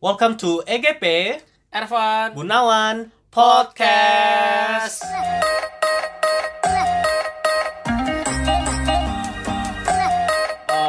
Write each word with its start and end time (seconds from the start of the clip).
Welcome 0.00 0.40
to 0.40 0.64
EGP 0.64 1.04
Ervan 1.68 2.32
Gunawan 2.32 3.12
Podcast. 3.28 5.04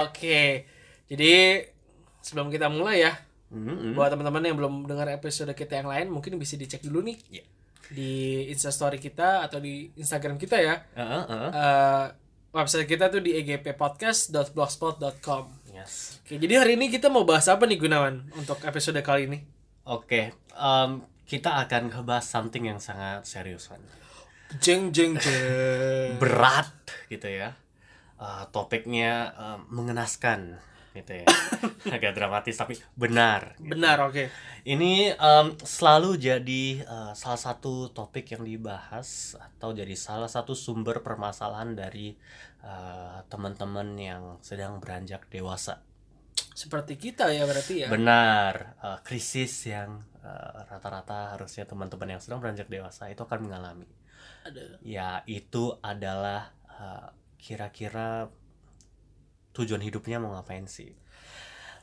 Oke 0.01 0.63
Jadi 1.11 1.59
Sebelum 2.23 2.47
kita 2.47 2.71
mulai 2.71 3.03
ya 3.03 3.11
Mm-mm. 3.51 3.91
Buat 3.91 4.15
teman-teman 4.15 4.47
yang 4.47 4.55
belum 4.55 4.87
dengar 4.87 5.11
episode 5.11 5.51
kita 5.51 5.83
yang 5.83 5.91
lain 5.91 6.07
Mungkin 6.07 6.39
bisa 6.39 6.55
dicek 6.55 6.79
dulu 6.79 7.03
nih 7.03 7.19
Iya. 7.27 7.43
Di 7.91 8.11
instastory 8.47 8.95
kita 8.95 9.43
Atau 9.43 9.59
di 9.59 9.91
Instagram 9.99 10.39
kita 10.39 10.55
ya 10.55 10.87
Uh, 10.95 11.51
uh, 11.51 12.07
Website 12.51 12.83
kita 12.87 13.07
tuh 13.07 13.23
di 13.23 13.31
egppodcast.blogspot.com 13.39 15.43
Yes. 15.71 16.19
Oke, 16.19 16.35
jadi 16.35 16.59
hari 16.59 16.75
ini 16.75 16.91
kita 16.91 17.07
mau 17.07 17.23
bahas 17.23 17.47
apa 17.47 17.63
nih 17.63 17.79
Gunawan 17.79 18.27
untuk 18.35 18.59
episode 18.67 18.99
kali 18.99 19.31
ini? 19.31 19.39
Oke, 19.87 20.35
em, 20.51 20.91
kita 21.23 21.63
akan 21.63 21.87
ngebahas 21.87 22.27
something 22.27 22.67
yang 22.67 22.77
sangat 22.83 23.23
serius 23.23 23.71
kan. 23.71 23.79
Jeng 24.59 24.91
jeng 24.91 25.15
jeng. 25.15 26.19
Berat 26.21 26.75
gitu 27.07 27.31
ya. 27.31 27.55
Eh, 28.19 28.43
topiknya 28.51 29.31
em, 29.31 29.59
mengenaskan 29.71 30.59
gitu 30.91 31.23
ya. 31.23 31.27
Agak 31.95 32.19
dramatis 32.19 32.59
tapi 32.59 32.75
benar. 32.99 33.55
gitu. 33.55 33.71
Benar, 33.71 34.11
oke. 34.11 34.27
Ini 34.67 35.15
em, 35.15 35.47
selalu 35.55 36.19
jadi 36.19 36.83
eh, 36.83 37.11
salah 37.15 37.39
satu 37.39 37.95
topik 37.95 38.27
yang 38.35 38.43
dibahas 38.43 39.39
atau 39.39 39.71
jadi 39.71 39.95
salah 39.95 40.27
satu 40.27 40.51
sumber 40.51 40.99
permasalahan 40.99 41.79
dari 41.79 42.19
eh, 42.61 43.19
teman-teman 43.27 43.97
yang 43.97 44.23
sedang 44.45 44.77
beranjak 44.77 45.27
dewasa. 45.29 45.81
Seperti 46.51 46.99
kita 46.99 47.31
ya 47.31 47.47
berarti 47.49 47.85
ya. 47.85 47.87
Benar, 47.89 48.77
eh, 48.79 48.99
krisis 49.01 49.51
yang 49.67 50.01
eh, 50.21 50.57
rata-rata 50.69 51.35
harusnya 51.37 51.65
teman-teman 51.65 52.17
yang 52.17 52.21
sedang 52.21 52.39
beranjak 52.39 52.69
dewasa 52.69 53.09
itu 53.09 53.21
akan 53.25 53.49
mengalami. 53.49 53.89
Ada. 54.45 54.81
Ya, 54.85 55.25
itu 55.25 55.77
adalah 55.81 56.53
eh, 56.69 57.09
kira-kira 57.41 58.29
tujuan 59.51 59.83
hidupnya 59.83 60.21
mau 60.21 60.37
ngapain 60.37 60.69
sih? 60.69 60.95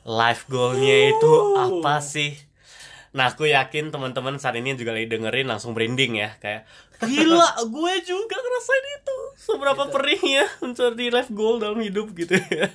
Life 0.07 0.47
goalnya 0.47 1.11
itu 1.11 1.33
apa 1.59 1.99
sih? 1.99 2.48
Nah, 3.09 3.33
aku 3.33 3.49
yakin 3.49 3.89
teman-teman 3.89 4.37
saat 4.37 4.53
ini 4.53 4.77
juga 4.77 4.93
lagi 4.93 5.09
dengerin 5.09 5.49
langsung 5.49 5.73
branding 5.73 6.21
ya, 6.21 6.37
kayak 6.37 6.69
gila, 7.01 7.49
gue 7.75 7.93
juga 8.05 8.35
ngerasain 8.37 8.85
itu. 9.01 9.17
Seberapa 9.39 9.83
Gitu. 9.87 9.93
perihnya 9.97 10.43
mencari 10.61 11.07
life 11.09 11.31
goal 11.33 11.57
dalam 11.57 11.81
hidup 11.81 12.13
gitu 12.13 12.37
ya. 12.37 12.69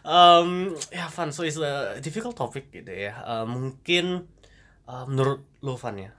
Um, 0.00 0.72
ya, 0.88 1.12
Van, 1.12 1.28
so 1.28 1.44
it's 1.44 1.60
a 1.60 2.00
difficult 2.00 2.32
topic 2.32 2.72
gitu 2.72 2.88
ya. 2.88 3.12
Uh, 3.20 3.44
mungkin 3.44 4.24
uh, 4.88 5.04
menurut 5.04 5.44
lo, 5.60 5.76
Van 5.76 5.98
ya, 5.98 6.10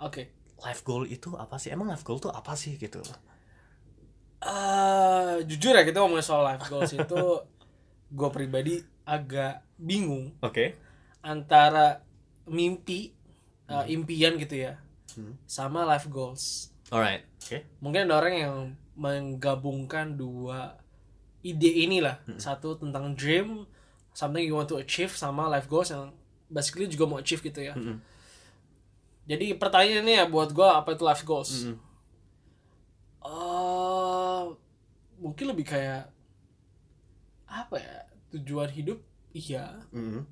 Oke. 0.00 0.32
life 0.64 0.80
goal 0.82 1.04
itu 1.04 1.36
apa 1.36 1.60
sih? 1.60 1.68
Emang 1.68 1.92
life 1.92 2.02
goal 2.02 2.16
itu 2.16 2.32
apa 2.32 2.56
sih 2.56 2.80
gitu? 2.80 3.04
eh 4.42 5.38
jujur 5.46 5.70
ya 5.70 5.86
kita 5.86 6.02
ngomongin 6.02 6.26
soal 6.26 6.42
life 6.42 6.66
goals 6.66 6.90
itu 6.90 7.22
gue 8.18 8.28
pribadi 8.34 8.82
agak 9.06 9.62
bingung 9.78 10.34
Oke. 10.42 10.74
antara 11.22 12.02
mimpi 12.44 13.12
eh, 13.66 13.84
impian 13.88 14.36
gitu 14.36 14.56
ya 14.60 14.74
Hmm. 15.12 15.36
sama 15.44 15.84
life 15.84 16.08
goals 16.08 16.72
Alright. 16.88 17.28
Oke. 17.36 17.68
mungkin 17.78 18.08
ada 18.08 18.16
orang 18.16 18.32
yang 18.34 18.54
menggabungkan 18.96 20.16
dua 20.16 20.80
ide 21.40 21.68
ini 21.84 22.00
lah 22.00 22.16
satu 22.36 22.80
tentang 22.80 23.12
dream 23.12 23.68
something 24.12 24.40
you 24.40 24.56
want 24.56 24.66
to 24.66 24.80
achieve 24.80 25.12
sama 25.12 25.48
life 25.48 25.68
goals 25.68 25.92
yang 25.92 26.16
basically 26.48 26.88
juga 26.88 27.04
mau 27.04 27.20
achieve 27.20 27.40
gitu 27.40 27.60
ya 27.60 27.76
Mm-mm. 27.76 28.00
jadi 29.24 29.52
pertanyaannya 29.52 30.14
ya 30.16 30.26
buat 30.26 30.48
gue 30.48 30.64
apa 30.64 30.92
itu 30.92 31.04
life 31.04 31.24
goals 31.24 31.50
Mm-mm. 31.60 31.76
eh 33.22 34.42
mungkin 35.16 35.44
lebih 35.48 35.66
kayak 35.68 36.08
apa 37.46 37.76
ya 37.76 37.96
tujuan 38.32 38.70
hidup 38.70 38.98
iya 39.32 39.76
Mm-mm. 39.92 40.24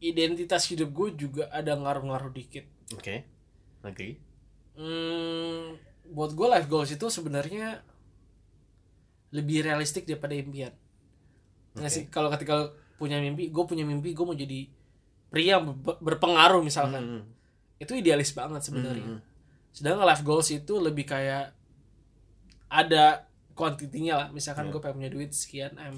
Identitas 0.00 0.68
hidup 0.68 0.92
gue 0.92 1.08
juga 1.16 1.48
ada 1.50 1.72
ngaruh-ngaruh 1.74 2.32
dikit 2.32 2.64
Oke. 2.92 3.24
Agree. 3.82 4.18
hmm, 4.76 5.78
buat 6.10 6.32
gue 6.32 6.46
life 6.46 6.66
goals 6.66 6.90
itu 6.90 7.06
sebenarnya 7.06 7.80
lebih 9.30 9.62
realistik 9.62 10.06
daripada 10.06 10.34
impian 10.34 10.72
Nggak 11.76 11.90
Oke. 11.90 11.96
sih 11.96 12.04
kalau 12.08 12.28
ketika 12.32 12.72
punya 12.96 13.20
mimpi 13.20 13.52
gue 13.52 13.64
punya 13.64 13.84
mimpi 13.84 14.16
gue 14.16 14.24
mau 14.24 14.32
jadi 14.32 14.64
pria 15.28 15.60
berpengaruh 16.00 16.64
misalkan 16.64 17.02
Mm-mm. 17.20 17.22
itu 17.76 17.92
idealis 17.92 18.32
banget 18.32 18.64
sebenarnya 18.64 19.04
Mm-mm. 19.18 19.20
sedangkan 19.74 20.06
life 20.06 20.24
goals 20.24 20.48
itu 20.48 20.80
lebih 20.80 21.04
kayak 21.04 21.52
ada 22.66 23.28
kuantitinya 23.52 24.14
lah 24.24 24.28
misalkan 24.30 24.68
Yeah. 24.68 24.72
gue 24.72 24.80
pengen 24.80 24.96
punya 24.96 25.10
duit 25.12 25.30
sekian 25.32 25.72
m 25.76 25.94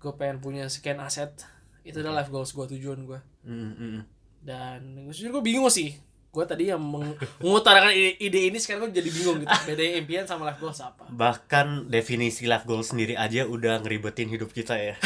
gue 0.00 0.12
pengen 0.16 0.38
punya 0.40 0.64
sekian 0.72 0.96
aset 0.98 1.32
itu 1.82 1.96
adalah 1.96 2.20
life 2.20 2.28
goals 2.28 2.50
gue 2.50 2.76
tujuan 2.76 3.02
gue 3.02 3.20
Mm-mm. 3.42 4.04
dan 4.40 4.80
jujur 5.08 5.32
gue 5.32 5.44
bingung 5.44 5.68
sih. 5.68 5.96
Gue 6.30 6.46
tadi 6.46 6.70
yang 6.70 6.78
meng- 6.78 7.18
mengutarakan 7.42 7.90
ide, 7.90 8.14
ide 8.18 8.40
ini 8.46 8.58
sekarang 8.58 8.86
gue 8.86 9.02
jadi 9.02 9.10
bingung 9.10 9.42
gitu. 9.42 9.50
Beda 9.66 9.82
impian 9.98 10.24
sama 10.24 10.46
life 10.46 10.58
goals 10.58 10.78
apa? 10.78 11.08
Bahkan 11.08 11.88
definisi 11.88 12.46
life 12.46 12.62
goal 12.62 12.80
sendiri 12.80 13.18
aja 13.18 13.44
udah 13.44 13.82
ngeribetin 13.82 14.30
hidup 14.30 14.50
kita 14.50 14.78
ya. 14.78 14.94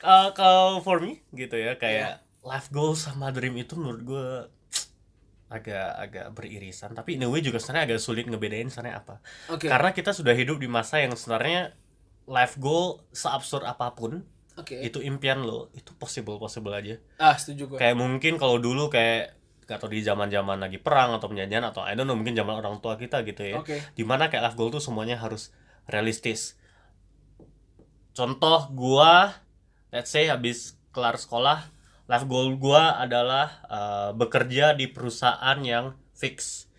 Kalau 0.00 0.32
kalau 0.32 0.80
for 0.80 0.96
me 0.96 1.20
gitu 1.30 1.60
ya 1.60 1.76
kayak 1.76 2.24
life 2.40 2.72
goal 2.72 2.96
sama 2.96 3.28
dream 3.28 3.52
itu 3.60 3.76
menurut 3.76 4.00
gue 4.00 4.26
agak 5.50 5.88
agak 5.98 6.26
beririsan. 6.32 6.96
Tapi 6.96 7.20
in 7.20 7.26
a 7.26 7.28
way 7.28 7.44
juga 7.44 7.60
sebenarnya 7.60 7.92
agak 7.92 8.00
sulit 8.00 8.24
ngebedain 8.24 8.72
sebenarnya 8.72 9.04
apa. 9.04 9.20
Oke. 9.52 9.68
Karena 9.68 9.92
kita 9.92 10.16
sudah 10.16 10.32
hidup 10.32 10.56
di 10.56 10.70
masa 10.70 11.04
yang 11.04 11.12
sebenarnya 11.12 11.76
life 12.30 12.56
goal 12.62 13.02
seabsurd 13.10 13.66
apa 13.66 13.90
pun 13.98 14.22
oke. 14.54 14.78
itu 14.78 15.02
impian 15.02 15.42
lo 15.42 15.66
itu 15.74 15.90
possible 15.98 16.38
possible 16.38 16.70
aja. 16.70 17.02
Ah 17.18 17.34
setuju 17.34 17.74
gue 17.74 17.78
kayak 17.82 17.98
mungkin 17.98 18.38
kalau 18.38 18.62
dulu 18.62 18.86
kayak 18.86 19.34
atau 19.70 19.86
di 19.86 20.02
zaman 20.02 20.26
zaman 20.30 20.58
lagi 20.58 20.82
perang 20.82 21.14
atau 21.14 21.30
penjajahan 21.30 21.62
atau 21.62 21.86
I 21.86 21.94
don't 21.94 22.06
know 22.06 22.18
mungkin 22.18 22.34
zaman 22.34 22.58
orang 22.58 22.78
tua 22.78 22.94
kita 22.94 23.22
gitu 23.26 23.42
ya. 23.42 23.58
Oke. 23.58 23.82
Di 23.94 24.02
mana 24.06 24.30
kayak 24.30 24.50
life 24.50 24.56
goal 24.58 24.70
tuh 24.70 24.82
semuanya 24.82 25.18
harus 25.18 25.50
realistis. 25.90 26.54
Contoh 28.14 28.70
gua 28.74 29.34
let's 29.90 30.14
say 30.14 30.30
habis 30.30 30.78
kelar 30.94 31.18
sekolah 31.18 31.66
life 32.06 32.26
goal 32.30 32.54
gua 32.58 32.98
adalah 32.98 33.62
uh, 33.66 34.10
bekerja 34.14 34.78
di 34.78 34.86
perusahaan 34.90 35.58
yang 35.62 35.98
fix 36.14 36.69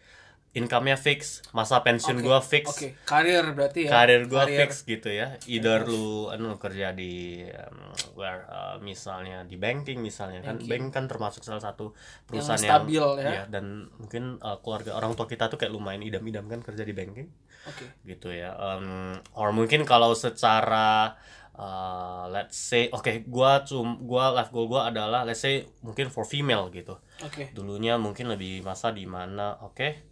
income-nya 0.52 1.00
fix 1.00 1.40
masa 1.56 1.80
pensiun 1.80 2.20
Oke, 2.20 2.26
gua 2.28 2.44
fix. 2.44 2.68
oke. 2.68 2.88
Karir 3.08 3.56
berarti 3.56 3.88
ya? 3.88 3.90
Karir 3.96 4.28
gua 4.28 4.44
Karir. 4.44 4.68
fix 4.68 4.84
gitu 4.84 5.08
ya. 5.08 5.40
Either 5.48 5.88
lu 5.88 6.28
anu 6.28 6.60
kerja 6.60 6.92
di 6.92 7.40
um, 7.48 7.96
where 8.20 8.44
uh, 8.52 8.76
misalnya 8.84 9.48
di 9.48 9.56
banking 9.56 10.04
misalnya 10.04 10.44
kan. 10.44 10.60
Banking. 10.60 10.68
bank 10.68 10.86
kan 10.92 11.04
termasuk 11.08 11.48
salah 11.48 11.64
satu 11.64 11.96
yang 11.96 12.44
perusahaan 12.44 12.60
stabil 12.60 13.06
ya. 13.24 13.32
Iya, 13.32 13.44
dan 13.48 13.88
mungkin 13.96 14.44
uh, 14.44 14.60
keluarga 14.60 15.00
orang 15.00 15.16
tua 15.16 15.24
kita 15.24 15.48
tuh 15.48 15.56
kayak 15.56 15.72
lumayan 15.72 16.04
idam-idam 16.04 16.44
kan 16.52 16.60
kerja 16.60 16.84
di 16.84 16.92
banking. 16.92 17.32
Oke. 17.72 17.88
Gitu 18.04 18.36
ya. 18.36 18.52
Um, 18.60 19.16
or 19.40 19.56
mungkin 19.56 19.88
kalau 19.88 20.12
secara 20.12 21.16
uh, 21.56 22.28
let's 22.28 22.60
say 22.60 22.92
oke 22.92 23.24
gua 23.32 23.64
cum 23.64 24.04
gua 24.04 24.36
life 24.36 24.52
goal 24.52 24.68
gua 24.68 24.92
adalah 24.92 25.24
let's 25.24 25.40
say 25.40 25.64
mungkin 25.80 26.12
for 26.12 26.28
female 26.28 26.68
gitu. 26.76 27.00
Oke. 27.24 27.56
Dulunya 27.56 27.96
mungkin 27.96 28.28
lebih 28.28 28.68
masa 28.68 28.92
di 28.92 29.08
mana 29.08 29.56
oke 29.64 30.11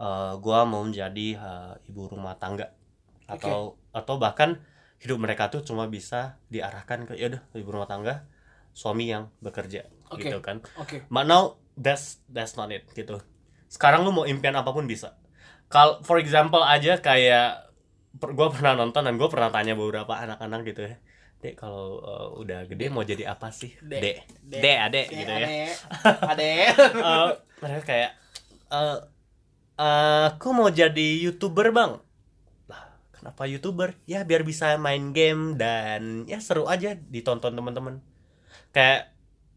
uh, 0.00 0.36
gua 0.40 0.64
mau 0.68 0.84
menjadi 0.84 1.36
uh, 1.36 1.74
ibu 1.88 2.08
rumah 2.08 2.36
tangga 2.36 2.72
atau 3.26 3.74
atau 3.90 4.14
bahkan 4.22 4.62
hidup 5.02 5.18
mereka 5.18 5.50
tuh 5.52 5.60
cuma 5.66 5.90
bisa 5.90 6.40
diarahkan 6.48 7.04
ke 7.04 7.18
ya 7.18 7.28
udah 7.28 7.42
ibu 7.58 7.68
rumah 7.68 7.90
tangga 7.90 8.24
suami 8.76 9.08
yang 9.08 9.32
bekerja 9.40 9.88
Oke. 10.12 10.28
gitu 10.28 10.38
kan 10.44 10.60
oke 10.76 11.08
But 11.08 11.24
now 11.26 11.56
that's 11.76 12.20
that's 12.32 12.56
not 12.56 12.72
it 12.72 12.88
gitu. 12.96 13.20
Sekarang 13.68 14.04
lu 14.04 14.12
mau 14.12 14.24
impian 14.24 14.56
apa 14.56 14.72
pun 14.72 14.88
bisa. 14.88 15.16
Kal 15.68 16.00
for 16.06 16.16
example 16.16 16.64
aja 16.64 17.00
kayak 17.00 17.68
per, 18.16 18.32
gua 18.32 18.48
pernah 18.48 18.72
nonton 18.78 19.04
dan 19.04 19.14
gue 19.20 19.28
pernah 19.28 19.52
tanya 19.52 19.76
beberapa 19.76 20.16
anak-anak 20.16 20.60
gitu 20.64 20.88
ya. 20.88 20.96
Dek 21.36 21.54
kalau 21.60 22.00
uh, 22.00 22.28
udah 22.40 22.64
gede 22.64 22.88
mau 22.88 23.04
jadi 23.04 23.28
apa 23.28 23.52
sih? 23.52 23.76
Dek. 23.84 24.24
Dek. 24.40 24.76
Adek 24.88 25.06
gitu 25.12 25.32
ya. 25.32 25.48
ade 26.32 26.50
Eh, 26.72 27.30
mereka 27.60 27.82
kayak 27.84 28.10
eh 28.66 28.76
eh, 28.76 28.98
aku 29.80 30.48
mau 30.56 30.68
jadi 30.72 31.06
YouTuber, 31.24 31.68
Bang. 31.76 31.92
Lah, 32.70 32.82
kenapa 33.14 33.42
YouTuber? 33.46 33.94
Ya 34.08 34.24
biar 34.28 34.42
bisa 34.46 34.76
main 34.80 35.12
game 35.16 35.56
dan 35.60 36.24
ya 36.30 36.38
seru 36.42 36.66
aja 36.68 36.96
ditonton 36.96 37.52
teman-teman. 37.58 38.00
Kayak 38.74 39.12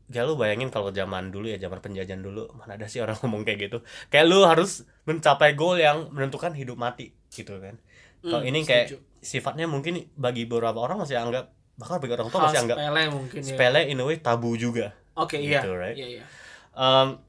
ya 0.09 0.25
lu 0.25 0.35
bayangin 0.41 0.69
kalau 0.73 0.89
zaman 0.89 1.29
dulu 1.29 1.49
ya 1.53 1.57
zaman 1.61 1.79
penjajahan 1.85 2.21
dulu 2.21 2.49
mana 2.57 2.77
ada 2.81 2.87
sih 2.89 2.97
orang 3.03 3.17
ngomong 3.21 3.45
kayak 3.45 3.69
gitu 3.69 3.77
kayak 4.09 4.25
lu 4.25 4.41
harus 4.41 4.85
mencapai 5.05 5.53
goal 5.53 5.77
yang 5.77 6.09
menentukan 6.09 6.53
hidup 6.57 6.77
mati 6.81 7.13
gitu 7.29 7.57
kan 7.61 7.77
kalau 8.25 8.41
Hmm, 8.41 8.49
ini 8.49 8.65
kayak 8.65 8.85
setuju. 8.89 8.97
sifatnya 9.21 9.65
mungkin 9.69 10.09
bagi 10.17 10.49
beberapa 10.49 10.81
orang 10.81 10.97
masih 11.05 11.15
anggap 11.21 11.53
bahkan 11.77 12.01
bagi 12.01 12.13
orang 12.17 12.29
tua 12.33 12.41
Hal 12.41 12.47
masih 12.49 12.59
anggap 12.65 12.77
sepele 12.81 13.03
mungkin 13.13 13.41
ya 13.45 13.47
sepele 13.53 13.81
in 13.85 13.99
a 14.01 14.05
way 14.05 14.17
tabu 14.17 14.49
juga 14.57 14.97
oke 15.15 15.37
iya 15.37 15.61
gitu, 15.61 15.69
right? 15.77 15.95
iya 15.97 16.07
iya 16.19 16.23
Um, 16.73 17.19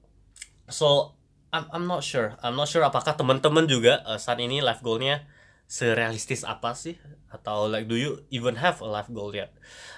so 0.70 1.16
I'm 1.50 1.66
I'm 1.74 1.84
not 1.90 2.06
sure. 2.06 2.38
I'm 2.40 2.54
not 2.54 2.70
sure 2.70 2.86
apakah 2.86 3.18
teman-teman 3.18 3.66
juga 3.66 4.06
uh, 4.06 4.18
saat 4.22 4.38
ini 4.38 4.62
life 4.62 4.82
goalnya 4.86 5.26
serealistis 5.66 6.46
apa 6.46 6.74
sih? 6.78 6.94
Atau 7.30 7.70
like 7.70 7.90
do 7.90 7.98
you 7.98 8.22
even 8.30 8.58
have 8.58 8.78
a 8.82 8.88
life 8.90 9.10
goal 9.10 9.34
yet? 9.34 9.50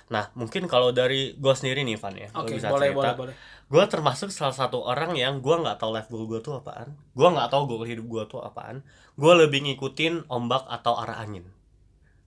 Nah 0.08 0.32
mungkin 0.32 0.64
kalau 0.68 0.92
dari 0.92 1.36
gue 1.36 1.54
sendiri 1.56 1.84
nih 1.84 1.96
Van 2.00 2.16
ya, 2.16 2.28
oke 2.32 2.56
bisa 2.56 2.68
boleh 2.72 2.92
cerita. 2.92 3.16
boleh 3.16 3.32
boleh 3.32 3.34
Gue 3.72 3.84
termasuk 3.88 4.28
salah 4.28 4.52
satu 4.52 4.84
orang 4.84 5.16
yang 5.16 5.40
gue 5.40 5.56
nggak 5.56 5.80
tahu 5.80 5.96
life 5.96 6.12
goal 6.12 6.28
gue 6.28 6.40
tuh 6.44 6.60
apaan. 6.60 6.92
Gue 7.16 7.28
nggak 7.28 7.48
tahu 7.48 7.64
goal 7.64 7.88
hidup 7.88 8.04
gue 8.04 8.24
tuh 8.28 8.40
apaan. 8.44 8.84
Gue 9.16 9.32
lebih 9.32 9.64
ngikutin 9.64 10.28
ombak 10.28 10.68
atau 10.68 10.96
arah 11.00 11.20
angin. 11.20 11.48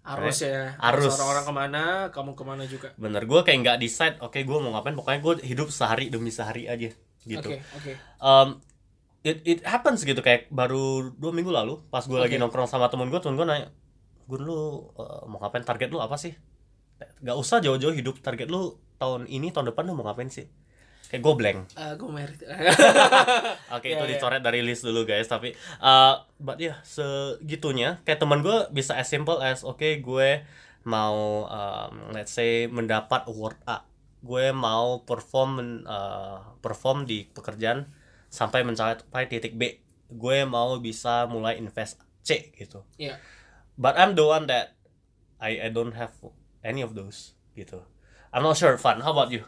arus 0.06 0.46
ya 0.46 0.78
Arus. 0.78 1.18
orang-orang 1.18 1.46
ke 1.50 1.54
mana 1.58 1.84
kamu 2.14 2.38
ke 2.38 2.44
mana 2.46 2.64
juga 2.70 2.94
Bener 2.94 3.26
gue 3.26 3.42
kayak 3.42 3.58
nggak 3.66 3.78
decide. 3.82 4.18
Oke 4.22 4.46
gue 4.46 4.58
mau 4.62 4.70
ngapain. 4.74 4.94
Pokoknya 4.94 5.18
gue 5.22 5.34
hidup 5.46 5.74
sehari 5.74 6.14
demi 6.14 6.30
sehari 6.30 6.70
aja 6.70 6.94
gitu. 7.26 7.50
oke 7.50 7.58
oke 7.58 7.92
um, 8.22 8.50
it 9.26 9.42
it 9.42 9.60
happens 9.66 10.06
gitu 10.06 10.22
kayak 10.22 10.54
baru 10.54 11.10
dua 11.18 11.34
minggu 11.34 11.50
lalu 11.50 11.82
pas 11.90 12.06
gue 12.06 12.16
lagi 12.16 12.38
Oke. 12.38 12.42
nongkrong 12.46 12.70
sama 12.70 12.94
temen 12.94 13.10
gue 13.10 13.18
temen 13.18 13.34
gue 13.34 13.48
nanya 13.50 13.74
gue 14.26 14.40
lu 14.42 14.90
uh, 14.98 15.26
mau 15.30 15.38
ngapain? 15.42 15.66
Target 15.66 15.90
lu 15.94 16.02
apa 16.02 16.18
sih? 16.18 16.34
Gak 17.22 17.38
usah 17.38 17.62
jauh-jauh 17.62 17.94
hidup 17.94 18.22
target 18.22 18.50
lu 18.50 18.78
tahun 18.98 19.30
ini 19.30 19.54
tahun 19.54 19.74
depan 19.74 19.86
lu 19.86 19.94
mau 19.94 20.06
ngapain 20.06 20.30
sih? 20.30 20.50
Kayak 21.10 21.22
gue 21.22 21.34
blank. 21.38 21.58
Eh, 21.82 21.94
gue 21.94 22.10
merit. 22.10 22.40
Oke 23.78 23.88
Ya, 23.90 23.98
itu 23.98 24.06
ya. 24.06 24.10
dicoret 24.18 24.42
dari 24.42 24.66
list 24.66 24.82
dulu 24.82 25.06
guys 25.06 25.30
tapi 25.30 25.54
uh, 25.82 26.26
but 26.42 26.58
ya 26.58 26.82
segitunya 26.82 28.02
kayak 28.06 28.18
temen 28.22 28.42
gue 28.42 28.70
bisa 28.74 28.98
as 28.98 29.10
simple 29.10 29.38
as 29.42 29.62
oke 29.62 29.86
gue 30.02 30.30
mau 30.86 31.50
um, 31.50 31.94
let's 32.14 32.34
say 32.34 32.66
mendapat 32.70 33.26
award 33.30 33.58
A. 33.66 33.86
Gue 34.26 34.50
mau 34.54 35.06
perform 35.06 35.86
uh, 35.86 36.42
perform 36.66 37.06
di 37.06 37.30
pekerjaan 37.30 37.86
sampai 38.36 38.68
mencapai 38.68 39.32
titik 39.32 39.56
B 39.56 39.80
gue 40.12 40.38
mau 40.44 40.76
bisa 40.84 41.24
mulai 41.26 41.56
invest 41.56 42.04
C 42.22 42.52
gitu. 42.52 42.84
Iya. 43.00 43.16
but 43.80 43.96
I'm 43.96 44.14
the 44.20 44.28
one 44.28 44.46
that 44.52 44.76
I 45.40 45.68
I 45.68 45.70
don't 45.72 45.96
have 45.96 46.12
any 46.64 46.84
of 46.84 46.92
those 46.96 47.34
gitu. 47.56 47.80
I'm 48.36 48.44
not 48.44 48.60
sure 48.60 48.76
Fun 48.76 49.00
how 49.00 49.16
about 49.16 49.32
you? 49.32 49.48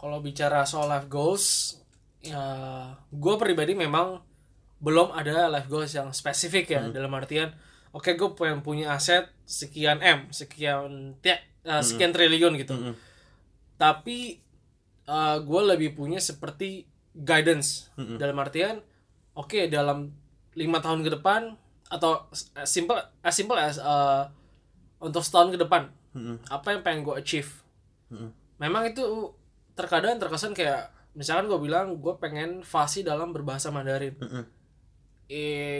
Kalau 0.00 0.24
bicara 0.24 0.64
soal 0.64 0.88
life 0.88 1.06
goals 1.12 1.76
ya 2.18 2.40
gue 3.12 3.34
pribadi 3.38 3.78
memang 3.78 4.18
belum 4.82 5.14
ada 5.14 5.46
life 5.50 5.68
goals 5.70 5.94
yang 5.94 6.10
spesifik 6.10 6.70
ya 6.70 6.82
dalam 6.90 7.10
artian 7.14 7.50
oke 7.94 8.14
gue 8.14 8.30
pengen 8.34 8.62
punya 8.62 8.94
aset 8.94 9.26
sekian 9.46 9.98
m 10.02 10.30
sekian 10.30 11.18
tiak 11.18 11.40
eh, 11.66 11.82
sekian 11.82 12.10
triliun 12.14 12.54
gitu. 12.58 12.74
Mm-mm. 12.74 12.94
tapi 13.78 14.42
gue 15.40 15.62
lebih 15.64 15.96
punya 15.96 16.20
seperti 16.20 16.84
guidance. 17.18 17.90
Dalam 18.18 18.38
artian 18.38 18.78
oke 19.34 19.70
dalam 19.70 20.10
lima 20.58 20.78
tahun 20.82 21.06
ke 21.06 21.10
depan 21.18 21.54
atau 21.88 22.26
as 22.32 22.68
simple 22.68 22.98
as 23.22 23.34
simple 23.34 23.54
as 23.58 23.78
eh, 23.78 24.22
untuk 24.98 25.22
setahun 25.22 25.54
ke 25.54 25.58
depan 25.62 25.88
Mm-mm. 26.12 26.36
apa 26.50 26.74
yang 26.74 26.82
pengen 26.82 27.00
gue 27.06 27.14
achieve? 27.14 27.62
Mm-mm. 28.10 28.34
memang 28.58 28.90
itu 28.90 29.04
terkadang 29.78 30.18
terkesan 30.18 30.52
kayak 30.56 30.90
misalkan 31.14 31.46
gue 31.46 31.60
bilang 31.62 31.94
gue 32.02 32.14
pengen 32.18 32.66
fasih 32.66 33.06
dalam 33.06 33.30
berbahasa 33.30 33.70
Mandarin. 33.70 34.18
Mm-mm. 34.18 34.44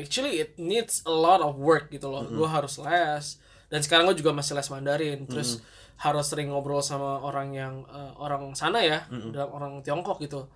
actually 0.04 0.44
it 0.44 0.54
needs 0.60 1.02
a 1.08 1.12
lot 1.12 1.40
of 1.42 1.56
work 1.58 1.88
gitu 1.90 2.06
loh. 2.06 2.24
Gue 2.28 2.46
harus 2.46 2.78
les 2.78 3.26
dan 3.68 3.80
sekarang 3.82 4.08
gue 4.08 4.16
juga 4.22 4.30
masih 4.30 4.54
les 4.54 4.68
Mandarin. 4.70 5.26
Terus 5.26 5.58
harus 5.98 6.30
sering 6.30 6.54
ngobrol 6.54 6.78
sama 6.78 7.18
orang 7.18 7.50
yang 7.56 7.74
eh, 7.90 8.12
orang 8.22 8.54
sana 8.54 8.78
ya 8.84 9.02
dalam 9.34 9.50
orang 9.50 9.72
Tiongkok 9.82 10.22
gitu 10.22 10.46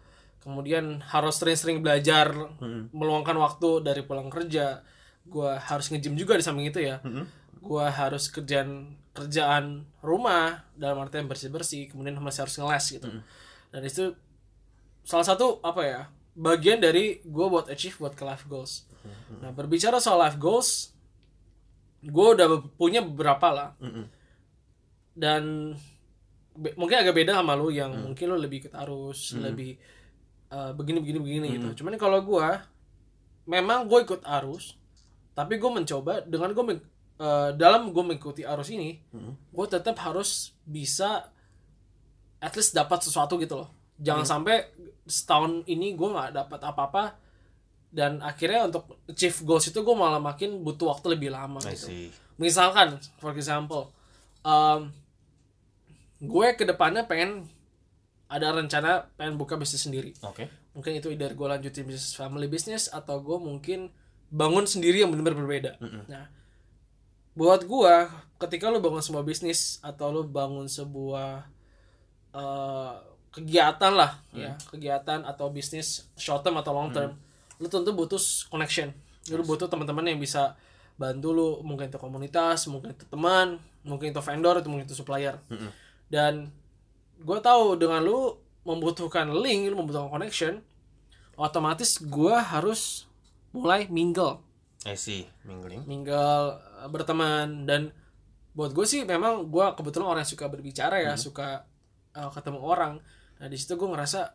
kemudian 0.43 0.99
harus 1.07 1.39
sering-sering 1.39 1.81
belajar 1.81 2.35
meluangkan 2.91 3.39
waktu 3.39 3.81
dari 3.87 4.03
pulang 4.03 4.27
kerja. 4.27 4.83
Gue 5.23 5.55
harus 5.55 5.87
nge-gym 5.89 6.19
juga 6.19 6.35
di 6.35 6.43
samping 6.43 6.67
itu 6.67 6.83
ya. 6.83 6.99
Gue 7.63 7.85
harus 7.87 8.27
kerjaan 8.27 8.99
kerjaan 9.15 9.87
rumah 10.03 10.67
dalam 10.75 10.99
artian 11.05 11.29
bersih 11.31 11.53
bersih 11.53 11.87
kemudian 11.87 12.19
masih 12.19 12.43
harus 12.43 12.59
ngeles 12.59 12.87
gitu. 12.91 13.09
Dan 13.71 13.83
itu 13.87 14.05
salah 15.07 15.27
satu 15.27 15.63
apa 15.63 15.83
ya 15.87 16.01
bagian 16.33 16.81
dari 16.83 17.21
gue 17.23 17.47
buat 17.47 17.71
achieve 17.71 17.95
buat 18.03 18.19
ke 18.19 18.25
life 18.27 18.51
goals. 18.51 18.89
Nah 19.39 19.55
berbicara 19.55 20.03
soal 20.03 20.19
life 20.19 20.41
goals 20.43 20.91
gue 22.03 22.27
udah 22.35 22.67
punya 22.75 22.99
beberapa 22.99 23.47
lah. 23.55 23.71
Mm-mm. 23.79 24.07
dan 25.13 25.77
mungkin 26.57 26.97
agak 27.01 27.17
beda 27.17 27.37
sama 27.37 27.53
lu 27.53 27.69
yang 27.73 27.93
mungkin 27.93 28.33
lu 28.33 28.37
lebih 28.37 28.65
ikut 28.65 28.75
arus 28.85 29.37
lebih 29.37 29.77
uh, 30.53 30.73
begini 30.77 31.01
begini 31.01 31.19
begini 31.19 31.47
gitu. 31.57 31.83
Cuman 31.83 31.97
kalau 31.97 32.21
gue 32.21 32.49
memang 33.49 33.89
gue 33.89 33.99
ikut 34.05 34.23
arus 34.23 34.77
tapi 35.33 35.57
gue 35.57 35.71
mencoba 35.73 36.21
dengan 36.29 36.53
gue 36.53 36.65
uh, 37.19 37.51
dalam 37.57 37.89
gue 37.91 38.05
mengikuti 38.05 38.45
arus 38.45 38.69
ini 38.69 39.01
gue 39.49 39.67
tetap 39.67 39.97
harus 40.05 40.53
bisa 40.63 41.33
at 42.43 42.53
least 42.53 42.77
dapat 42.77 43.01
sesuatu 43.01 43.41
gitu 43.41 43.65
loh. 43.65 43.71
Jangan 44.03 44.27
sampai 44.27 44.69
setahun 45.09 45.65
ini 45.67 45.97
gue 45.97 46.09
nggak 46.11 46.31
dapat 46.37 46.61
apa-apa 46.63 47.05
dan 47.93 48.21
akhirnya 48.25 48.67
untuk 48.73 49.05
achieve 49.05 49.37
goals 49.45 49.69
itu 49.69 49.85
gue 49.85 49.97
malah 49.97 50.21
makin 50.21 50.65
butuh 50.65 50.97
waktu 50.97 51.17
lebih 51.17 51.29
lama 51.33 51.61
I 51.65 51.77
gitu. 51.77 51.87
see. 51.89 52.09
Misalkan 52.41 52.99
for 53.21 53.33
example 53.37 53.93
um, 54.43 54.91
gue 56.23 56.47
ke 56.55 56.63
depannya 56.63 57.07
pengen 57.07 57.47
ada 58.33 58.49
rencana 58.57 59.13
pengen 59.21 59.37
buka 59.37 59.61
bisnis 59.61 59.85
sendiri. 59.85 60.17
Oke. 60.25 60.49
Mungkin 60.73 60.97
itu 60.97 61.13
either 61.13 61.37
gue 61.37 61.47
lanjutin 61.47 61.85
bisnis 61.85 62.17
family 62.17 62.49
business 62.49 62.89
atau 62.89 63.21
gue 63.21 63.37
mungkin 63.37 63.93
bangun 64.33 64.65
sendiri 64.65 65.05
yang 65.05 65.13
benar-benar 65.13 65.37
berbeda. 65.37 65.73
Nah 66.09 66.33
buat 67.33 67.65
gue 67.65 67.95
ketika 68.45 68.69
lu 68.69 68.81
bangun 68.85 69.01
sebuah 69.01 69.25
bisnis 69.25 69.81
atau 69.81 70.13
lu 70.13 70.23
bangun 70.29 70.69
sebuah 70.69 71.49
eh, 72.37 72.95
kegiatan 73.33 73.93
lah 73.97 74.21
ya 74.37 74.53
kegiatan 74.69 75.25
atau 75.25 75.49
bisnis 75.49 76.05
short 76.21 76.45
term 76.45 76.61
atau 76.61 76.77
long 76.77 76.93
term 76.93 77.17
lu 77.57 77.69
tentu 77.69 77.93
butuh 77.95 78.21
connection. 78.51 78.91
Lu 79.31 79.45
butuh 79.47 79.71
teman-teman 79.71 80.03
yang 80.09 80.21
bisa 80.21 80.59
bantu 81.01 81.33
lu 81.33 81.49
mungkin 81.65 81.89
itu 81.89 81.97
komunitas 81.97 82.69
mungkin 82.69 82.93
itu 82.93 83.05
teman 83.09 83.57
mungkin 83.87 84.13
itu 84.13 84.21
vendor 84.21 84.61
itu 84.61 84.69
mungkin 84.69 84.85
itu 84.85 84.97
supplier. 84.99 85.41
Dan 86.13 86.53
gue 87.21 87.39
tahu 87.43 87.77
dengan 87.77 88.01
lu 88.01 88.39
membutuhkan 88.63 89.29
link 89.35 89.69
lu 89.69 89.77
membutuhkan 89.77 90.09
connection 90.09 90.63
otomatis 91.37 91.99
gue 92.01 92.35
harus 92.37 93.09
mulai 93.53 93.89
mingle. 93.89 94.41
I 94.83 94.99
see. 94.99 95.29
Mingling. 95.47 95.87
Mingle 95.87 96.59
eh, 96.59 96.89
berteman. 96.91 97.65
Dan 97.69 97.93
buat 98.53 98.75
gue 98.77 98.85
sih 98.85 99.07
memang 99.09 99.49
gue 99.49 99.67
kebetulan 99.79 100.07
orang 100.13 100.23
yang 100.27 100.33
suka 100.33 100.47
berbicara 100.51 101.01
ya 101.01 101.15
suka 101.17 101.65
eh, 102.17 102.31
ketemu 102.33 102.61
orang. 102.61 102.99
Nah 103.39 103.47
di 103.49 103.57
situ 103.57 103.79
gue 103.79 103.89
ngerasa 103.89 104.35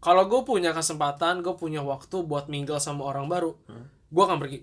kalau 0.00 0.24
gue 0.26 0.40
punya 0.48 0.72
kesempatan 0.72 1.44
gue 1.44 1.54
punya 1.54 1.84
waktu 1.84 2.24
buat 2.24 2.48
mingle 2.48 2.80
sama 2.80 3.04
orang 3.04 3.28
baru 3.28 3.52
gue 4.10 4.22
akan 4.24 4.38
pergi. 4.40 4.60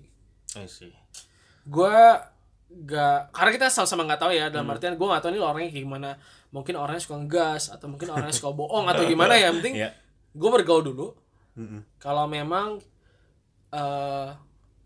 I 0.58 0.66
see. 0.66 0.92
Gue 1.68 1.94
gak 2.68 3.32
karena 3.32 3.50
kita 3.56 3.66
sama-sama 3.72 4.04
nggak 4.04 4.20
tahu 4.20 4.32
ya 4.36 4.52
dalam 4.52 4.68
artian 4.68 4.92
gue 4.92 5.08
nggak 5.08 5.24
tahu 5.24 5.32
nih 5.32 5.40
orangnya 5.40 5.72
kayak 5.72 5.84
gimana 5.88 6.10
mungkin 6.48 6.74
orangnya 6.74 7.00
suka 7.00 7.16
ngegas 7.18 7.68
atau 7.68 7.86
mungkin 7.86 8.08
orangnya 8.08 8.32
suka 8.32 8.50
bohong 8.50 8.88
atau 8.88 9.04
gimana 9.10 9.34
ya 9.34 9.48
yang 9.52 9.60
penting 9.60 9.76
Iya. 9.84 9.90
gue 10.32 10.50
bergaul 10.50 10.82
dulu 10.82 11.12
Mm-mm. 11.54 11.80
kalau 11.98 12.24
memang 12.24 12.80
eh 13.70 14.28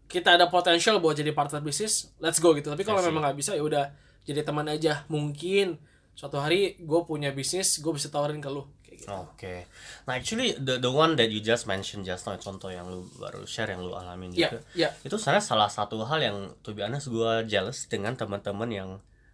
kita 0.07 0.37
ada 0.37 0.47
potensial 0.47 1.01
buat 1.01 1.15
jadi 1.15 1.33
partner 1.33 1.61
bisnis 1.61 2.13
let's 2.19 2.37
go 2.37 2.53
gitu 2.53 2.69
tapi 2.69 2.83
kalau 2.83 3.01
memang 3.01 3.23
nggak 3.23 3.39
bisa 3.39 3.55
ya 3.55 3.63
udah 3.63 3.89
jadi 4.23 4.43
teman 4.43 4.69
aja 4.69 5.07
mungkin 5.09 5.81
suatu 6.13 6.37
hari 6.37 6.77
gue 6.77 7.01
punya 7.03 7.33
bisnis 7.33 7.79
gue 7.79 7.89
bisa 7.91 8.07
tawarin 8.07 8.37
ke 8.37 8.47
lu 8.47 8.69
kayak 8.85 8.97
gitu 9.01 9.09
Oke. 9.09 9.65
Nah, 10.05 10.15
actually 10.15 10.53
the 10.55 10.77
the 10.77 10.93
one 10.93 11.17
that 11.17 11.33
you 11.33 11.41
just 11.41 11.65
mentioned 11.65 12.05
just 12.05 12.29
now 12.29 12.37
contoh 12.37 12.69
yang 12.69 12.85
lu 12.85 13.09
baru 13.17 13.41
share 13.45 13.67
yang 13.67 13.81
lu 13.81 13.97
alamin 13.97 14.29
ya 14.31 14.53
juga. 14.53 14.61
ya 14.77 14.93
Itu 15.01 15.17
sebenarnya 15.17 15.41
salah 15.47 15.67
satu 15.67 15.97
hal 16.05 16.21
yang 16.21 16.37
to 16.61 16.77
be 16.77 16.85
honest 16.85 17.09
gue 17.09 17.49
jealous 17.49 17.89
dengan 17.89 18.13
teman-teman 18.13 18.69
yang 18.69 18.91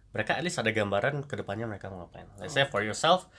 mereka 0.09 0.35
at 0.35 0.43
least 0.43 0.57
ada 0.57 0.69
gambaran 0.69 1.25
ke 1.25 1.35
depannya 1.35 1.65
mereka 1.65 1.87
mau 1.87 2.05
ngapain. 2.05 2.25
Let's 2.37 2.53
say 2.53 2.65
for 2.65 2.81
yourself 2.81 3.29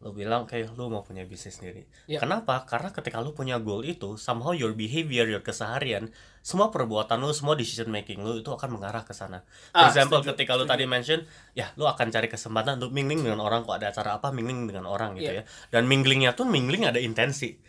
lu 0.00 0.16
bilang 0.16 0.48
kayak 0.48 0.72
lu 0.80 0.88
mau 0.88 1.04
punya 1.04 1.28
bisnis 1.28 1.60
sendiri. 1.60 1.84
Ya. 2.08 2.24
Kenapa? 2.24 2.64
Karena 2.64 2.88
ketika 2.88 3.20
lu 3.20 3.36
punya 3.36 3.60
goal 3.60 3.84
itu, 3.84 4.16
somehow 4.16 4.56
your 4.56 4.72
behavior, 4.72 5.28
your 5.28 5.44
keseharian, 5.44 6.08
semua 6.40 6.72
perbuatan 6.72 7.20
lu, 7.20 7.36
semua 7.36 7.52
decision 7.52 7.92
making 7.92 8.24
lu 8.24 8.40
itu 8.40 8.48
akan 8.48 8.80
mengarah 8.80 9.04
ke 9.04 9.12
sana. 9.12 9.44
For 9.68 9.76
Ah, 9.76 9.92
example, 9.92 10.24
setuju, 10.24 10.32
ketika 10.32 10.56
lu 10.56 10.64
tadi 10.64 10.88
mention, 10.88 11.20
ya 11.52 11.68
lu 11.76 11.84
akan 11.84 12.08
cari 12.08 12.32
kesempatan 12.32 12.80
untuk 12.80 12.96
mingling 12.96 13.20
dengan 13.20 13.44
orang 13.44 13.60
kok 13.60 13.76
ada 13.76 13.92
acara 13.92 14.16
apa, 14.16 14.32
mingling 14.32 14.64
dengan 14.64 14.88
orang 14.88 15.20
gitu 15.20 15.36
Iya. 15.36 15.44
ya. 15.44 15.68
Dan 15.68 15.84
minglingnya 15.84 16.32
tuh 16.32 16.48
mingling 16.48 16.88
ada 16.88 16.96
intensi. 16.96 17.60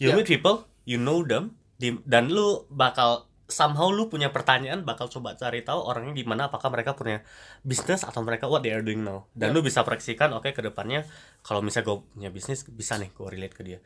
You 0.00 0.16
Iya. 0.16 0.24
meet 0.24 0.40
people, 0.40 0.64
you 0.88 0.96
know 0.96 1.20
them, 1.20 1.52
di- 1.76 2.00
dan 2.08 2.32
lu 2.32 2.64
bakal 2.72 3.28
somehow 3.54 3.86
lu 3.94 4.10
punya 4.10 4.34
pertanyaan 4.34 4.82
bakal 4.82 5.06
coba 5.06 5.38
cari 5.38 5.62
tahu 5.62 5.78
orangnya 5.78 6.18
gimana 6.18 6.50
apakah 6.50 6.74
mereka 6.74 6.98
punya 6.98 7.22
bisnis 7.62 8.02
atau 8.02 8.26
mereka 8.26 8.50
what 8.50 8.66
they 8.66 8.74
are 8.74 8.82
doing 8.82 9.06
now. 9.06 9.30
Dan 9.30 9.54
lu 9.54 9.62
bisa 9.62 9.86
proyeksikan 9.86 10.34
oke 10.34 10.50
ke 10.50 10.58
depannya 10.58 11.06
kalau 11.46 11.62
misalnya 11.62 11.94
gue 11.94 11.98
punya 12.18 12.30
bisnis 12.34 12.66
bisa 12.66 12.98
nih 12.98 13.14
gue 13.14 13.28
relate 13.30 13.54
ke 13.54 13.62
dia. 13.62 13.78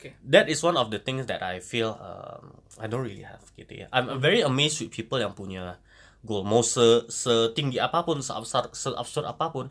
Oke. 0.00 0.16
that 0.24 0.48
is 0.48 0.64
one 0.64 0.80
of 0.80 0.88
the 0.88 0.96
things 0.96 1.28
that 1.28 1.44
I 1.44 1.60
feel 1.60 1.92
um, 2.00 2.56
I 2.80 2.88
don't 2.88 3.04
really 3.04 3.28
have 3.28 3.44
gitu 3.52 3.84
ya. 3.84 3.86
I'm 3.92 4.16
very 4.16 4.40
amazed 4.40 4.80
with 4.80 4.88
people 4.88 5.20
yang 5.20 5.36
punya 5.36 5.76
goal. 6.24 6.40
Mau 6.40 6.64
se 6.64 7.04
setinggi 7.12 7.76
apa 7.76 8.00
pun 8.08 8.24
seabsurd 8.24 8.72
seabsurd 8.72 9.28
apa 9.28 9.52
pun 9.52 9.68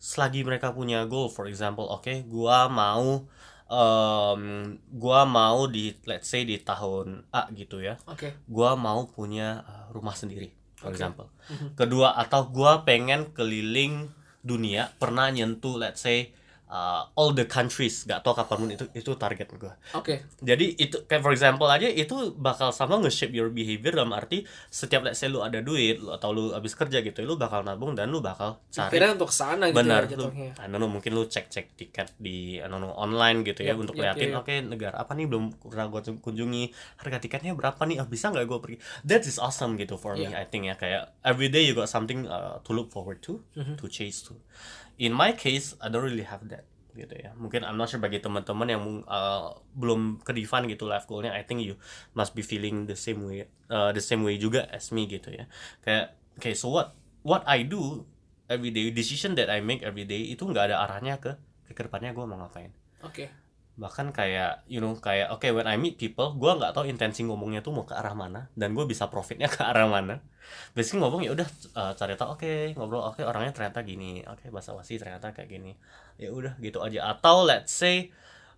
selagi 0.00 0.40
mereka 0.40 0.72
punya 0.72 1.04
goal. 1.04 1.28
For 1.28 1.44
example 1.44 1.84
oke 1.84 2.24
gua 2.32 2.72
mau 2.72 3.28
um, 3.68 4.42
gua 4.90 5.22
mau 5.22 5.68
di 5.68 5.92
let's 6.04 6.26
say 6.26 6.42
di 6.42 6.56
tahun 6.58 7.24
A 7.30 7.48
gitu 7.52 7.78
ya 7.78 8.00
Oke. 8.04 8.34
gua 8.48 8.74
mau 8.74 9.06
punya 9.06 9.62
uh, 9.62 9.86
rumah 9.92 10.12
sendiri 10.12 10.50
for 10.74 10.90
Oke. 10.90 10.96
example 10.96 11.28
Mhm. 11.48 11.68
kedua 11.76 12.12
atau 12.16 12.48
gua 12.48 12.84
pengen 12.84 13.32
keliling 13.32 14.08
dunia 14.40 14.92
pernah 14.96 15.28
nyentuh 15.28 15.76
let's 15.76 16.00
say 16.00 16.32
uh, 16.68 17.08
all 17.16 17.32
the 17.32 17.48
countries 17.48 18.04
gak 18.04 18.20
tau 18.22 18.36
kapan 18.36 18.56
pun 18.60 18.70
itu 18.70 18.84
itu 18.94 19.10
target 19.16 19.48
gua 19.56 19.74
Oke. 19.96 20.28
jadi 20.38 20.76
itu 20.76 21.02
kayak 21.08 21.24
for 21.24 21.32
example 21.34 21.66
aja 21.66 21.88
itu 21.88 22.32
bakal 22.36 22.70
sama 22.70 23.00
nge-shape 23.02 23.34
your 23.34 23.50
behavior 23.50 23.96
dalam 23.96 24.12
arti 24.14 24.44
setiap 24.68 25.02
let's 25.02 25.18
say 25.18 25.26
lu 25.32 25.40
ada 25.42 25.64
duit 25.64 25.98
lu, 25.98 26.12
atau 26.12 26.30
lu 26.30 26.52
habis 26.52 26.76
kerja 26.78 27.00
gitu 27.00 27.24
lu 27.26 27.34
bakal 27.34 27.64
nabung 27.66 27.96
dan 27.98 28.12
lu 28.12 28.20
bakal 28.22 28.60
cari 28.70 28.94
Kira 28.94 29.16
untuk 29.16 29.32
sana 29.34 29.72
gitu 29.72 29.80
benar 29.80 30.06
ya 30.06 30.14
lu 30.14 30.28
jatuhnya. 30.30 30.50
I 30.60 30.66
don't 30.68 30.78
know, 30.78 30.86
mungkin 30.92 31.16
lu 31.16 31.26
cek-cek 31.26 31.74
tiket 31.74 32.14
di 32.20 32.60
I 32.60 32.68
don't 32.70 32.78
know, 32.78 32.94
online 32.94 33.42
gitu 33.42 33.66
ya 33.66 33.74
untuk 33.74 33.98
yap, 33.98 34.14
liatin 34.14 34.30
yap, 34.30 34.44
yap. 34.44 34.44
oke 34.46 34.54
negara 34.70 34.96
apa 35.00 35.12
nih 35.18 35.26
belum 35.26 35.56
pernah 35.58 35.90
gue 35.90 36.00
kunjungi 36.20 36.62
harga 37.00 37.18
tiketnya 37.18 37.56
berapa 37.58 37.80
nih 37.82 38.04
oh, 38.04 38.06
bisa 38.06 38.30
nggak 38.30 38.44
gue 38.46 38.58
pergi 38.60 38.76
that 39.02 39.24
is 39.24 39.40
awesome 39.40 39.74
gitu 39.74 39.98
for 39.98 40.14
me 40.14 40.28
Yeah. 40.28 40.42
I 40.42 40.44
think 40.44 40.68
ya 40.68 40.76
kayak 40.76 41.14
every 41.24 41.48
day 41.48 41.64
you 41.64 41.72
got 41.72 41.88
something 41.88 42.28
uh, 42.28 42.60
to 42.60 42.70
look 42.76 42.92
forward 42.92 43.24
to 43.24 43.40
Mm-hmm. 43.56 43.78
to 43.80 43.86
chase 43.88 44.20
to 44.26 44.36
in 44.98 45.14
my 45.14 45.32
case 45.32 45.78
I 45.78 45.88
don't 45.88 46.04
really 46.04 46.26
have 46.26 46.44
that 46.50 46.66
gitu 46.98 47.14
ya. 47.14 47.30
Mungkin 47.38 47.62
I'm 47.62 47.78
not 47.78 47.86
sure 47.86 48.02
bagi 48.02 48.18
teman-teman 48.18 48.66
yang 48.66 48.82
uh, 49.06 49.54
belum 49.78 50.18
ke 50.26 50.34
define 50.34 50.66
gitu 50.66 50.90
life 50.90 51.06
goalnya 51.06 51.30
I 51.30 51.46
think 51.46 51.62
you 51.62 51.78
must 52.18 52.34
be 52.34 52.42
feeling 52.42 52.90
the 52.90 52.98
same 52.98 53.22
way 53.22 53.46
uh, 53.70 53.94
the 53.94 54.02
same 54.02 54.26
way 54.26 54.34
juga 54.36 54.66
as 54.74 54.90
me 54.90 55.06
gitu 55.06 55.30
ya. 55.30 55.46
Kayak 55.86 56.18
okay 56.36 56.58
so 56.58 56.74
what 56.74 56.98
what 57.22 57.46
I 57.46 57.62
do 57.62 58.02
every 58.50 58.74
day 58.74 58.90
decision 58.90 59.38
that 59.38 59.46
I 59.46 59.62
make 59.62 59.86
every 59.86 60.04
day 60.04 60.26
itu 60.34 60.42
nggak 60.42 60.74
ada 60.74 60.82
arahnya 60.84 61.22
ke 61.22 61.38
ke 61.70 61.82
depannya 61.86 62.10
gue 62.10 62.24
mau 62.26 62.42
ngapain. 62.42 62.74
Oke. 63.06 63.30
Bahkan 63.78 64.10
kayak 64.10 64.66
you 64.66 64.82
know 64.82 64.98
kayak 64.98 65.30
oke 65.30 65.46
when 65.54 65.70
I 65.70 65.78
meet 65.78 65.94
people 65.94 66.34
gue 66.34 66.50
nggak 66.50 66.74
tahu 66.74 66.90
intensi 66.90 67.22
ngomongnya 67.22 67.62
tuh 67.62 67.70
mau 67.70 67.86
ke 67.86 67.94
arah 67.94 68.10
mana 68.10 68.50
dan 68.58 68.74
gue 68.74 68.82
bisa 68.90 69.06
profitnya 69.06 69.46
ke 69.46 69.62
arah 69.62 69.86
mana 69.86 70.18
basically 70.74 70.98
ngomong 70.98 71.22
ya 71.22 71.30
udah 71.30 71.48
uh, 71.78 71.92
cari 71.94 72.18
tahu 72.18 72.34
oke 72.34 72.74
ngobrol 72.74 73.06
oke 73.06 73.22
orangnya 73.22 73.54
ternyata 73.54 73.86
gini 73.86 74.26
oke 74.26 74.50
bahasa 74.50 74.74
wasi 74.74 74.98
ternyata 74.98 75.30
kayak 75.30 75.46
gini 75.46 75.78
ya 76.18 76.34
udah 76.34 76.58
gitu 76.58 76.82
aja 76.82 77.06
atau 77.06 77.46
let's 77.46 77.70
say 77.70 78.10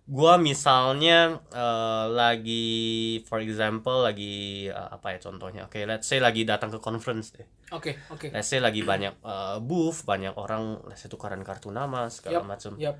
gue 0.09 0.33
misalnya 0.41 1.37
uh, 1.53 2.09
lagi 2.09 3.21
for 3.29 3.37
example 3.37 4.01
lagi 4.01 4.65
uh, 4.73 4.97
apa 4.97 5.13
ya 5.15 5.17
contohnya 5.21 5.61
oke 5.69 5.77
let's 5.85 6.09
say 6.09 6.17
lagi 6.17 6.41
datang 6.41 6.73
ke 6.73 6.81
conference 6.81 7.37
deh 7.37 7.45
Oke. 7.71 7.95
Oke. 8.09 8.33
let's 8.33 8.49
say 8.49 8.57
lagi 8.57 8.81
banyak 8.81 9.21
uh, 9.21 9.61
booth 9.61 10.03
banyak 10.03 10.33
orang 10.33 10.81
let's 10.89 11.05
say 11.05 11.07
tukaran 11.07 11.45
kartu 11.45 11.69
nama 11.69 12.09
segala 12.09 12.41
Yap, 12.41 12.49
macam 12.49 12.71
Yap. 12.81 12.97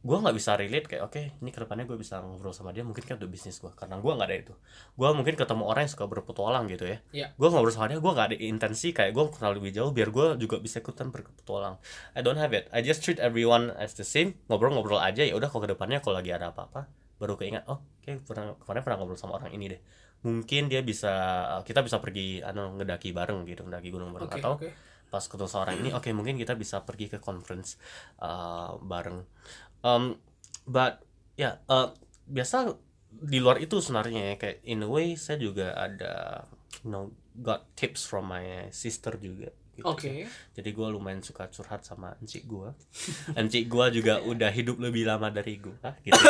Gue 0.00 0.16
nggak 0.16 0.32
bisa 0.32 0.56
relate 0.56 0.86
kayak 0.88 1.02
oke 1.04 1.20
ini 1.44 1.52
ke 1.52 1.60
depannya 1.60 1.84
gue 1.84 2.00
bisa 2.00 2.24
ngobrol 2.24 2.56
sama 2.56 2.72
dia 2.72 2.80
mungkin 2.80 3.04
kan 3.04 3.20
udah 3.20 3.28
bisnis 3.28 3.60
gue 3.60 3.68
karena 3.76 4.00
gue 4.00 4.12
nggak 4.16 4.28
ada 4.32 4.36
itu. 4.36 4.54
Gue 4.96 5.08
mungkin 5.12 5.36
ketemu 5.36 5.62
orang 5.68 5.84
yang 5.84 5.92
suka 5.92 6.08
berpetualang 6.08 6.64
gitu 6.72 6.88
ya. 6.88 6.98
Iya. 7.12 7.26
gue 7.36 7.48
ngobrol 7.52 7.68
sama 7.68 7.92
dia 7.92 8.00
gue 8.00 8.12
nggak 8.12 8.26
ada 8.32 8.36
intensi 8.40 8.96
kayak 8.96 9.12
gue 9.12 9.24
kenal 9.28 9.52
lebih 9.52 9.76
jauh 9.76 9.92
biar 9.92 10.08
gue 10.08 10.26
juga 10.40 10.56
bisa 10.56 10.80
ikutan 10.80 11.12
berpetualang. 11.12 11.76
I 12.16 12.24
don't 12.24 12.40
have 12.40 12.56
it. 12.56 12.72
I 12.72 12.80
just 12.80 13.04
treat 13.04 13.20
everyone 13.20 13.76
as 13.76 13.92
the 13.92 14.06
same. 14.08 14.40
Ngobrol-ngobrol 14.48 14.96
aja 14.96 15.20
ya 15.20 15.36
udah 15.36 15.52
kalau 15.52 15.68
ke 15.68 15.76
depannya 15.76 16.00
kalau 16.00 16.16
lagi 16.16 16.32
ada 16.32 16.48
apa-apa 16.48 16.88
baru 17.20 17.36
keingat 17.36 17.68
oh 17.68 17.84
oke 17.84 18.24
pernah 18.24 18.56
kemarin 18.56 18.80
pernah 18.80 18.96
ngobrol 19.04 19.20
sama 19.20 19.36
orang 19.36 19.52
ini 19.52 19.76
deh. 19.76 19.80
Mungkin 20.24 20.72
dia 20.72 20.80
bisa 20.80 21.12
kita 21.68 21.84
bisa 21.84 22.00
pergi 22.00 22.40
anu 22.40 22.80
ngedaki 22.80 23.12
bareng 23.12 23.44
gitu 23.44 23.68
ngedaki 23.68 23.92
gunung 23.92 24.16
bareng. 24.16 24.32
Oke. 24.32 24.40
atau 24.40 24.56
Oke. 24.56 24.72
pas 25.12 25.20
ketemu 25.26 25.48
sama 25.50 25.62
orang 25.68 25.76
ini 25.82 25.90
oke 25.90 26.06
mungkin 26.14 26.38
kita 26.38 26.54
bisa 26.54 26.86
pergi 26.86 27.10
ke 27.10 27.18
conference 27.18 27.76
uh, 28.22 28.78
bareng 28.78 29.26
um, 29.82 30.16
but 30.68 31.04
ya 31.34 31.60
uh, 31.68 31.92
biasa 32.28 32.76
di 33.10 33.42
luar 33.42 33.58
itu 33.58 33.82
sebenarnya 33.82 34.32
ya 34.32 34.36
kayak 34.38 34.58
in 34.64 34.86
a 34.86 34.88
way 34.88 35.18
saya 35.18 35.40
juga 35.40 35.74
ada 35.74 36.46
you 36.86 36.90
know 36.94 37.10
got 37.40 37.66
tips 37.74 38.06
from 38.06 38.30
my 38.30 38.68
sister 38.70 39.16
juga 39.18 39.50
gitu. 39.80 39.88
Oke. 39.88 40.28
jadi 40.52 40.70
gue 40.70 40.86
lumayan 40.88 41.20
suka 41.20 41.46
curhat 41.46 41.80
sama 41.80 42.12
encik 42.18 42.44
gue 42.44 42.68
encik 43.40 43.64
gue 43.66 43.86
juga 43.92 44.20
udah 44.20 44.48
hidup 44.48 44.76
lebih 44.78 45.04
lama 45.04 45.28
dari 45.28 45.56
gue 45.56 45.76
gitu 46.02 46.20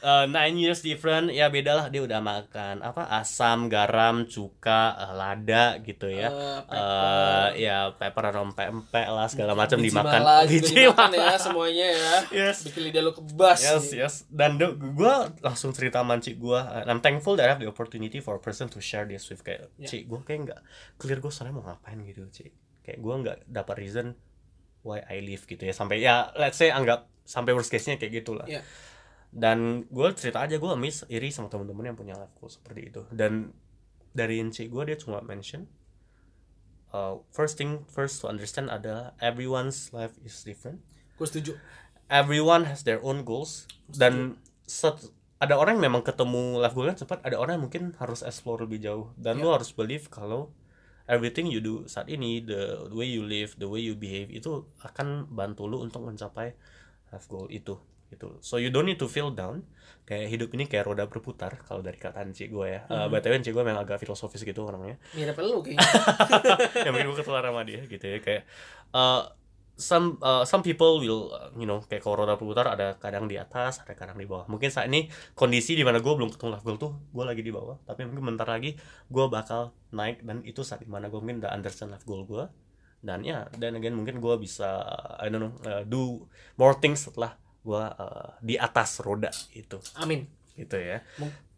Uh, 0.00 0.24
nine 0.32 0.56
years 0.56 0.80
different 0.80 1.28
ya 1.28 1.46
beda 1.46 1.72
lah 1.74 1.86
dia 1.86 2.00
udah 2.00 2.18
makan 2.18 2.80
apa 2.80 3.04
asam 3.14 3.66
garam 3.66 4.24
cuka 4.24 4.96
uh, 4.96 5.12
lada 5.12 5.76
gitu 5.78 6.06
ya 6.06 6.28
Eh, 6.30 6.58
eh 6.70 7.48
ya 7.60 7.90
pepper 7.92 8.24
atau 8.26 8.48
pempek 8.48 9.06
lah 9.06 9.26
segala 9.26 9.52
macam 9.52 9.76
dimakan 9.76 10.20
mala 10.20 10.36
juga 10.42 10.52
Biji 10.56 10.72
dimakan 10.80 11.10
mala. 11.10 11.24
ya 11.26 11.36
semuanya 11.36 11.86
ya. 11.90 12.14
yes 12.32 12.64
Bikin 12.64 12.82
lidah 12.86 13.02
lu 13.02 13.12
kebas. 13.12 13.58
yes 13.60 13.84
nih. 13.88 13.98
yes 13.98 14.14
dan 14.28 14.56
gue 14.56 15.14
langsung 15.38 15.70
cerita 15.70 16.00
sama 16.00 16.16
cik 16.16 16.36
gue 16.36 16.58
I'm 16.82 17.00
thankful 17.00 17.34
that 17.34 17.44
I 17.44 17.50
have 17.50 17.60
the 17.60 17.68
opportunity 17.68 18.18
for 18.18 18.36
a 18.36 18.42
person 18.42 18.68
to 18.68 18.80
share 18.80 19.04
this 19.04 19.26
with 19.26 19.40
kayak 19.40 19.68
Ya. 19.76 19.84
cik 19.86 20.06
gue 20.06 20.20
kayak 20.22 20.40
nggak 20.46 20.60
clear 20.96 21.18
gue 21.18 21.28
soalnya 21.28 21.54
mau 21.54 21.64
ngapain 21.66 22.00
gitu 22.02 22.19
cik 22.28 22.52
kayak 22.84 22.98
gue 23.00 23.14
nggak 23.24 23.38
dapat 23.48 23.76
reason 23.80 24.12
why 24.84 25.00
I 25.08 25.24
live 25.24 25.44
gitu 25.48 25.60
ya. 25.64 25.72
Sampai 25.72 26.04
ya 26.04 26.28
let's 26.36 26.60
say 26.60 26.68
anggap 26.68 27.08
sampai 27.24 27.56
worst 27.56 27.72
case 27.72 27.88
nya 27.88 27.96
kayak 27.96 28.24
gitulah. 28.24 28.44
Ya. 28.50 28.60
dan 29.30 29.86
gue 29.86 30.10
cerita 30.18 30.42
aja 30.42 30.58
gue 30.58 30.70
miss 30.74 31.06
iri 31.06 31.30
sama 31.30 31.46
temen-temen 31.46 31.94
yang 31.94 31.94
punya 31.94 32.18
life 32.18 32.34
goal 32.36 32.50
seperti 32.50 32.90
itu. 32.90 33.06
Dan 33.14 33.54
dari 34.10 34.42
encik 34.42 34.74
gue 34.74 34.90
dia 34.90 34.98
cuma 34.98 35.22
mention 35.22 35.70
uh, 36.90 37.22
first 37.30 37.54
thing 37.54 37.86
first 37.86 38.18
to 38.18 38.26
understand 38.26 38.66
adalah 38.66 39.14
everyone's 39.22 39.94
life 39.94 40.18
is 40.26 40.42
different. 40.42 40.82
Gue 41.14 41.30
setuju. 41.30 41.54
everyone 42.10 42.66
has 42.66 42.82
their 42.82 42.98
own 43.06 43.22
goals. 43.22 43.70
Dan 43.86 44.42
set- 44.66 45.14
ada 45.40 45.56
orang 45.56 45.78
yang 45.80 45.94
memang 45.94 46.02
ketemu 46.04 46.60
life 46.60 46.74
goalnya 46.76 46.98
cepat 46.98 47.24
ada 47.24 47.38
orang 47.40 47.56
yang 47.56 47.64
mungkin 47.70 47.84
harus 47.96 48.20
explore 48.26 48.66
lebih 48.66 48.82
jauh. 48.82 49.14
Dan 49.14 49.38
lo 49.40 49.54
harus 49.54 49.70
believe 49.72 50.10
kalau 50.10 50.50
everything 51.10 51.50
you 51.50 51.58
do 51.58 51.82
saat 51.90 52.06
ini 52.06 52.40
the 52.46 52.86
way 52.94 53.10
you 53.10 53.26
live 53.26 53.58
the 53.58 53.66
way 53.66 53.82
you 53.82 53.98
behave 53.98 54.30
itu 54.30 54.70
akan 54.86 55.26
bantu 55.26 55.66
lo 55.66 55.82
untuk 55.82 56.06
mencapai 56.06 56.54
life 57.10 57.26
goal 57.26 57.50
itu 57.50 57.74
gitu. 58.10 58.42
So 58.42 58.58
you 58.58 58.74
don't 58.74 58.86
need 58.86 58.98
to 58.98 59.06
feel 59.06 59.30
down. 59.30 59.62
Kayak 60.02 60.26
hidup 60.26 60.48
ini 60.58 60.66
kayak 60.66 60.90
roda 60.90 61.06
berputar 61.06 61.62
kalau 61.62 61.78
dari 61.86 61.94
kata 61.94 62.26
cik 62.26 62.50
gue 62.50 62.66
ya. 62.66 62.80
Uh, 62.90 63.06
btw 63.06 63.38
cik 63.38 63.54
gue 63.54 63.62
memang 63.62 63.86
agak 63.86 64.02
filosofis 64.02 64.42
gitu 64.42 64.66
orangnya. 64.66 64.98
Mirip 65.14 65.38
lu 65.38 65.62
kayaknya. 65.62 65.86
yang 66.86 66.92
bikin 66.98 67.06
gue 67.14 67.18
ketularan 67.22 67.54
sama 67.54 67.62
dia 67.62 67.80
gitu 67.86 68.02
ya. 68.02 68.18
Kayak 68.18 68.42
uh, 68.90 69.30
some 69.80 70.20
uh, 70.20 70.44
some 70.44 70.60
people 70.60 71.00
will 71.00 71.32
uh, 71.32 71.48
you 71.56 71.64
know 71.64 71.80
kayak 71.88 72.04
kalau 72.04 72.22
roda 72.22 72.36
berputar 72.36 72.68
ada 72.68 73.00
kadang 73.00 73.24
di 73.24 73.40
atas 73.40 73.80
ada 73.80 73.96
kadang 73.96 74.20
di 74.20 74.28
bawah 74.28 74.44
mungkin 74.46 74.68
saat 74.68 74.92
ini 74.92 75.08
kondisi 75.32 75.72
di 75.72 75.80
mana 75.80 75.98
gue 75.98 76.12
belum 76.12 76.28
ketemu 76.28 76.52
life 76.52 76.64
goal 76.68 76.76
tuh 76.76 76.92
gue 77.10 77.24
lagi 77.24 77.40
di 77.40 77.48
bawah 77.48 77.80
tapi 77.88 78.04
mungkin 78.04 78.36
bentar 78.36 78.44
lagi 78.44 78.76
gue 79.08 79.24
bakal 79.32 79.72
naik 79.90 80.20
dan 80.20 80.44
itu 80.44 80.60
saat 80.60 80.84
di 80.84 80.90
mana 80.92 81.08
gue 81.08 81.16
mungkin 81.16 81.40
udah 81.40 81.50
understand 81.56 81.90
life 81.90 82.04
goal 82.04 82.28
gue 82.28 82.44
dan 83.00 83.24
ya 83.24 83.48
dan 83.56 83.80
again 83.80 83.96
mungkin 83.96 84.20
gue 84.20 84.34
bisa 84.36 84.84
I 85.16 85.32
don't 85.32 85.40
know 85.40 85.52
uh, 85.64 85.82
do 85.88 86.28
more 86.60 86.76
things 86.76 87.08
setelah 87.08 87.40
gue 87.64 87.80
uh, 87.80 88.36
di 88.44 88.60
atas 88.60 89.00
roda 89.00 89.32
itu 89.56 89.80
Amin. 89.96 90.28
gitu 90.54 90.76
ya 90.76 91.00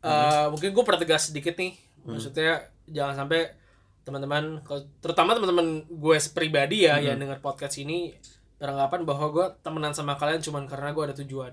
Hmm. 0.02 0.10
eh, 0.10 0.46
mungkin 0.50 0.74
gue 0.74 0.82
pertegas 0.82 1.30
sedikit 1.30 1.54
nih. 1.54 1.78
Maksudnya 2.02 2.66
jangan 2.90 3.22
sampai 3.22 3.54
teman-teman, 4.02 4.60
terutama 4.98 5.34
teman-teman 5.38 5.86
gue 5.86 6.16
pribadi 6.34 6.84
ya 6.86 6.98
Hmm. 6.98 7.06
yang 7.06 7.16
dengar 7.22 7.38
podcast 7.38 7.78
ini 7.78 8.14
beranggapan 8.58 9.02
bahwa 9.02 9.26
gue 9.34 9.46
temenan 9.62 9.90
sama 9.90 10.14
kalian 10.14 10.38
cuman 10.38 10.70
karena 10.70 10.94
gue 10.94 11.02
ada 11.02 11.16
tujuan. 11.22 11.52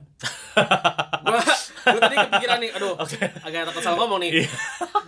gue 1.25 1.39
gue 1.89 2.01
tadi 2.01 2.17
kepikiran 2.17 2.57
nih, 2.61 2.71
aduh, 2.77 2.93
agak 3.45 3.73
takut 3.73 3.81
salah 3.81 3.97
ngomong 4.05 4.21
nih. 4.21 4.45
Iya. 4.45 4.49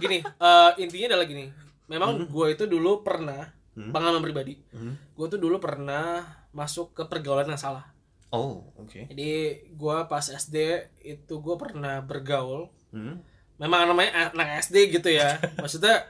Gini, 0.02 0.18
eh, 0.22 0.72
intinya 0.82 1.14
adalah 1.14 1.26
gini. 1.30 1.46
Memang 1.86 2.26
gue 2.26 2.48
itu 2.54 2.66
dulu 2.66 3.06
pernah 3.06 3.46
pengalaman 3.74 4.22
pribadi. 4.22 4.58
Hmm. 4.74 4.98
Gue 5.14 5.30
tuh 5.30 5.38
dulu 5.38 5.62
pernah 5.62 6.26
masuk 6.52 6.92
ke 6.92 7.04
pergaulan 7.08 7.48
yang 7.48 7.60
salah. 7.60 7.88
oh 8.32 8.64
oke 8.80 9.12
Jadi 9.12 9.32
gue 9.76 9.98
pas 10.08 10.24
SD 10.24 10.88
itu 11.04 11.34
gue 11.44 11.56
pernah 11.60 12.00
bergaul 12.00 12.72
hmm. 12.96 13.16
memang 13.60 13.92
namanya 13.92 14.32
anak 14.32 14.64
SD 14.72 14.88
gitu 14.88 15.12
ya 15.12 15.36
maksudnya 15.64 16.08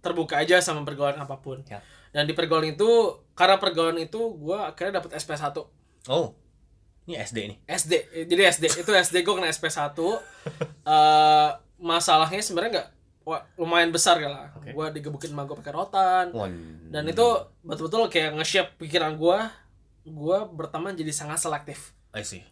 terbuka 0.00 0.40
aja 0.40 0.60
sama 0.64 0.82
pergaulan 0.84 1.20
apa 1.20 1.36
pun. 1.40 1.60
Ya. 1.68 1.80
dan 2.10 2.26
di 2.26 2.34
pergaulan 2.34 2.74
itu 2.74 3.22
karena 3.38 3.56
pergaulan 3.62 3.96
itu 4.02 4.18
gue 4.34 4.58
akhirnya 4.58 4.98
dapet 4.98 5.14
SP1 5.14 5.54
oh 6.10 6.34
ini 7.06 7.16
SD 7.16 7.38
nih. 7.54 7.58
SD 7.66 7.92
jadi 8.28 8.42
SD 8.50 8.64
itu 8.82 8.90
SD 8.90 9.16
gue 9.22 9.34
kena 9.34 9.50
SP1 9.50 9.94
Eh 10.90 11.48
masalahnya 11.80 12.42
sebenarnya 12.44 12.70
nggak 12.76 12.88
wah, 13.24 13.40
lumayan 13.56 13.90
besar 13.94 14.18
ya 14.20 14.28
lah. 14.28 14.50
Oke. 14.58 14.74
gue 14.74 14.86
digebukin 15.00 15.32
sama 15.32 15.46
gue 15.46 15.56
pakai 15.58 15.72
rotan. 15.74 16.26
One. 16.34 16.90
dan 16.90 17.06
itu 17.06 17.24
betul-betul 17.62 18.10
kayak 18.10 18.36
nge-shape 18.36 18.74
pikiran 18.78 19.14
gue 19.14 19.38
gue 20.10 20.38
berteman 20.56 20.96
jadi 20.98 21.12
sangat 21.14 21.38
selektif. 21.38 21.94
I 22.10 22.26
see. 22.26 22.42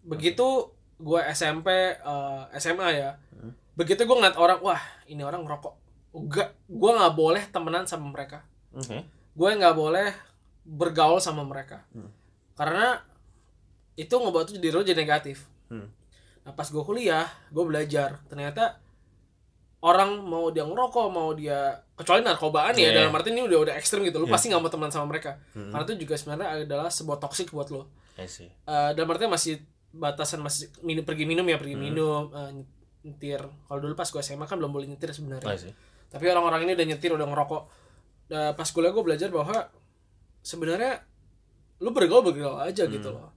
begitu 0.00 0.72
gue 0.96 1.20
SMP 1.32 1.68
eh, 1.96 2.42
SMA 2.56 2.88
ya 2.96 3.10
begitu 3.76 4.04
gue 4.04 4.16
ngeliat 4.16 4.36
orang 4.36 4.60
wah 4.60 4.80
ini 5.08 5.24
orang 5.24 5.44
ngerokok 5.44 5.72
enggak 6.12 6.48
gue 6.64 6.90
nggak 6.92 7.14
boleh 7.14 7.42
temenan 7.46 7.84
sama 7.84 8.06
mereka 8.06 8.42
Oke. 8.70 9.04
gue 9.30 9.50
nggak 9.52 9.74
boleh 9.74 10.10
bergaul 10.62 11.18
sama 11.18 11.42
mereka 11.42 11.82
karena 12.52 12.98
itu 13.94 14.10
ngebuat 14.10 14.44
tuh 14.46 14.56
diri 14.56 14.72
lo 14.72 14.82
jadi 14.82 14.98
negatif 14.98 15.46
Hmm. 15.66 15.86
nah 16.40 16.50
pas 16.50 16.66
gue 16.66 16.82
kuliah 16.82 17.30
gue 17.48 17.62
belajar 17.62 18.18
ternyata 18.26 18.82
orang 19.80 20.20
mau 20.20 20.50
dia 20.50 20.60
ngerokok 20.60 21.06
mau 21.08 21.30
dia 21.32 21.56
kecuali 21.94 22.20
narkobaan 22.20 22.74
ya 22.74 22.90
Yeah. 22.90 22.94
dalam 23.00 23.14
arti 23.14 23.30
ini 23.30 23.40
udah 23.40 23.58
udah 23.62 23.74
ekstrim 23.74 24.02
gitu 24.02 24.18
lo 24.18 24.26
Yeah. 24.26 24.34
pasti 24.34 24.46
nggak 24.46 24.58
mau 24.58 24.68
temenan 24.68 24.90
sama 24.90 25.06
mereka 25.06 25.38
Hmm. 25.52 25.70
karena 25.70 25.84
itu 25.84 25.94
juga 26.00 26.14
sebenarnya 26.14 26.48
adalah 26.60 26.88
sebuah 26.88 27.16
toksik 27.18 27.50
buat 27.50 27.70
lo. 27.70 27.86
Eh, 28.60 28.90
dalam 28.92 29.08
artinya 29.08 29.32
masih 29.32 29.62
batasan 29.90 30.38
masih 30.38 30.68
minum 30.80 31.00
pergi 31.00 31.24
minum 31.24 31.42
ya 31.42 31.56
pergi 31.56 31.72
Hmm. 31.72 31.82
minum 31.82 32.22
eh, 32.30 32.50
nyetir 33.02 33.40
kalau 33.64 33.80
dulu 33.80 33.94
pas 33.94 34.04
gue 34.04 34.20
SMA 34.20 34.44
kan 34.44 34.58
belum 34.58 34.68
boleh 34.68 34.84
nyetir 34.86 35.08
sebenarnya. 35.10 35.48
Tapi 36.10 36.26
orang-orang 36.26 36.66
ini 36.66 36.72
udah 36.74 36.86
nyetir 36.90 37.10
udah 37.14 37.26
ngerokok. 37.30 37.62
Nah, 38.30 38.50
pas 38.58 38.68
kuliah 38.70 38.90
gue 38.90 39.02
belajar 39.02 39.30
bahwa 39.30 39.70
sebenarnya 40.42 41.02
lu 41.80 41.90
bergaul 41.94 42.26
bergaul 42.26 42.58
aja 42.60 42.84
gitu 42.86 43.08
loh. 43.14 43.30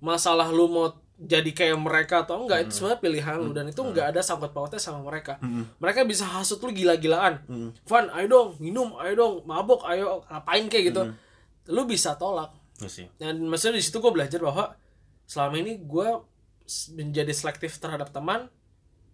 Masalah 0.00 0.48
lu 0.50 0.66
mau 0.68 0.88
jadi 1.14 1.46
kayak 1.54 1.78
mereka 1.78 2.26
atau 2.26 2.42
enggak 2.42 2.66
itu 2.66 2.82
sebenarnya 2.82 3.00
pilihan 3.00 3.36
lu 3.38 3.54
dan 3.54 3.70
itu 3.70 3.78
enggak 3.78 4.10
ada 4.10 4.20
sangkut 4.20 4.50
pautnya 4.50 4.82
sama 4.82 4.98
mereka. 5.06 5.38
Mereka 5.78 6.02
bisa 6.08 6.26
hasut 6.26 6.58
lu 6.58 6.74
gila-gilaan. 6.74 7.44
Van 7.86 8.10
ayo 8.18 8.26
dong 8.26 8.48
minum 8.58 8.98
ayo 8.98 9.12
dong 9.14 9.34
mabok 9.46 9.86
ayo 9.86 10.26
ngapain 10.26 10.66
kayak 10.66 10.84
gitu. 10.90 11.02
Lu 11.70 11.86
bisa 11.86 12.18
tolak. 12.18 12.50
I 12.82 12.90
see. 12.90 13.06
dan 13.22 13.38
maksudnya 13.46 13.78
di 13.78 13.86
situ 13.86 14.02
gue 14.02 14.10
belajar 14.10 14.42
bahwa 14.42 14.74
selama 15.30 15.62
ini 15.62 15.78
gue 15.78 16.08
menjadi 16.98 17.30
selektif 17.30 17.78
terhadap 17.78 18.10
teman 18.10 18.50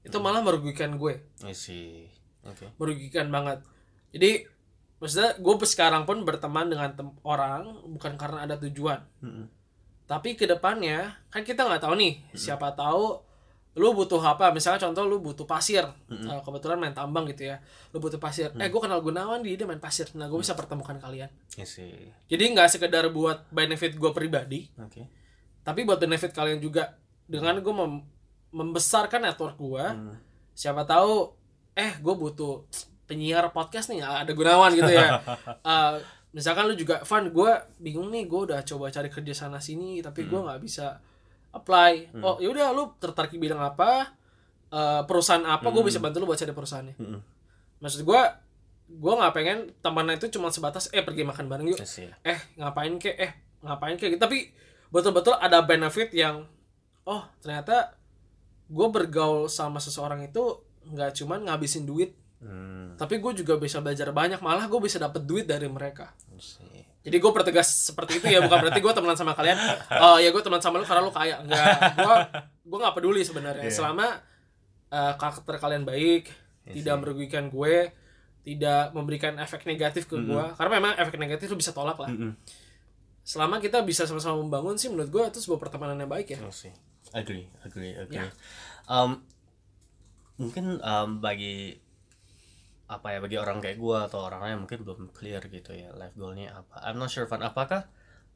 itu 0.00 0.17
malah 0.17 0.40
merugikan 0.40 0.97
gue. 0.97 1.21
I 1.45 1.52
Oke. 2.43 2.67
merugikan 2.77 3.29
banget. 3.29 3.61
Jadi 4.11 4.45
maksudnya 4.97 5.33
gue 5.35 5.55
sekarang 5.65 6.03
pun 6.03 6.23
berteman 6.23 6.67
dengan 6.67 6.93
tem- 6.93 7.17
orang 7.23 7.63
bukan 7.87 8.15
karena 8.15 8.45
ada 8.45 8.57
tujuan. 8.59 9.01
Mm-mm. 9.21 9.47
tapi 10.05 10.35
ke 10.35 10.43
depannya 10.43 11.07
kan 11.29 11.41
kita 11.41 11.63
nggak 11.63 11.81
tahu 11.81 11.95
nih 11.95 12.19
siapa 12.35 12.75
tahu 12.75 13.23
lu 13.73 13.95
butuh 13.95 14.19
apa. 14.19 14.51
Misalnya 14.51 14.83
contoh 14.83 15.07
lu 15.07 15.23
butuh 15.23 15.47
pasir. 15.47 15.87
Eh, 16.11 16.41
kebetulan 16.43 16.75
main 16.77 16.91
tambang 16.91 17.23
gitu 17.25 17.47
ya. 17.47 17.63
Lu 17.89 17.99
butuh 17.99 18.19
pasir. 18.19 18.51
Eh 18.57 18.67
gue 18.67 18.81
kenal 18.81 18.99
Gunawan 18.99 19.39
dia 19.39 19.55
dia 19.55 19.63
main 19.63 19.79
pasir. 19.79 20.11
Nah 20.13 20.27
gue 20.27 20.35
bisa 20.37 20.53
pertemukan 20.53 20.99
kalian. 20.99 21.31
See. 21.47 22.11
jadi 22.27 22.51
nggak 22.51 22.67
sekedar 22.69 23.07
buat 23.09 23.47
benefit 23.49 23.95
gue 23.95 24.11
pribadi 24.11 24.67
Oke. 24.77 25.07
tapi 25.63 25.87
buat 25.87 25.97
benefit 25.97 26.35
kalian 26.35 26.59
juga. 26.59 26.99
Dengan 27.25 27.55
gue 27.57 27.71
mem- 27.71 28.03
membesarkan 28.51 29.23
network 29.23 29.55
gue 29.55 29.85
Hmm. 29.87 30.19
siapa 30.51 30.83
tahu 30.83 31.31
eh 31.81 31.93
gue 31.97 32.15
butuh 32.15 32.69
penyiar 33.09 33.49
podcast 33.51 33.89
nih 33.89 34.05
ada 34.05 34.29
gunawan 34.31 34.71
gitu 34.77 34.93
ya. 34.93 35.17
Eh, 35.71 35.95
misalkan 36.31 36.69
lu 36.69 36.77
juga 36.77 37.01
Van 37.03 37.27
gue 37.27 37.51
bingung 37.81 38.13
nih 38.13 38.29
gue 38.29 38.41
udah 38.53 38.61
coba 38.63 38.93
cari 38.93 39.09
kerja 39.09 39.33
sana 39.35 39.59
sini 39.59 39.99
tapi 40.05 40.29
gue 40.29 40.37
nggak 40.37 40.61
bisa 40.61 41.01
apply. 41.51 42.21
Oh 42.21 42.37
yaudah 42.39 42.71
lu 42.71 42.93
tertarik 43.01 43.33
bidang 43.35 43.59
apa? 43.59 44.13
Eh, 44.71 45.03
perusahaan 45.09 45.43
apa? 45.43 45.67
Gue 45.73 45.83
bisa 45.83 45.99
bantu 45.99 46.21
lu 46.21 46.29
buat 46.29 46.39
cari 46.39 46.53
perusahaannya. 46.53 46.97
Mm-mm. 47.01 47.23
maksud 47.81 48.05
gue 48.05 48.23
gue 48.91 49.13
nggak 49.17 49.33
pengen 49.33 49.59
temannya 49.81 50.21
itu 50.21 50.29
cuma 50.37 50.53
sebatas 50.53 50.93
eh 50.93 51.01
pergi 51.01 51.25
makan 51.25 51.49
bareng 51.49 51.73
yuk. 51.73 51.81
I 51.81 51.89
see. 51.89 52.13
eh 52.21 52.39
ngapain 52.61 52.93
kek? 53.01 53.17
Eh 53.17 53.33
ngapain 53.65 53.97
kek? 53.97 54.13
Gitu. 54.13 54.21
tapi 54.21 54.53
betul-betul 54.93 55.33
ada 55.39 55.65
benefit 55.65 56.13
yang 56.13 56.45
oh 57.07 57.23
ternyata 57.41 57.97
gue 58.69 58.87
bergaul 58.87 59.49
sama 59.49 59.81
seseorang 59.81 60.23
itu 60.23 60.61
nggak 60.86 61.10
cuman 61.16 61.45
ngabisin 61.45 61.84
duit 61.84 62.16
Hmm. 62.40 62.97
tapi 62.97 63.21
gue 63.21 63.45
juga 63.45 63.60
bisa 63.60 63.84
belajar 63.84 64.08
banyak 64.10 64.40
malah 64.40 64.64
gue 64.64 64.80
bisa 64.80 64.97
dapet 64.97 65.28
duit 65.28 65.45
dari 65.45 65.69
mereka 65.69 66.08
see. 66.40 66.64
jadi 67.04 67.21
gue 67.21 67.32
pertegas 67.36 67.69
seperti 67.69 68.16
itu 68.16 68.32
ya 68.32 68.40
bukan 68.40 68.64
berarti 68.64 68.80
gue 68.80 68.93
temenan 68.97 69.12
sama 69.12 69.36
kalian 69.36 69.60
oh 69.93 70.16
ya 70.16 70.32
gue 70.32 70.40
teman 70.40 70.56
sama 70.56 70.80
lu 70.80 70.88
karena 70.88 71.04
lu 71.04 71.12
kaya 71.12 71.45
enggak 71.45 71.69
gue 72.00 72.14
gue 72.64 72.78
nggak 72.80 72.97
peduli 72.97 73.21
sebenarnya 73.21 73.69
Iya. 73.69 73.76
selama 73.76 74.25
uh, 74.88 75.12
karakter 75.14 75.60
kalian 75.60 75.84
baik 75.84 76.32
tidak 76.73 76.97
merugikan 76.97 77.52
gue 77.52 77.93
tidak 78.40 78.97
memberikan 78.97 79.36
efek 79.36 79.69
negatif 79.69 80.08
ke 80.08 80.16
gue 80.16 80.45
karena 80.56 80.73
memang 80.80 80.97
efek 80.97 81.21
negatif 81.21 81.45
lu 81.47 81.60
bisa 81.60 81.76
tolak 81.76 82.00
lah 82.00 82.08
Mm-mm. 82.08 82.40
selama 83.21 83.60
kita 83.60 83.84
bisa 83.84 84.08
sama-sama 84.08 84.40
membangun 84.40 84.80
sih 84.80 84.88
menurut 84.88 85.12
gue 85.12 85.23
itu 85.28 85.45
sebuah 85.45 85.60
pertemanan 85.60 86.00
yang 86.00 86.08
baik 86.08 86.32
ya. 86.32 86.40
Agree, 87.12 87.52
agree, 87.60 87.93
agree. 87.93 88.16
Ya. 88.16 88.32
Um, 88.88 89.21
mungkin 90.41 90.81
um, 90.81 91.21
bagi 91.21 91.76
apa 92.91 93.15
ya 93.15 93.19
bagi 93.23 93.39
orang 93.39 93.63
kayak 93.63 93.79
gua 93.79 94.11
atau 94.11 94.26
orang 94.26 94.43
lain 94.43 94.57
mungkin 94.67 94.83
belum 94.83 95.15
clear 95.15 95.45
gitu 95.47 95.71
ya 95.71 95.95
life 95.95 96.17
goalnya 96.19 96.59
apa. 96.59 96.83
I'm 96.83 96.99
not 96.99 97.13
sure 97.13 97.29
Van 97.31 97.45
apakah 97.45 97.87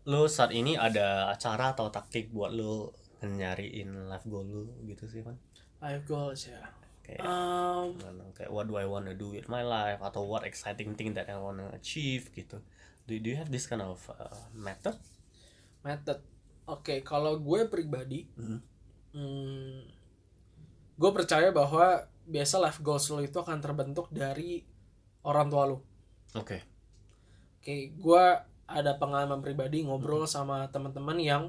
lu 0.07 0.29
saat 0.29 0.53
ini 0.53 0.77
ada 0.77 1.33
cara 1.40 1.73
atau 1.73 1.88
taktik 1.88 2.29
buat 2.31 2.53
lu 2.55 2.93
nyariin 3.25 4.07
life 4.07 4.29
goal 4.29 4.45
lu 4.45 4.62
gitu 4.85 5.09
sih 5.09 5.25
Van? 5.25 5.35
life 5.81 6.05
goals 6.05 6.45
ya 6.47 6.61
Kayak 7.05 7.21
um, 7.25 8.01
kayak 8.33 8.49
what 8.49 8.64
do 8.64 8.81
I 8.81 8.88
wanna 8.88 9.12
do 9.12 9.33
with 9.33 9.49
my 9.49 9.61
life 9.61 10.01
atau 10.01 10.25
what 10.25 10.45
exciting 10.49 10.97
thing 10.97 11.12
that 11.12 11.29
I 11.29 11.37
wanna 11.37 11.69
achieve 11.77 12.33
gitu. 12.33 12.64
Do, 13.05 13.12
do 13.21 13.29
you 13.29 13.37
have 13.37 13.53
this 13.53 13.69
kind 13.69 13.85
of 13.85 14.01
uh, 14.09 14.49
method? 14.57 14.97
method 15.85 16.25
oke 16.64 17.05
kalau 17.05 17.37
gue 17.37 17.69
pribadi 17.69 18.25
Mhm. 18.40 18.59
hmm, 19.12 19.81
gue 20.94 21.11
percaya 21.11 21.50
bahwa 21.50 22.07
biasa 22.24 22.62
life 22.62 22.80
goals 22.80 23.11
lo 23.11 23.20
itu 23.20 23.37
akan 23.37 23.59
terbentuk 23.61 24.09
dari 24.09 24.64
orang 25.22 25.48
tua 25.50 25.64
lo 25.68 25.78
Oke. 26.35 26.62
oke 27.61 27.74
gue 27.94 28.24
ada 28.64 28.92
pengalaman 28.96 29.44
pribadi 29.44 29.85
ngobrol 29.85 30.24
sama 30.24 30.66
teman-teman 30.72 31.20
yang 31.20 31.42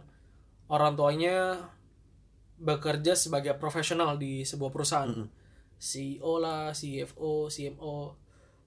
orang 0.67 0.97
tuanya 0.97 1.63
bekerja 2.55 3.15
sebagai 3.15 3.55
profesional 3.55 4.15
di 4.15 4.43
sebuah 4.43 4.71
perusahaan 4.71 5.11
Mhm. 5.11 5.27
CEO 5.75 6.39
lah, 6.39 6.71
CFO, 6.71 7.51
CMO, 7.51 8.15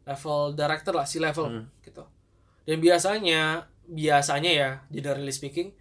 level 0.05 0.41
director 0.53 0.93
lah, 0.93 1.09
si 1.09 1.17
level 1.17 1.49
gitu. 1.81 2.05
Dan 2.69 2.85
biasanya, 2.85 3.65
biasanya 3.89 4.51
ya, 4.53 4.71
generally 4.93 5.33
speaking, 5.33 5.73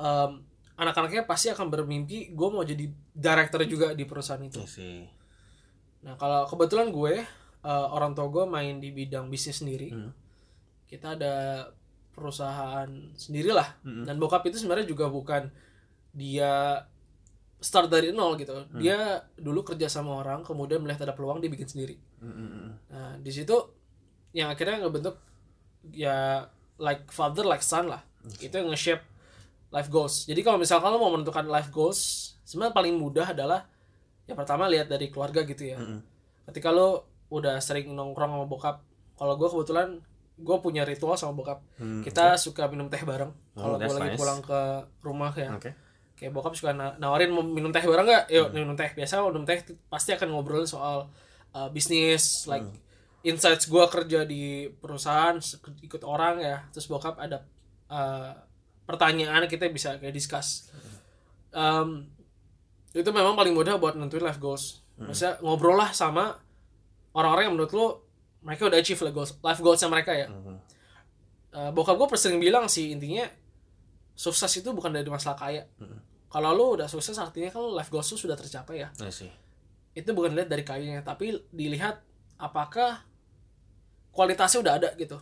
em, 0.00 0.30
anak-anaknya 0.74 1.28
pasti 1.28 1.52
akan 1.52 1.68
bermimpi 1.68 2.32
gue 2.32 2.48
mau 2.48 2.64
jadi 2.64 2.88
director 3.14 3.62
juga 3.64 3.94
di 3.94 4.02
perusahaan 4.04 4.42
itu. 4.42 4.58
I 4.58 4.66
see. 4.66 5.00
Nah 6.02 6.18
kalau 6.18 6.44
kebetulan 6.50 6.90
gue 6.90 7.22
eh, 7.64 7.86
orang 7.94 8.12
tua 8.12 8.28
gue 8.28 8.44
main 8.44 8.76
di 8.82 8.90
bidang 8.92 9.30
bisnis 9.30 9.62
sendiri, 9.62 9.88
Hmm. 9.94 10.12
kita 10.90 11.16
ada 11.16 11.34
perusahaan 12.14 12.86
sendirilah. 13.18 13.82
Mm-mm. 13.82 14.04
Dan 14.06 14.22
bokap 14.22 14.46
itu 14.46 14.60
sebenarnya 14.60 14.86
juga 14.86 15.10
bukan 15.10 15.50
dia 16.14 16.84
start 17.58 17.90
dari 17.90 18.14
nol 18.14 18.38
gitu. 18.38 18.54
Dia 18.78 19.18
dulu 19.34 19.64
kerja 19.66 19.90
sama 19.90 20.22
orang, 20.22 20.46
kemudian 20.46 20.78
melihat 20.78 21.08
ada 21.08 21.14
peluang 21.16 21.42
dia 21.42 21.50
bikin 21.50 21.66
sendiri. 21.66 21.96
Mm-mm. 22.22 22.70
Nah 22.92 23.18
di 23.18 23.30
situ 23.34 23.56
yang 24.30 24.52
akhirnya 24.52 24.84
ngebentuk 24.84 25.18
ya 25.90 26.46
like 26.78 27.08
father 27.10 27.42
like 27.42 27.64
son 27.64 27.90
lah. 27.90 28.04
Itu 28.38 28.62
yang 28.62 28.70
nge-shape 28.70 29.02
life 29.74 29.90
goals. 29.90 30.22
Jadi 30.24 30.40
kalau 30.40 30.54
misalkan 30.54 30.86
lo 30.86 30.96
mau 30.96 31.10
menentukan 31.10 31.42
life 31.44 31.68
goals, 31.68 32.00
sebenarnya 32.42 32.70
paling 32.72 32.94
mudah 32.94 33.26
adalah 33.26 33.66
yang 34.24 34.38
pertama 34.38 34.64
lihat 34.64 34.86
dari 34.86 35.10
keluarga 35.10 35.42
gitu 35.42 35.66
ya. 35.66 35.76
Mm-mm. 35.76 35.98
Ketika 36.46 36.70
lo 36.70 37.04
udah 37.28 37.58
sering 37.58 37.90
nongkrong 37.90 38.30
sama 38.30 38.46
bokap, 38.46 38.76
kalau 39.14 39.34
gue 39.34 39.48
kebetulan 39.48 39.98
gue 40.34 40.56
punya 40.58 40.82
ritual 40.82 41.14
sama 41.14 41.34
bokap. 41.34 41.58
Hmm, 41.76 42.00
Kita 42.00 42.34
suka 42.36 42.66
minum 42.66 42.86
teh 42.86 43.02
bareng. 43.02 43.34
Oh, 43.54 43.60
Kalau 43.60 43.76
gue 43.76 43.82
that's 43.82 43.96
lagi 43.96 44.10
nice. 44.14 44.18
pulang 44.18 44.40
ke 44.40 44.60
rumah 45.00 45.34
ya. 45.34 45.50
Oke. 45.52 45.70
Kayak 46.14 46.30
bokap 46.32 46.54
suka 46.54 46.70
na- 46.70 46.94
nawarin 46.96 47.30
mau 47.30 47.42
minum 47.42 47.70
teh 47.70 47.82
bareng 47.82 48.06
nggak? 48.06 48.24
Yuk 48.30 48.46
Hmm. 48.46 48.54
minum 48.54 48.74
teh. 48.74 48.90
Biasa 48.94 49.18
minum 49.20 49.42
teh 49.42 49.58
pasti 49.86 50.10
akan 50.10 50.28
ngobrolin 50.30 50.64
soal 50.64 51.10
uh, 51.50 51.68
bisnis, 51.70 52.46
like 52.46 52.62
Hmm. 52.62 52.78
insights 53.22 53.66
gue 53.66 53.84
kerja 53.86 54.22
di 54.22 54.42
perusahaan, 54.74 55.38
ikut 55.80 56.02
orang 56.02 56.38
ya. 56.38 56.66
Terus 56.70 56.86
bokap 56.86 57.14
ada 57.16 57.42
uh, 57.88 58.34
pertanyaan 58.84 59.44
kita 59.48 59.68
bisa 59.72 59.96
kayak 59.96 60.14
discuss. 60.14 60.68
Um, 61.54 62.08
itu 62.94 63.10
memang 63.10 63.34
paling 63.34 63.52
mudah 63.56 63.76
buat 63.80 63.98
nentuin 63.98 64.22
life 64.22 64.38
goals. 64.38 64.84
Maksudnya 64.94 65.42
ngobrol 65.42 65.74
lah 65.74 65.90
sama 65.90 66.38
orang-orang 67.14 67.50
yang 67.50 67.54
menurut 67.58 67.72
lo 67.74 67.86
mereka 68.44 68.68
udah 68.70 68.78
achieve 68.78 69.00
life 69.02 69.16
goals, 69.16 69.30
life 69.42 69.60
goalsnya 69.60 69.90
mereka 69.90 70.12
ya. 70.14 70.28
Mhm. 70.30 70.56
Uh, 71.54 71.70
bokap 71.70 71.94
gue 71.94 72.18
sering 72.18 72.42
bilang 72.42 72.66
sih 72.66 72.90
intinya 72.90 73.26
sukses 74.14 74.50
itu 74.58 74.70
bukan 74.70 74.94
dari 74.94 75.06
masalah 75.10 75.38
kaya. 75.38 75.66
Mhm. 75.78 75.98
Kalau 76.30 76.50
lu 76.54 76.66
udah 76.78 76.90
sukses 76.90 77.14
artinya 77.18 77.50
kan 77.50 77.62
life 77.74 77.90
goals 77.90 78.10
lu 78.14 78.18
sudah 78.18 78.38
tercapai 78.38 78.86
ya. 78.86 78.88
Itu 79.94 80.10
bukan 80.14 80.34
dilihat 80.34 80.50
dari 80.50 80.62
kayunya 80.66 81.02
tapi 81.02 81.34
dilihat 81.54 82.02
apakah 82.38 83.02
kualitasnya 84.14 84.62
udah 84.62 84.74
ada 84.78 84.90
gitu 84.94 85.18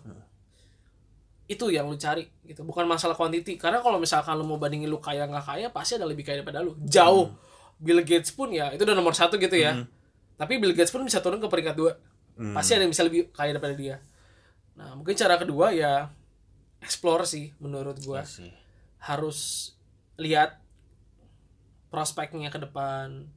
itu 1.53 1.69
yang 1.69 1.87
lu 1.87 1.97
cari 2.01 2.27
gitu. 2.49 2.65
Bukan 2.65 2.89
masalah 2.89 3.13
quantity. 3.13 3.61
Karena 3.61 3.85
kalau 3.85 4.01
misalkan 4.01 4.35
lu 4.41 4.45
mau 4.49 4.57
bandingin 4.57 4.89
lu 4.89 4.99
kaya 4.99 5.29
nggak 5.29 5.45
kaya 5.45 5.67
pasti 5.69 6.01
ada 6.01 6.09
lebih 6.09 6.25
kaya 6.25 6.41
daripada 6.41 6.65
lu. 6.65 6.75
Jauh. 6.83 7.33
Bill 7.83 8.01
Gates 8.07 8.31
pun 8.31 8.55
ya 8.55 8.71
itu 8.71 8.87
udah 8.87 8.95
nomor 8.95 9.13
satu 9.13 9.37
gitu 9.37 9.55
ya. 9.59 9.85
Tapi 10.41 10.57
Bill 10.63 10.73
Gates 10.73 10.91
pun 10.95 11.03
bisa 11.03 11.21
turun 11.21 11.43
ke 11.43 11.49
peringkat 11.51 11.77
dua. 11.77 11.93
Hmm. 12.33 12.57
pasti 12.57 12.73
ada 12.73 12.89
yang 12.89 12.93
bisa 12.97 13.05
lebih 13.05 13.29
kaya 13.29 13.53
daripada 13.53 13.77
dia. 13.77 14.01
Nah 14.73 14.97
mungkin 14.97 15.13
cara 15.13 15.37
kedua 15.37 15.69
ya 15.77 16.09
explore 16.81 17.29
sih 17.29 17.53
menurut 17.61 18.01
gua. 18.01 18.25
Iya 18.25 18.49
sih. 18.49 18.53
harus 19.03 19.39
lihat 20.17 20.63
prospeknya 21.93 22.49
ke 22.49 22.57
depan. 22.63 23.29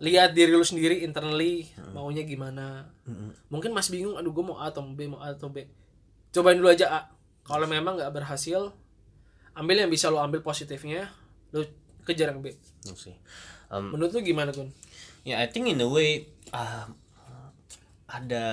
Lihat 0.00 0.34
diri 0.34 0.50
lu 0.50 0.64
sendiri 0.66 1.06
internally 1.06 1.70
maunya 1.94 2.26
gimana. 2.26 2.90
Mungkin 3.52 3.70
masih 3.70 3.94
bingung 3.94 4.16
aduh 4.18 4.32
gue 4.34 4.42
mau 4.42 4.58
A 4.58 4.72
atau 4.72 4.82
B 4.82 5.06
mau 5.06 5.22
A 5.22 5.36
atau 5.36 5.52
B 5.52 5.68
cobain 6.34 6.58
dulu 6.58 6.74
aja 6.74 6.90
A 6.90 7.00
kalau 7.46 7.70
memang 7.70 7.94
nggak 7.94 8.10
berhasil 8.10 8.74
ambil 9.54 9.86
yang 9.86 9.90
bisa 9.92 10.10
lu 10.10 10.18
ambil 10.18 10.42
positifnya 10.42 11.14
lu 11.54 11.62
kejar 12.02 12.34
yang 12.34 12.42
B 12.42 12.52
sih. 12.98 13.14
Um, 13.70 13.94
menurut 13.94 14.12
lu 14.12 14.20
gimana 14.20 14.50
Gun? 14.50 14.68
Ya, 15.24 15.40
I 15.40 15.48
think 15.48 15.70
in 15.70 15.80
a 15.80 15.88
way 15.88 16.28
uh, 16.52 16.90
ada 18.10 18.46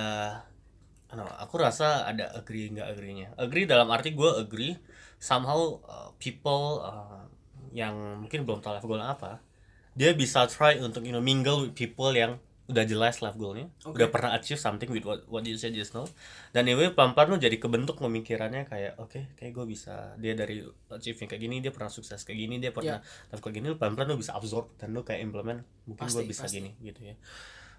ano, 1.12 1.28
aku 1.36 1.60
rasa 1.60 2.08
ada 2.08 2.32
agree 2.32 2.72
nggak 2.72 2.88
agree-nya. 2.96 3.28
Agree 3.36 3.68
dalam 3.68 3.90
arti 3.92 4.16
gue 4.16 4.30
agree 4.40 4.78
somehow 5.20 5.76
uh, 5.84 6.08
people 6.16 6.80
uh, 6.80 7.28
yang 7.76 8.24
mungkin 8.24 8.48
belum 8.48 8.64
tahu 8.64 8.80
goal 8.88 9.02
apa, 9.04 9.44
dia 9.92 10.16
bisa 10.16 10.48
try 10.48 10.80
untuk 10.80 11.04
you 11.04 11.12
know 11.12 11.20
mingle 11.20 11.68
with 11.68 11.76
people 11.76 12.08
yang 12.16 12.40
udah 12.70 12.84
jelas 12.86 13.18
life 13.18 13.34
goalnya, 13.34 13.66
Oke. 13.82 13.98
udah 13.98 14.08
pernah 14.08 14.30
achieve 14.38 14.60
something 14.60 14.86
with 14.88 15.02
what, 15.02 15.26
what 15.26 15.42
you 15.42 15.58
said 15.58 15.74
just 15.74 15.92
now. 15.92 16.06
Dan 16.54 16.70
anyway 16.70 16.94
pelan-pelan 16.94 17.34
lu 17.34 17.38
jadi 17.42 17.58
kebentuk 17.58 17.98
pemikirannya 17.98 18.70
kayak 18.70 19.02
oke 19.02 19.18
kayak 19.34 19.50
gue 19.50 19.66
bisa 19.66 20.14
dia 20.22 20.38
dari 20.38 20.62
achieve 20.94 21.18
kayak 21.26 21.42
gini 21.42 21.58
dia 21.58 21.74
pernah 21.74 21.90
sukses 21.90 22.22
kayak 22.22 22.38
gini 22.38 22.62
dia 22.62 22.70
pernah 22.70 23.02
life 23.02 23.42
goal 23.42 23.50
gini 23.50 23.66
lu 23.66 23.76
pelan-pelan 23.76 24.14
lu 24.14 24.18
bisa 24.22 24.38
absorb 24.38 24.70
dan 24.78 24.94
lu 24.94 25.02
kayak 25.02 25.26
implement 25.26 25.66
mungkin 25.90 26.06
gue 26.06 26.24
bisa 26.30 26.46
pasti. 26.46 26.62
gini 26.62 26.70
gitu 26.80 27.02
ya. 27.02 27.18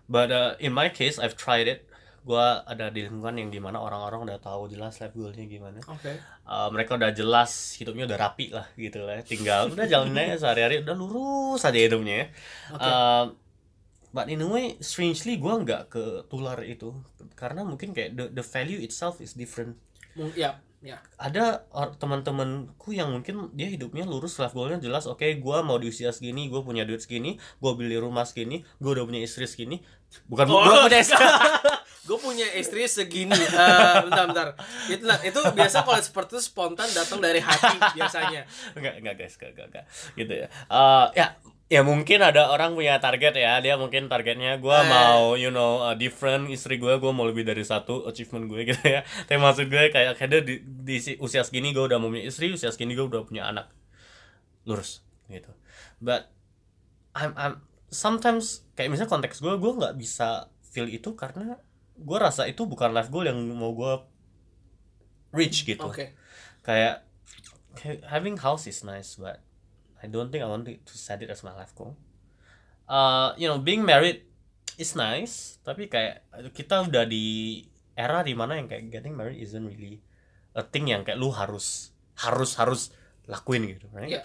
But 0.08 0.30
uh, 0.32 0.60
in 0.60 0.76
my 0.76 0.92
case, 0.92 1.16
I've 1.20 1.40
tried 1.40 1.68
it. 1.72 1.88
Gua 2.24 2.64
ada 2.64 2.88
di 2.88 3.04
lingkungan 3.04 3.36
yang 3.36 3.52
di 3.52 3.60
mana 3.60 3.84
orang-orang 3.84 4.32
udah 4.32 4.40
tahu 4.40 4.72
jelas 4.72 4.96
life 5.04 5.12
goalnya 5.12 5.44
gimana. 5.44 5.84
Oke. 5.84 6.16
Uh, 6.48 6.72
mereka 6.72 6.96
udah 6.96 7.12
jelas 7.12 7.76
hidupnya 7.76 8.08
udah 8.08 8.16
rapi 8.16 8.48
lah 8.48 8.64
gitu 8.80 9.04
lah. 9.04 9.20
Tinggal 9.28 9.68
udah 9.76 9.84
jalanin 9.84 10.32
aja 10.32 10.48
sehari-hari 10.48 10.88
udah 10.88 10.96
lurus 10.96 11.68
aja 11.68 11.76
hidupnya 11.76 12.24
ya. 12.24 12.28
Oke. 12.72 12.88
Uh, 12.88 13.26
but 14.14 14.30
in 14.30 14.40
a 14.40 14.48
way, 14.48 14.78
strangely 14.80 15.36
gua 15.36 15.60
nggak 15.60 15.90
ketular 15.90 16.62
itu 16.62 16.94
karena 17.34 17.62
mungkin 17.62 17.92
kayak 17.92 18.14
the, 18.14 18.26
the 18.32 18.46
value 18.46 18.80
itself 18.80 19.18
is 19.20 19.34
different. 19.34 19.76
Ya 20.38 20.62
ya 20.80 21.00
Ada 21.16 21.64
or- 21.72 21.96
teman-temanku 21.96 22.92
yang 22.92 23.08
mungkin 23.10 23.50
dia 23.52 23.66
hidupnya 23.66 24.04
lurus 24.04 24.38
life 24.38 24.52
goalnya 24.52 24.78
jelas. 24.78 25.08
Oke, 25.08 25.26
gua 25.36 25.60
mau 25.60 25.76
di 25.76 25.88
usia 25.88 26.12
segini, 26.12 26.48
gua 26.48 26.60
punya 26.60 26.84
duit 26.84 27.00
segini, 27.00 27.40
gua 27.58 27.74
beli 27.74 27.96
rumah 27.96 28.24
segini, 28.24 28.62
gua 28.78 28.94
udah 28.94 29.06
punya 29.08 29.20
istri 29.20 29.44
segini. 29.44 29.80
Bukan 30.28 30.46
Oh. 30.46 30.62
gua 30.62 30.84
punya 30.86 31.00
istri. 31.02 31.20
gue 32.04 32.20
punya 32.20 32.44
istri 32.60 32.84
segini 32.84 33.32
Eh, 33.32 33.96
bentar 34.04 34.28
bentar 34.28 34.48
itu 34.92 35.08
nah, 35.08 35.16
itu 35.24 35.40
biasa 35.40 35.88
kalau 35.88 35.96
seperti 35.96 36.36
itu 36.36 36.44
spontan 36.44 36.92
datang 36.92 37.24
dari 37.24 37.40
hati 37.40 37.80
biasanya 37.96 38.44
enggak 38.76 39.00
enggak 39.00 39.16
guys 39.16 39.40
enggak 39.40 39.50
enggak, 39.56 39.68
enggak. 39.72 39.86
gitu 40.20 40.34
ya 40.36 40.48
Eh, 40.68 41.06
ya 41.16 41.28
ya 41.74 41.82
mungkin 41.82 42.22
ada 42.22 42.54
orang 42.54 42.78
punya 42.78 43.02
target 43.02 43.34
ya. 43.34 43.58
Dia 43.58 43.74
mungkin 43.76 44.06
targetnya 44.06 44.62
gua 44.62 44.86
Eh. 44.86 44.88
mau 44.88 45.34
you 45.34 45.50
know 45.50 45.82
uh, 45.82 45.98
different 45.98 46.46
istri 46.48 46.78
gue 46.78 46.94
gue 46.94 47.10
mau 47.10 47.26
lebih 47.26 47.42
dari 47.42 47.66
satu 47.66 48.06
achievement 48.06 48.46
gue 48.46 48.62
gitu 48.70 48.84
ya. 48.86 49.02
Tapi 49.26 49.42
maksud 49.42 49.66
gue 49.68 49.90
kayak 49.90 50.14
kayak 50.16 50.46
di, 50.46 50.62
di 50.62 50.98
si- 51.02 51.18
usia 51.18 51.42
segini 51.42 51.74
gue 51.74 51.82
udah 51.82 51.98
mau 51.98 52.08
punya 52.08 52.24
istri 52.24 52.54
usia 52.54 52.70
segini 52.70 52.94
gue 52.94 53.04
udah 53.04 53.26
punya 53.26 53.50
anak. 53.50 53.74
Lurus 54.64 55.02
gitu. 55.26 55.50
But 55.98 56.30
I'm 57.18 57.34
I'm 57.34 57.54
sometimes 57.90 58.62
kayak 58.74 58.94
misalnya 58.94 59.10
konteks 59.10 59.42
gue 59.42 59.54
gue 59.56 59.72
nggak 59.74 59.98
bisa 59.98 60.54
feel 60.62 60.86
itu 60.88 61.14
karena 61.14 61.58
gue 61.94 62.18
rasa 62.18 62.46
itu 62.46 62.66
bukan 62.66 62.90
life 62.90 63.10
goal 63.10 63.26
yang 63.26 63.38
mau 63.54 63.74
gue 63.74 63.94
reach 65.32 65.66
gitu. 65.66 65.90
Oke. 65.90 66.14
Kayak 66.62 67.06
kayak 67.74 68.06
having 68.06 68.38
house 68.38 68.66
is 68.66 68.82
nice 68.82 69.18
but 69.18 69.42
I 70.04 70.12
don't 70.12 70.28
think 70.28 70.44
I 70.44 70.50
want 70.52 70.68
to 70.68 70.76
to 70.76 70.96
set 71.00 71.24
it 71.24 71.32
as 71.32 71.40
my 71.48 71.56
life 71.56 71.72
goal. 71.72 71.96
Uh, 72.84 73.32
you 73.40 73.48
know, 73.48 73.56
being 73.58 73.88
married 73.88 74.28
is 74.76 75.00
nice, 75.00 75.64
tapi 75.64 75.88
kayak 75.88 76.28
kita 76.52 76.84
udah 76.84 77.08
di 77.08 77.64
era 77.96 78.20
di 78.26 78.36
mana 78.36 78.60
yang 78.60 78.68
kayak 78.68 78.92
getting 78.92 79.16
married 79.16 79.40
isn't 79.40 79.64
really 79.64 80.04
a 80.54 80.62
thing 80.66 80.92
yang 80.92 81.08
kayak 81.08 81.16
lu 81.16 81.32
harus 81.32 81.96
harus 82.20 82.60
harus 82.60 82.92
lakuin 83.26 83.64
gitu, 83.66 83.88
right? 83.96 84.20
Iya. 84.20 84.22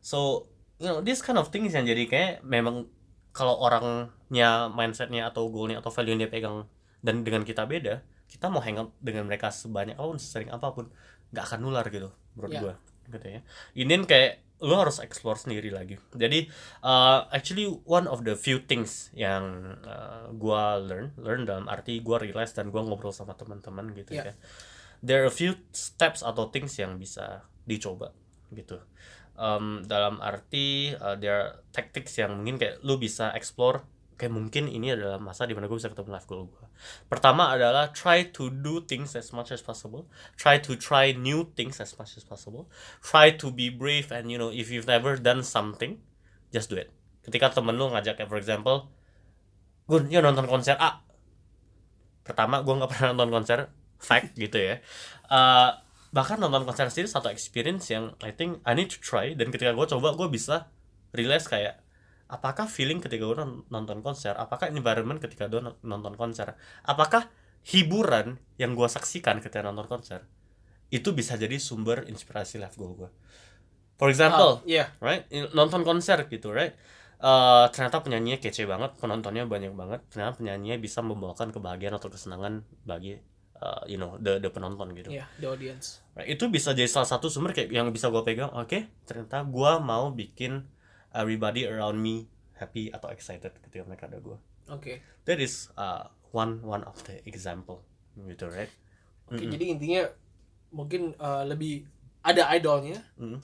So, 0.00 0.48
you 0.80 0.88
know, 0.88 1.04
this 1.04 1.20
kind 1.20 1.36
of 1.36 1.52
things 1.52 1.76
yang 1.76 1.84
jadi 1.84 2.08
kayak 2.08 2.32
memang 2.40 2.88
kalau 3.36 3.60
orangnya 3.60 4.72
mindsetnya 4.72 5.28
atau 5.28 5.52
goalnya 5.52 5.78
atau 5.84 5.92
value 5.92 6.16
yang 6.16 6.26
dia 6.26 6.32
pegang 6.32 6.66
dan 7.04 7.22
dengan 7.22 7.44
kita 7.44 7.68
beda, 7.68 8.02
kita 8.26 8.48
mau 8.48 8.64
hangout 8.64 8.96
dengan 8.98 9.28
mereka 9.28 9.52
sebanyak 9.52 9.94
apa 9.94 10.06
pun, 10.08 10.18
sering 10.18 10.50
apa 10.50 10.68
pun, 10.72 10.86
nggak 11.30 11.44
akan 11.44 11.58
nular 11.62 11.86
gitu, 11.92 12.10
menurut 12.34 12.50
Iya. 12.50 12.60
gua, 12.62 12.74
gitu 13.12 13.26
ya. 13.28 13.40
Ini 13.76 13.94
kayak 14.08 14.32
lo 14.60 14.76
harus 14.76 15.00
explore 15.00 15.40
sendiri 15.40 15.72
lagi. 15.72 15.96
Jadi, 16.12 16.44
uh, 16.84 17.24
actually 17.32 17.64
one 17.88 18.04
of 18.04 18.22
the 18.22 18.36
few 18.36 18.60
things 18.60 19.08
yang 19.16 19.74
uh, 19.82 20.28
gua 20.36 20.76
learn, 20.76 21.16
learn 21.16 21.48
dalam 21.48 21.64
arti 21.66 22.04
gua 22.04 22.20
realize 22.20 22.52
dan 22.52 22.68
gua 22.68 22.84
ngobrol 22.84 23.12
sama 23.12 23.32
teman-teman 23.34 23.96
gitu 23.96 24.14
Iya. 24.14 24.32
ya. 24.32 24.34
There 25.00 25.24
are 25.24 25.28
a 25.28 25.34
few 25.34 25.56
steps 25.72 26.20
atau 26.20 26.52
things 26.52 26.76
yang 26.76 27.00
bisa 27.00 27.48
dicoba 27.64 28.12
gitu. 28.52 28.76
Um, 29.40 29.80
dalam 29.88 30.20
arti 30.20 30.92
uh, 30.92 31.16
there 31.16 31.32
are 31.32 31.48
tactics 31.72 32.20
yang 32.20 32.36
mungkin 32.36 32.60
kayak 32.60 32.84
lu 32.84 33.00
bisa 33.00 33.32
explore 33.32 33.80
kayak 34.20 34.36
mungkin 34.36 34.68
ini 34.68 34.92
adalah 34.92 35.16
masa 35.16 35.48
di 35.48 35.56
mana 35.56 35.64
gue 35.64 35.80
bisa 35.80 35.88
ketemu 35.88 36.12
life 36.12 36.28
goal 36.28 36.44
gue. 36.52 36.66
Pertama 37.08 37.48
adalah 37.48 37.88
try 37.96 38.28
to 38.28 38.52
do 38.52 38.84
things 38.84 39.16
as 39.16 39.32
much 39.32 39.48
as 39.48 39.64
possible. 39.64 40.04
Try 40.36 40.60
to 40.60 40.76
try 40.76 41.16
new 41.16 41.48
things 41.56 41.80
as 41.80 41.96
much 41.96 42.20
as 42.20 42.24
possible. 42.28 42.68
Try 43.00 43.32
to 43.40 43.48
be 43.48 43.72
brave 43.72 44.12
and 44.12 44.28
you 44.28 44.36
know 44.36 44.52
if 44.52 44.68
you've 44.68 44.84
never 44.84 45.16
done 45.16 45.40
something, 45.40 46.04
just 46.52 46.68
do 46.68 46.76
it. 46.76 46.92
Ketika 47.24 47.56
temen 47.56 47.80
lu 47.80 47.88
ngajak 47.88 48.20
kayak 48.20 48.28
for 48.28 48.36
example, 48.36 48.92
Gun, 49.90 50.06
yuk 50.06 50.22
nonton 50.22 50.46
konser 50.46 50.78
A. 50.78 51.02
Pertama 52.22 52.62
gue 52.62 52.74
nggak 52.78 52.90
pernah 52.94 53.16
nonton 53.16 53.42
konser, 53.42 53.58
fact 53.98 54.36
gitu 54.44 54.54
ya. 54.60 54.78
Eh, 55.26 55.70
bahkan 56.14 56.38
nonton 56.38 56.62
konser 56.62 56.86
sendiri 56.86 57.10
satu 57.10 57.26
experience 57.26 57.90
yang 57.90 58.14
I 58.22 58.30
think 58.30 58.62
I 58.62 58.78
need 58.78 58.94
to 58.94 59.02
try 59.02 59.34
dan 59.34 59.50
ketika 59.50 59.74
gue 59.74 59.86
coba 59.90 60.14
gue 60.14 60.28
bisa 60.30 60.70
realize 61.10 61.50
kayak 61.50 61.82
apakah 62.30 62.70
feeling 62.70 63.02
ketika 63.02 63.26
gue 63.26 63.38
nonton 63.68 64.00
konser? 64.00 64.32
Apakah 64.38 64.70
environment 64.70 65.18
ketika 65.18 65.50
gue 65.50 65.60
nonton 65.82 66.14
konser? 66.14 66.54
Apakah 66.86 67.26
hiburan 67.66 68.40
yang 68.56 68.72
gue 68.72 68.88
saksikan 68.88 69.44
ketika 69.44 69.60
nonton 69.60 69.84
konser 69.84 70.24
itu 70.90 71.12
bisa 71.14 71.36
jadi 71.38 71.54
sumber 71.60 72.08
inspirasi 72.08 72.58
life 72.58 72.74
goal 72.74 72.96
gue 72.96 73.10
for 74.00 74.08
example 74.08 74.64
Oh, 74.64 74.66
iya. 74.66 74.90
right 74.98 75.28
nonton 75.52 75.84
konser 75.84 76.24
gitu 76.26 76.50
right? 76.50 76.74
Eh, 77.20 77.66
ternyata 77.76 78.00
penyanyinya 78.00 78.40
kece 78.40 78.64
banget 78.64 78.96
penontonnya 78.96 79.44
banyak 79.44 79.76
banget 79.76 80.00
ternyata 80.08 80.40
penyanyinya 80.40 80.80
bisa 80.80 81.04
membawakan 81.04 81.52
kebahagiaan 81.52 82.00
atau 82.00 82.08
kesenangan 82.08 82.64
bagi 82.88 83.20
eh, 83.60 83.82
you 83.92 84.00
know 84.00 84.16
the 84.16 84.40
the 84.40 84.48
penonton 84.48 84.96
gitu. 84.96 85.12
Iya 85.12 85.28
the 85.36 85.52
audience. 85.52 86.00
Right, 86.16 86.32
itu 86.32 86.48
bisa 86.48 86.72
jadi 86.72 86.88
salah 86.88 87.06
satu 87.06 87.28
sumber 87.28 87.52
kayak 87.52 87.68
yang 87.76 87.92
bisa 87.92 88.08
gue 88.08 88.24
pegang 88.24 88.48
oke 88.56 88.88
ternyata 89.04 89.44
gue 89.44 89.72
mau 89.84 90.08
bikin 90.16 90.64
everybody 91.14 91.66
around 91.66 91.98
me 91.98 92.26
happy 92.56 92.92
atau 92.92 93.08
excited 93.10 93.50
ketika 93.64 93.82
mereka 93.88 94.06
ada 94.06 94.20
gue 94.20 94.36
oke. 94.70 94.92
That 95.26 95.38
is 95.42 95.72
uh, 95.74 96.06
one 96.30 96.62
one 96.62 96.86
of 96.86 96.96
the 97.08 97.24
example 97.26 97.82
gitu 98.14 98.46
right? 98.50 98.70
Oke 99.30 99.46
jadi 99.46 99.64
intinya 99.74 100.02
mungkin 100.70 101.14
eh, 101.18 101.44
lebih 101.46 101.86
ada 102.22 102.46
idolnya. 102.54 103.00
Mm. 103.18 103.40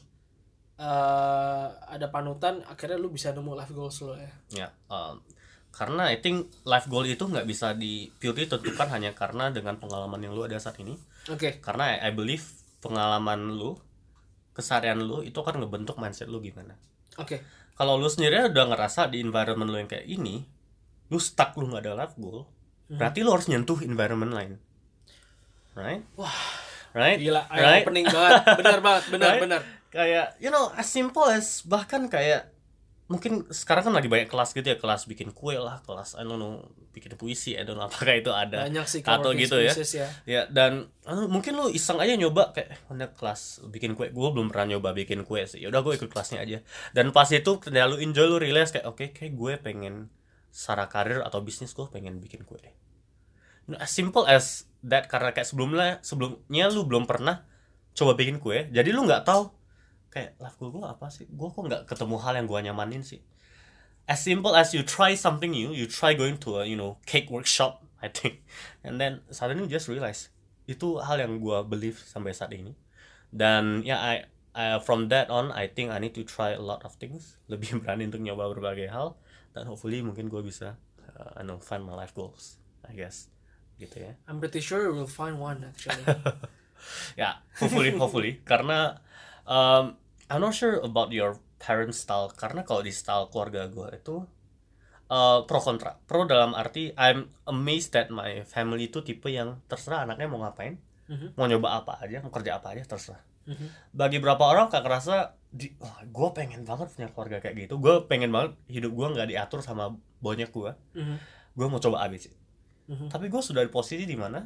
eh, 0.76 1.68
ada 1.72 2.06
panutan 2.12 2.60
akhirnya 2.68 3.00
lu 3.00 3.08
bisa 3.08 3.32
nemu 3.32 3.56
life 3.56 3.72
goals 3.72 3.98
lo 4.04 4.14
ya. 4.14 4.32
Ya 4.52 4.68
um, 4.92 5.24
karena 5.72 6.12
I 6.12 6.20
think 6.20 6.52
life 6.68 6.88
goal 6.88 7.08
itu 7.08 7.24
nggak 7.24 7.48
bisa 7.48 7.72
di 7.72 8.12
purely 8.20 8.44
tentukan 8.44 8.88
hanya 8.92 9.16
karena 9.16 9.48
dengan 9.48 9.80
pengalaman 9.80 10.20
yang 10.20 10.36
lu 10.36 10.44
ada 10.44 10.60
saat 10.60 10.76
ini. 10.80 10.96
Oke. 11.32 11.58
Karena 11.64 11.96
I, 11.96 12.08
I 12.08 12.10
believe 12.12 12.44
pengalaman 12.84 13.56
lu 13.56 13.80
keseharian 14.56 15.00
lu 15.00 15.20
itu 15.20 15.36
akan 15.36 15.64
ngebentuk 15.64 16.00
mindset 16.00 16.32
lu 16.32 16.40
gimana 16.40 16.80
oke. 17.20 17.36
Kalau 17.76 18.00
lu 18.00 18.08
sendiri 18.08 18.48
udah 18.48 18.72
ngerasa 18.72 19.12
di 19.12 19.20
environment 19.20 19.68
lu 19.68 19.76
yang 19.76 19.90
kayak 19.90 20.08
ini 20.08 20.48
lu 21.12 21.20
stuck 21.20 21.52
lu 21.60 21.68
nggak 21.68 21.84
ada 21.86 21.92
life 21.94 22.16
goal 22.16 22.48
berarti 22.86 23.26
lu 23.26 23.34
harus 23.34 23.50
nyentuh 23.50 23.82
environment 23.82 24.32
lain. 24.32 24.52
Right? 25.76 26.02
Wah. 26.16 26.32
right? 26.96 27.20
Gila 27.20 27.44
right? 27.52 27.84
opening 27.84 28.08
banget. 28.08 28.42
Benar 28.56 28.78
banget 28.80 29.04
benar 29.12 29.28
Right? 29.36 29.42
benar. 29.44 29.60
Kayak 29.92 30.26
you 30.40 30.48
know 30.48 30.72
as 30.72 30.88
simple 30.88 31.28
as 31.28 31.60
bahkan 31.68 32.08
kayak 32.08 32.48
mungkin 33.06 33.46
sekarang 33.54 33.86
kan 33.86 33.94
lagi 33.94 34.10
banyak 34.10 34.26
kelas 34.26 34.50
gitu 34.50 34.66
ya 34.66 34.78
kelas 34.82 35.06
bikin 35.06 35.30
kue 35.30 35.54
lah 35.54 35.78
kelas 35.86 36.18
I 36.18 36.26
don't 36.26 36.42
know 36.42 36.66
bikin 36.90 37.14
puisi 37.14 37.54
I 37.54 37.62
don't 37.62 37.78
know 37.78 37.86
apakah 37.90 38.18
itu 38.18 38.34
ada 38.34 38.66
banyak 38.66 38.86
sih 38.90 39.00
atau 39.06 39.30
gitu 39.30 39.62
ya. 39.62 39.70
ya. 39.74 40.08
Ya 40.26 40.42
dan 40.50 40.90
anu, 41.06 41.30
mungkin 41.30 41.54
lu 41.54 41.70
iseng 41.70 42.02
aja 42.02 42.18
nyoba 42.18 42.50
kayak 42.50 42.74
mana 42.90 43.06
kelas 43.14 43.62
bikin 43.70 43.94
kue 43.94 44.10
gue 44.10 44.28
belum 44.34 44.50
pernah 44.50 44.74
nyoba 44.74 44.90
bikin 44.90 45.22
kue 45.22 45.46
sih. 45.46 45.62
Ya 45.62 45.70
udah 45.70 45.86
gue 45.86 45.94
ikut 45.94 46.10
kelasnya 46.10 46.42
aja. 46.42 46.58
Dan 46.90 47.14
pas 47.14 47.30
itu 47.30 47.62
ketika 47.62 47.86
lu 47.86 48.02
enjoy 48.02 48.26
lu 48.26 48.42
realize 48.42 48.74
kayak 48.74 48.90
oke 48.90 49.14
kayak 49.14 49.38
gue 49.38 49.52
pengen 49.62 50.10
secara 50.50 50.90
karir 50.90 51.22
atau 51.22 51.38
bisnis 51.46 51.70
gue 51.70 51.86
pengen 51.86 52.18
bikin 52.18 52.42
kue 52.42 52.58
deh. 52.58 52.74
Nah, 53.70 53.86
as 53.86 53.94
simple 53.94 54.26
as 54.26 54.66
that 54.82 55.06
karena 55.06 55.30
kayak 55.30 55.46
sebelumnya 55.46 56.02
sebelumnya 56.02 56.66
lu 56.74 56.86
belum 56.86 57.06
pernah 57.06 57.46
coba 57.96 58.12
bikin 58.12 58.38
kue 58.38 58.68
jadi 58.70 58.92
lu 58.92 59.08
nggak 59.08 59.24
tahu 59.24 59.55
kayak 60.16 60.32
life 60.40 60.56
goal 60.56 60.72
gue 60.72 60.80
apa 60.80 61.12
sih? 61.12 61.28
Gue 61.28 61.52
kok 61.52 61.60
nggak 61.60 61.84
ketemu 61.84 62.16
hal 62.16 62.32
yang 62.40 62.48
gue 62.48 62.60
nyamanin 62.72 63.04
sih. 63.04 63.20
As 64.08 64.24
simple 64.24 64.56
as 64.56 64.72
you 64.72 64.80
try 64.80 65.12
something 65.12 65.52
new 65.52 65.76
you 65.76 65.84
try 65.84 66.16
going 66.16 66.40
to 66.40 66.56
a 66.56 66.64
you 66.64 66.72
know 66.78 66.96
cake 67.04 67.28
workshop 67.28 67.84
I 68.04 68.08
think. 68.08 68.40
And 68.80 68.96
then 68.96 69.20
suddenly 69.28 69.68
you 69.68 69.76
just 69.76 69.92
realize 69.92 70.32
itu 70.64 71.04
hal 71.04 71.20
yang 71.20 71.36
gue 71.36 71.58
believe 71.68 72.00
sampai 72.00 72.32
saat 72.32 72.56
ini. 72.56 72.72
Dan 73.28 73.84
ya 73.84 74.00
I, 74.00 74.24
I 74.56 74.80
from 74.80 75.12
that 75.12 75.28
on 75.28 75.52
I 75.52 75.68
think 75.68 75.92
I 75.92 76.00
need 76.00 76.16
to 76.16 76.24
try 76.24 76.56
a 76.56 76.64
lot 76.64 76.80
of 76.88 76.96
things. 76.96 77.36
Lebih 77.52 77.84
berani 77.84 78.08
untuk 78.08 78.24
nyoba 78.24 78.48
berbagai 78.56 78.88
hal. 78.88 79.20
Dan 79.52 79.68
hopefully 79.68 80.00
mungkin 80.00 80.32
gue 80.32 80.40
bisa 80.40 80.80
uh, 81.12 81.36
I 81.36 81.44
know 81.44 81.60
find 81.60 81.84
my 81.84 81.92
life 81.92 82.16
goals 82.16 82.56
I 82.88 82.96
guess. 82.96 83.28
Gitu 83.76 84.00
ya. 84.00 84.16
I'm 84.24 84.40
pretty 84.40 84.64
sure 84.64 84.80
you 84.80 84.96
will 84.96 85.10
find 85.10 85.36
one 85.36 85.60
actually. 85.68 86.00
Ya 87.16 87.40
hopefully 87.56 87.92
hopefully. 87.96 88.44
Karena 88.44 89.00
um, 89.48 89.96
I'm 90.26 90.40
not 90.40 90.52
sure 90.52 90.78
about 90.80 91.10
your 91.10 91.38
parent 91.56 91.92
style 91.92 92.28
karena 92.30 92.62
kalau 92.62 92.82
di 92.82 92.90
style 92.90 93.30
keluarga 93.30 93.66
gue 93.66 93.88
itu 93.94 94.16
uh, 95.06 95.38
pro 95.44 95.58
kontra 95.58 95.96
pro 96.02 96.24
dalam 96.24 96.52
arti 96.52 96.90
I'm 96.92 97.30
amazed 97.44 97.94
that 97.94 98.10
my 98.10 98.42
family 98.42 98.86
itu 98.86 99.00
tipe 99.00 99.26
yang 99.26 99.62
terserah 99.64 100.02
anaknya 100.02 100.26
mau 100.26 100.40
ngapain 100.40 100.76
Mhm. 101.06 101.38
mau 101.38 101.46
nyoba 101.46 101.78
apa 101.78 102.02
aja 102.02 102.18
mau 102.18 102.28
kerja 102.28 102.58
apa 102.58 102.74
aja 102.74 102.82
terserah 102.84 103.22
Mhm. 103.46 103.94
bagi 103.94 104.18
beberapa 104.18 104.42
orang 104.44 104.66
kayak 104.66 104.82
ngerasa 104.82 105.14
di 105.48 105.70
wah 105.78 106.02
gue 106.02 106.28
pengen 106.34 106.66
banget 106.66 106.90
punya 106.90 107.08
keluarga 107.08 107.38
kayak 107.38 107.54
gitu 107.62 107.78
gue 107.78 107.94
pengen 108.04 108.34
banget 108.34 108.58
hidup 108.66 108.90
gue 108.90 109.06
nggak 109.14 109.28
diatur 109.30 109.62
sama 109.62 109.94
banyak 110.18 110.50
gue 110.50 110.70
Mhm. 110.98 111.16
gue 111.54 111.66
mau 111.70 111.78
coba 111.78 112.02
ABC 112.02 112.34
Mhm. 112.86 113.06
tapi 113.06 113.30
gue 113.30 113.38
sudah 113.38 113.62
di 113.62 113.70
posisi 113.70 114.02
di 114.02 114.18
mana 114.18 114.42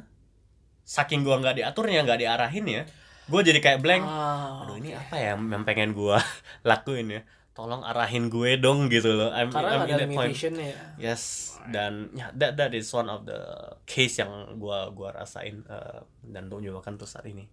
saking 0.83 1.21
gue 1.21 1.33
nggak 1.35 1.57
diaturnya 1.57 2.01
nggak 2.01 2.19
diarahin 2.19 2.65
ya 2.67 2.83
gue 3.31 3.41
jadi 3.47 3.59
kayak 3.63 3.79
blank. 3.79 4.03
Ah, 4.03 4.67
aduh 4.67 4.75
ini 4.75 4.91
apa 4.91 5.15
ya 5.15 5.39
yang 5.39 5.63
pengen 5.63 5.95
gue 5.95 6.17
lakuin 6.69 7.07
ya? 7.07 7.21
Tolong 7.51 7.83
arahin 7.83 8.27
gue 8.27 8.59
dong 8.59 8.91
gitu 8.91 9.11
loh. 9.15 9.31
I'm, 9.31 9.51
karena 9.51 9.79
I'm 9.79 9.83
ada 9.87 9.95
limitationnya 10.03 10.67
ya. 10.75 10.83
Yes 10.99 11.55
dan 11.71 12.09
ya 12.17 12.33
that 12.33 12.57
that 12.57 12.73
is 12.73 12.89
one 12.89 13.05
of 13.05 13.23
the 13.23 13.37
case 13.85 14.17
yang 14.17 14.57
gue 14.57 14.79
gua 14.97 15.13
rasain 15.13 15.61
uh, 15.69 16.01
dan 16.25 16.49
untuk 16.49 16.65
nyobakan 16.65 16.97
tuh 16.99 17.05
saat 17.07 17.23
ini. 17.29 17.45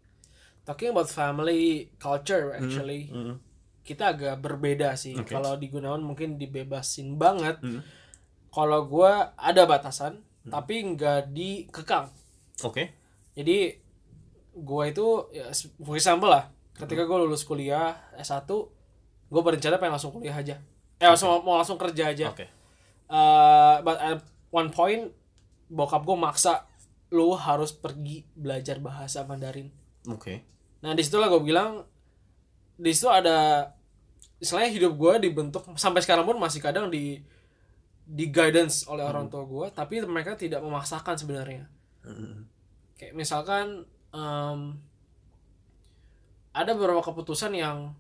Talking 0.64 0.92
about 0.92 1.08
family 1.08 1.92
culture 1.96 2.52
actually 2.56 3.08
Mm, 3.08 3.36
kita 3.84 4.12
agak 4.12 4.40
berbeda 4.44 4.96
sih. 5.00 5.16
Oke. 5.16 5.32
kalau 5.32 5.56
di 5.56 5.72
Gunawan 5.72 6.04
mungkin 6.04 6.36
dibebasin 6.36 7.16
banget. 7.16 7.60
Mm. 7.62 7.80
kalau 8.48 8.88
gua 8.88 9.36
ada 9.36 9.68
batasan 9.68 10.24
tapi 10.48 10.80
nggak 10.80 11.30
dikekang. 11.36 12.08
Oke 12.64 12.98
jadi 13.38 13.78
gua 14.58 14.88
itu 14.88 15.06
ya 15.30 15.48
s- 15.48 15.70
for 15.78 15.94
example 15.94 16.28
lah 16.28 16.50
ketika 16.74 17.04
gua 17.04 17.22
lulus 17.22 17.42
kuliah 17.42 17.94
S1 18.14 18.46
gua 19.28 19.40
berencana 19.42 19.76
pengen 19.76 19.94
langsung 19.94 20.10
kuliah 20.10 20.34
aja. 20.34 20.56
Eh 20.98 21.06
langsung 21.06 21.30
mau 21.42 21.56
langsung 21.56 21.78
kerja 21.78 22.10
aja. 22.10 22.30
Oke. 22.30 22.46
Eh, 23.08 23.76
but 23.80 23.96
at 23.96 24.20
one 24.50 24.68
point 24.68 25.08
bokap 25.68 26.02
gue 26.02 26.16
maksa 26.16 26.64
lu 27.08 27.32
harus 27.32 27.72
pergi 27.72 28.24
belajar 28.32 28.80
bahasa 28.80 29.24
Mandarin. 29.24 29.68
Oke. 30.06 30.44
Nah 30.80 30.92
di 30.92 31.00
situlah 31.00 31.28
gue 31.28 31.40
bilang 31.40 31.84
di 32.74 32.92
situ 32.92 33.08
ada 33.08 33.68
istilahnya 34.38 34.70
hidup 34.70 34.92
gue 34.94 35.28
dibentuk 35.28 35.64
sampai 35.74 36.00
sekarang 36.00 36.24
pun 36.24 36.36
masih 36.36 36.60
kadang 36.60 36.88
di 36.88 37.20
di 38.04 38.24
guidance 38.28 38.88
oleh 38.88 39.04
orang 39.04 39.28
tua 39.28 39.44
gue 39.44 39.66
tapi 39.70 40.00
mereka 40.04 40.36
tidak 40.36 40.60
memaksakan 40.60 41.16
sebenarnya. 41.16 41.68
Mm, 42.04 42.48
kayak 42.96 43.12
misalkan 43.12 43.84
em, 44.10 44.60
ada 46.50 46.70
beberapa 46.72 47.00
keputusan 47.00 47.52
yang 47.52 47.92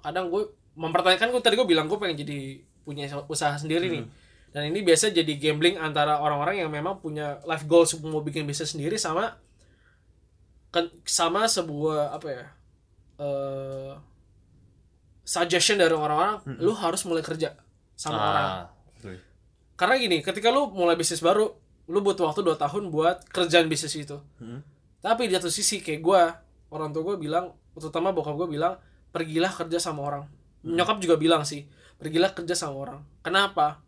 kadang 0.00 0.28
gue 0.28 0.48
mempertanyakan 0.74 1.30
gue 1.30 1.40
tadi 1.40 1.54
gue 1.54 1.68
bilang 1.68 1.86
gue 1.86 1.96
pengen 1.96 2.16
jadi 2.18 2.38
punya 2.82 3.04
usaha 3.26 3.54
sendiri 3.54 3.86
nih. 3.90 4.04
Dan 4.50 4.66
ini 4.66 4.82
biasa 4.82 5.14
jadi 5.14 5.30
gambling 5.38 5.78
antara 5.78 6.18
orang-orang 6.18 6.58
yang 6.58 6.70
memang 6.70 6.98
punya 6.98 7.38
life 7.46 7.62
goals 7.64 7.94
mau 8.02 8.18
bikin 8.18 8.42
bisnis 8.42 8.74
sendiri 8.74 8.98
sama 8.98 9.38
kan- 10.70 10.90
sama 11.04 11.46
sebuah 11.46 12.14
apa 12.14 12.26
ya 12.28 12.44
eh 13.20 13.92
suggestion 15.22 15.78
dari 15.78 15.94
orang-orang 15.94 16.42
lu 16.58 16.74
harus 16.74 17.06
mulai 17.06 17.22
kerja 17.22 17.54
sama 17.94 18.16
orang. 18.18 18.42
ah, 18.42 18.62
oke. 18.98 19.12
karena 19.78 19.94
gini 20.00 20.18
ketika 20.18 20.50
lu 20.50 20.72
mulai 20.72 20.98
bisnis 20.98 21.22
baru 21.22 21.54
lu 21.90 21.98
butuh 21.98 22.24
waktu 22.24 22.40
2 22.40 22.54
tahun 22.56 22.82
buat 22.88 23.26
kerjaan 23.28 23.66
bisnis 23.66 23.92
itu 23.94 24.16
Hmm. 24.38 24.62
tapi 24.98 25.26
di 25.26 25.34
satu 25.34 25.50
sisi 25.50 25.78
kayak 25.78 26.00
gue 26.00 26.22
orang 26.70 26.90
tua 26.90 27.02
gue 27.04 27.16
bilang 27.18 27.50
terutama 27.72 28.10
bokap 28.10 28.36
gue 28.36 28.48
bilang 28.48 28.78
pergilah 29.10 29.50
kerja 29.50 29.82
sama 29.82 30.00
orang. 30.04 30.24
Nyokap 30.62 31.00
juga 31.00 31.16
bilang 31.16 31.42
sih 31.42 31.66
pergilah 31.96 32.30
kerja 32.30 32.54
sama 32.54 32.76
orang. 32.78 33.00
Kenapa? 33.20 33.82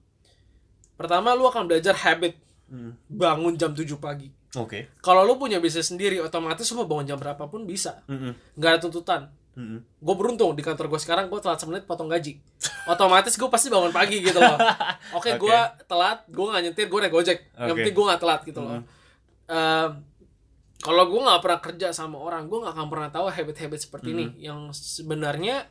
Pertama 0.94 1.32
lu 1.32 1.46
akan 1.46 1.66
belajar 1.66 1.94
habit 1.96 2.34
Hmm. 2.66 2.96
bangun 3.06 3.52
jam 3.54 3.70
7 3.70 3.84
pagi. 3.96 4.32
Oke. 4.56 4.88
Kalau 4.98 5.22
lu 5.22 5.36
punya 5.36 5.60
bisnis 5.60 5.86
sendiri 5.86 6.18
otomatis 6.18 6.64
lu 6.68 6.80
mau 6.80 6.88
bangun 6.88 7.04
jam 7.06 7.18
berapapun 7.20 7.64
bisa. 7.64 8.00
Mm-mm. 8.06 8.32
nggak 8.56 8.70
ada 8.70 8.80
tuntutan. 8.80 9.20
Mm-mm. 9.52 9.84
gue 10.00 10.14
beruntung 10.16 10.56
di 10.56 10.64
kantor 10.64 10.88
gue 10.88 10.96
sekarang 10.96 11.28
gue 11.28 11.36
telat 11.36 11.60
semenit 11.60 11.84
potong 11.84 12.08
gaji 12.08 12.40
otomatis 12.84 13.32
gue 13.32 13.46
pasti 13.46 13.68
bangun 13.68 13.90
pagi 13.90 14.18
gitu 14.18 14.36
loh 14.36 14.58
oke 15.16 15.28
Oke. 15.28 15.38
gue 15.38 15.58
telat 15.84 16.26
gue 16.26 16.42
nggak 16.44 16.62
nyetir 16.64 16.86
gue 16.86 16.98
naik 16.98 17.10
gojek 17.10 17.38
yang 17.52 17.70
Oke. 17.70 17.78
penting 17.78 17.94
gue 17.94 18.04
nggak 18.06 18.20
telat 18.20 18.40
gitu 18.42 18.60
loh 18.60 18.80
Ehm, 19.44 19.90
kalau 20.78 21.04
gue 21.04 21.20
nggak 21.20 21.40
pernah 21.40 21.60
kerja 21.60 21.88
sama 21.90 22.16
orang 22.16 22.46
gue 22.46 22.58
nggak 22.58 22.72
akan 22.72 22.86
pernah 22.88 23.08
tahu 23.08 23.26
habit-habit 23.28 23.80
seperti 23.80 24.08
ini 24.10 24.24
yang 24.40 24.70
sebenarnya 24.70 25.66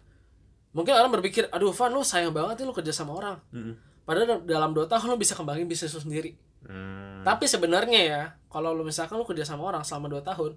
mungkin 0.72 0.94
orang 0.94 1.12
berpikir 1.12 1.48
aduh 1.48 1.72
Van 1.72 1.90
lu 1.90 2.00
sayang 2.02 2.30
banget 2.30 2.62
ya 2.62 2.66
lu 2.66 2.72
kerja 2.72 2.94
sama 2.94 3.12
orang 3.14 3.36
Mm-mm. 3.50 3.76
padahal 4.02 4.40
dalam 4.42 4.72
dua 4.72 4.86
tahun 4.86 5.08
lu 5.10 5.18
bisa 5.18 5.34
kembangin 5.34 5.66
bisnis 5.66 5.92
lu 5.92 6.02
sendiri 6.02 6.36
Hmm. 6.62 7.26
tapi 7.26 7.44
sebenarnya 7.44 8.00
ya 8.06 8.22
kalau 8.46 8.70
lu 8.70 8.86
misalkan 8.86 9.18
lu 9.18 9.26
kerja 9.26 9.42
sama 9.42 9.66
orang 9.66 9.82
selama 9.82 10.14
2 10.14 10.22
tahun 10.22 10.54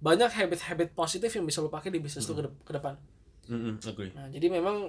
banyak 0.00 0.32
habit-habit 0.32 0.96
positif 0.96 1.28
yang 1.28 1.44
bisa 1.44 1.60
lu 1.60 1.68
pakai 1.68 1.92
di 1.92 2.00
bisnis 2.00 2.24
lu 2.24 2.32
ke, 2.32 2.42
de- 2.42 2.56
ke 2.64 2.72
depan 2.72 2.96
Mm-mm. 3.44 3.76
agree 3.78 4.08
Nah, 4.10 4.32
jadi 4.32 4.48
memang 4.48 4.88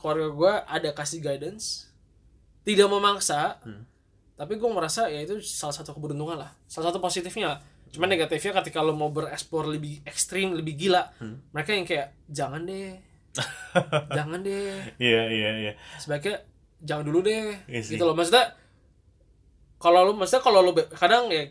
keluarga 0.00 0.26
gue 0.28 0.52
ada 0.66 0.90
kasih 0.90 1.20
guidance, 1.20 1.92
tidak 2.62 2.88
memaksa, 2.88 3.60
Hmm. 3.60 3.84
tapi 4.34 4.56
gue 4.56 4.66
merasa 4.66 5.06
ya 5.06 5.20
itu 5.20 5.36
salah 5.40 5.72
satu 5.72 5.92
keberuntungan 5.92 6.34
lah, 6.36 6.50
salah 6.64 6.88
satu 6.88 6.98
positifnya 6.98 7.46
lah. 7.46 7.60
Cuman 7.90 8.08
negatifnya 8.08 8.56
ketika 8.56 8.80
lo 8.80 8.92
mau 8.92 9.10
bereksplor 9.10 9.68
lebih 9.68 10.00
ekstrim, 10.02 10.54
lebih 10.54 10.74
gila, 10.78 11.12
Hmm. 11.18 11.44
mereka 11.50 11.70
yang 11.70 11.84
kayak 11.84 12.08
jangan 12.26 12.64
deh, 12.64 12.96
jangan 14.16 14.40
deh, 14.40 14.80
iya 14.96 15.22
iya 15.28 15.50
iya 15.60 15.72
sebaiknya 15.96 16.40
jangan 16.80 17.04
dulu 17.04 17.20
deh, 17.20 17.54
Iya 17.66 17.80
sih. 17.80 17.94
gitu 17.94 18.02
loh. 18.02 18.14
Maksudnya 18.14 18.56
kalau 19.76 20.00
lo, 20.02 20.12
maksudnya 20.12 20.40
kalau 20.40 20.60
lo 20.60 20.72
kadang 20.90 21.28
ya 21.28 21.48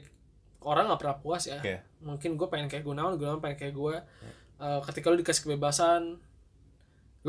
orang 0.61 0.85
nggak 0.85 0.99
pernah 0.99 1.17
puas 1.17 1.43
ya. 1.45 1.57
Oke. 1.57 1.81
Mungkin 1.99 2.35
gue 2.35 2.47
pengen 2.47 2.67
kayak 2.67 2.83
Gunawan, 2.83 3.15
Gunawan 3.15 3.39
pengen 3.39 3.57
kayak 3.59 3.75
gue. 3.75 3.95
Eh, 4.59 4.79
ketika 4.85 5.07
lo 5.07 5.15
dikasih 5.15 5.43
kebebasan, 5.45 6.19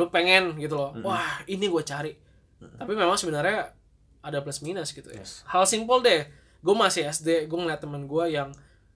lo 0.01 0.09
pengen 0.09 0.57
gitu 0.57 0.73
loh. 0.75 0.97
Wah 1.05 1.45
ini 1.45 1.69
gue 1.69 1.83
cari. 1.85 2.17
Tapi 2.57 2.93
memang 2.93 3.21
sebenarnya 3.21 3.77
ada 4.21 4.39
plus 4.41 4.61
minus 4.61 4.91
gitu 4.91 5.13
ya. 5.13 5.21
Yes. 5.21 5.45
Hal 5.45 5.65
simpel 5.65 6.01
deh. 6.01 6.25
Gue 6.61 6.73
masih 6.73 7.05
SD, 7.05 7.45
gue 7.45 7.59
ngeliat 7.59 7.81
temen 7.81 8.05
gue 8.05 8.25
yang 8.29 8.53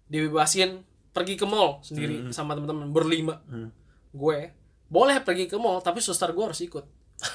dibebasin 0.07 0.81
pergi 1.13 1.37
ke 1.37 1.45
mall 1.45 1.81
sendiri 1.81 2.33
sama 2.33 2.53
teman-teman 2.53 2.89
berlima. 2.89 3.41
Hmm. 3.45 3.69
Gue 4.11 4.53
boleh 4.89 5.17
pergi 5.21 5.45
ke 5.45 5.57
mall, 5.57 5.81
tapi 5.81 6.01
suster 6.01 6.29
gue 6.31 6.45
harus 6.45 6.61
ikut. 6.61 6.85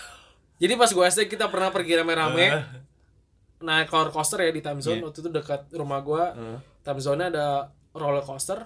Jadi 0.62 0.74
pas 0.76 0.90
gue 0.90 1.02
SD 1.04 1.26
kita 1.26 1.50
pernah 1.50 1.70
pergi 1.70 1.98
rame-rame 1.98 2.46
naik 3.60 3.92
roller 3.92 4.08
coaster 4.08 4.40
ya 4.40 4.52
di 4.52 4.64
time 4.64 4.80
zone 4.80 5.00
Iya. 5.00 5.06
waktu 5.06 5.20
itu 5.20 5.30
dekat 5.30 5.62
rumah 5.74 6.00
gue 6.00 6.24
time 6.80 7.02
zone 7.04 7.28
ada 7.28 7.68
roller 7.92 8.24
coaster 8.24 8.64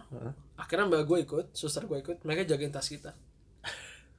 akhirnya 0.54 0.86
mbak 0.86 1.02
gue 1.04 1.18
ikut 1.26 1.46
suster 1.52 1.90
gue 1.90 1.98
ikut 1.98 2.22
mereka 2.22 2.46
jagain 2.46 2.70
tas 2.70 2.86
kita 2.86 3.10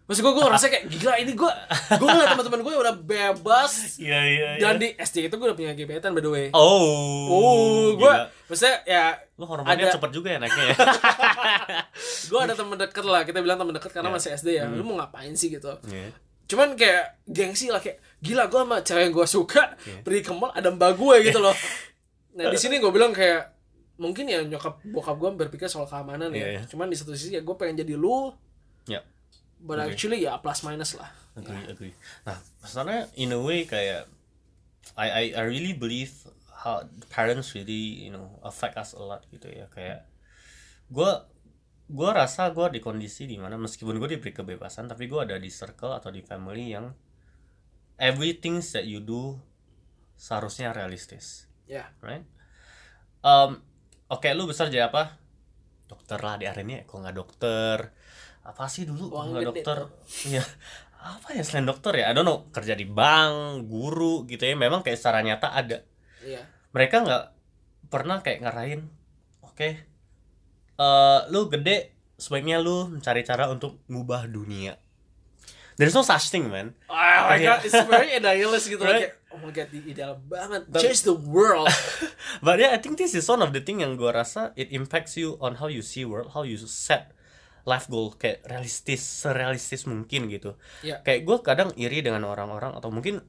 Maksud 0.05 0.21
gue, 0.21 0.33
gue 0.33 0.45
ngerasa 0.45 0.67
kayak 0.67 0.85
gila 0.87 1.15
ini 1.17 1.33
gue 1.33 1.53
Gue 1.97 2.07
ngeliat 2.07 2.29
teman-teman 2.31 2.61
gue 2.61 2.75
udah 2.77 2.95
bebas 2.95 3.97
iya 3.97 4.21
iya 4.23 4.49
iya 4.55 4.61
Dan 4.61 4.77
di 4.77 4.93
SD 4.93 5.27
itu 5.27 5.35
gue 5.35 5.47
udah 5.47 5.55
punya 5.55 5.73
gebetan 5.73 6.13
by 6.13 6.21
the 6.21 6.29
way 6.29 6.47
oh 6.51 7.25
Oh, 7.27 7.85
gue. 7.95 8.13
Maksudnya 8.45 8.85
ya 8.85 9.05
lu 9.35 9.45
hormonnya 9.45 9.73
ada- 9.83 9.95
cepet 9.95 10.11
juga 10.13 10.29
ya 10.31 10.39
naiknya 10.39 10.65
ya 10.67 10.77
Gue 12.29 12.39
ada 12.39 12.53
temen 12.53 12.77
deket 12.77 13.01
lah 13.03 13.23
Kita 13.23 13.41
bilang 13.41 13.57
temen 13.57 13.73
deket 13.73 13.91
karena 13.91 14.09
Iya. 14.09 14.17
masih 14.19 14.31
SD 14.35 14.49
ya 14.53 14.65
Lu 14.67 14.83
mau 14.83 14.97
ngapain 14.97 15.33
sih 15.33 15.49
gitu 15.49 15.73
Iya. 15.87 16.13
cuman 16.45 16.77
kayak 16.77 17.25
gengsi 17.25 17.73
lah 17.73 17.81
kayak 17.81 17.97
gila 18.21 18.45
gue 18.45 18.61
sama 18.61 18.77
cewek 18.79 19.03
yang 19.03 19.15
gue 19.15 19.27
suka 19.27 19.63
Iya. 19.81 20.05
pergi 20.05 20.21
ke 20.21 20.33
mall 20.33 20.53
ada 20.53 20.69
mbak 20.69 20.93
gue 20.95 21.17
gitu 21.25 21.41
loh 21.41 21.57
nah 22.37 22.45
di 22.47 22.59
sini 22.59 22.77
gue 22.77 22.91
bilang 22.91 23.11
kayak 23.11 23.57
mungkin 23.97 24.27
ya 24.27 24.43
nyokap 24.43 24.85
bokap 24.85 25.17
gue 25.17 25.31
berpikir 25.41 25.65
soal 25.65 25.87
keamanan 25.87 26.29
Iya, 26.29 26.45
ya 26.45 26.49
iya. 26.51 26.63
cuman 26.67 26.87
di 26.87 26.97
satu 26.99 27.11
sisi 27.11 27.33
ya 27.33 27.41
gue 27.41 27.55
pengen 27.55 27.81
jadi 27.81 27.97
lu 27.97 28.29
Ya. 28.85 29.01
But 29.65 29.81
actually 29.81 30.21
ya 30.21 30.37
plus 30.45 30.61
minus 30.61 30.93
lah. 31.01 31.09
Agree 31.35 31.65
agree. 31.67 31.95
Nah 32.29 32.37
masalahnya 32.61 33.09
in 33.17 33.33
a 33.33 33.41
way 33.41 33.65
kayak 33.65 34.05
I 34.95 35.09
I 35.09 35.25
I 35.41 35.43
really 35.49 35.73
believe 35.73 36.13
how 36.53 36.85
parents 37.09 37.57
really 37.57 38.05
you 38.05 38.13
know 38.13 38.37
affect 38.45 38.77
us 38.77 38.93
a 38.93 39.01
lot 39.01 39.25
gitu 39.33 39.49
ya. 39.49 39.67
Kayak 39.73 40.05
gue 40.93 41.11
gue 41.89 42.11
rasa 42.13 42.53
gue 42.53 42.77
di 42.77 42.81
kondisi 42.85 43.25
di 43.25 43.41
mana 43.41 43.57
meskipun 43.57 43.97
gue 43.97 44.17
diberi 44.17 44.37
kebebasan 44.37 44.89
tapi 44.89 45.09
gue 45.09 45.21
ada 45.21 45.41
di 45.41 45.49
circle 45.49 45.97
atau 45.97 46.13
di 46.13 46.21
family 46.21 46.77
yang 46.77 46.93
everything 47.97 48.61
that 48.61 48.85
you 48.85 49.01
do 49.01 49.41
seharusnya 50.21 50.77
realistis. 50.77 51.49
Ya 51.65 51.89
right? 52.05 52.25
Um, 53.25 53.65
oke 54.13 54.29
lu 54.37 54.45
besar 54.45 54.69
jadi 54.69 54.93
apa? 54.93 55.17
Dokter 55.89 56.21
lah 56.21 56.37
di 56.37 56.45
akhirnya 56.45 56.85
kok 56.85 57.01
nggak 57.01 57.17
dokter 57.17 57.77
apa 58.45 58.69
sih 58.69 58.85
dulu? 58.85 59.09
Uang 59.11 59.35
gede. 59.35 59.45
dokter. 59.51 59.79
Ya 60.29 60.45
apa 61.01 61.33
ya 61.33 61.45
selain 61.45 61.65
dokter 61.65 61.93
ya? 61.97 62.09
I 62.09 62.15
don't 62.15 62.25
know. 62.25 62.49
Kerja 62.49 62.73
di 62.73 62.85
bank 62.85 63.65
guru 63.67 64.25
gitu 64.25 64.41
ya. 64.41 64.55
Memang 64.55 64.81
kayak 64.81 64.97
secara 64.97 65.21
nyata 65.21 65.49
ada. 65.51 65.81
Iya. 66.21 66.45
Mereka 66.71 66.97
nggak 67.01 67.25
pernah 67.89 68.21
kayak 68.21 68.41
ngarahin 68.43 68.81
oke 69.41 69.69
eh 70.75 71.21
lu 71.31 71.47
gede 71.47 71.95
sebaiknya 72.17 72.59
lu 72.59 72.91
mencari 72.91 73.23
cara 73.23 73.47
untuk 73.47 73.83
ngubah 73.87 74.27
dunia. 74.27 74.75
There's 75.75 75.91
no 75.91 76.03
such 76.03 76.31
thing 76.31 76.47
man. 76.47 76.71
Oh 76.87 76.95
my 76.95 77.35
Kayak- 77.35 77.43
god, 77.43 77.61
it's 77.67 77.83
very 77.85 78.09
idealist 78.19 78.67
gitu. 78.71 78.79
Right? 78.81 79.11
kayak 79.11 79.35
oh 79.35 79.39
my 79.43 79.51
god, 79.51 79.69
ideal 79.71 80.15
banget. 80.23 80.63
But- 80.71 80.83
Change 80.83 81.03
the 81.03 81.15
world. 81.15 81.67
But 82.47 82.59
yeah, 82.59 82.75
I 82.75 82.79
think 82.79 82.95
this 82.95 83.11
is 83.13 83.27
one 83.27 83.43
of 83.43 83.51
the 83.51 83.59
thing 83.59 83.83
yang 83.83 83.99
gue 83.99 84.07
rasa 84.07 84.55
it 84.55 84.71
impacts 84.71 85.19
you 85.19 85.35
on 85.39 85.59
how 85.59 85.67
you 85.67 85.83
see 85.83 86.07
world, 86.07 86.31
how 86.31 86.47
you 86.47 86.55
set 86.63 87.11
life 87.65 87.89
goal 87.89 88.13
kayak 88.15 88.45
realistis, 88.45 89.01
serealistis 89.01 89.89
mungkin 89.89 90.29
gitu. 90.29 90.57
Ya. 90.85 91.01
Kayak 91.01 91.21
gue 91.25 91.37
kadang 91.41 91.71
iri 91.81 92.05
dengan 92.05 92.29
orang-orang 92.29 92.77
atau 92.77 92.93
mungkin 92.93 93.25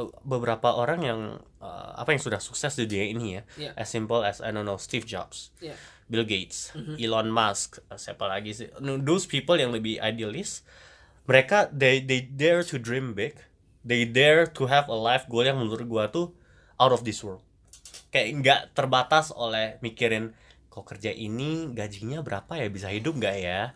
uh, 0.00 0.10
beberapa 0.24 0.72
orang 0.72 1.00
yang 1.04 1.20
uh, 1.60 1.92
apa 1.96 2.16
yang 2.16 2.22
sudah 2.24 2.40
sukses 2.40 2.72
di 2.76 2.88
dunia 2.88 3.06
ini 3.12 3.26
ya. 3.36 3.42
Ya. 3.60 3.70
As 3.76 3.92
simple 3.92 4.24
as 4.24 4.40
I 4.40 4.52
don't 4.52 4.64
know 4.64 4.80
Steve 4.80 5.04
Jobs, 5.04 5.52
Ya. 5.60 5.76
Bill 6.06 6.22
Gates, 6.22 6.70
Elon 7.02 7.28
Musk, 7.28 7.82
uh, 7.90 7.98
siapa 7.98 8.24
lagi 8.30 8.54
sih? 8.54 8.70
Those 8.80 9.26
people 9.26 9.58
yang 9.58 9.74
lebih 9.74 9.98
idealis, 9.98 10.62
mereka 11.28 11.66
they 11.68 11.98
they 11.98 12.22
dare 12.22 12.62
to 12.62 12.78
dream 12.78 13.12
big, 13.12 13.36
they 13.84 14.06
dare 14.06 14.46
to 14.46 14.70
have 14.70 14.86
a 14.88 14.96
life 14.96 15.26
goal 15.26 15.44
yang 15.44 15.58
menurut 15.58 15.84
gua 15.84 16.08
tuh 16.08 16.32
out 16.80 16.94
of 16.94 17.02
this 17.02 17.20
world. 17.20 17.42
Kayak 18.14 18.28
nggak 18.40 18.60
terbatas 18.72 19.34
oleh 19.34 19.82
mikirin 19.82 20.32
kok 20.76 20.84
kerja 20.84 21.08
ini 21.08 21.72
gajinya 21.72 22.20
berapa 22.20 22.52
ya 22.52 22.68
bisa 22.68 22.92
hidup 22.92 23.16
nggak 23.16 23.36
ya? 23.40 23.72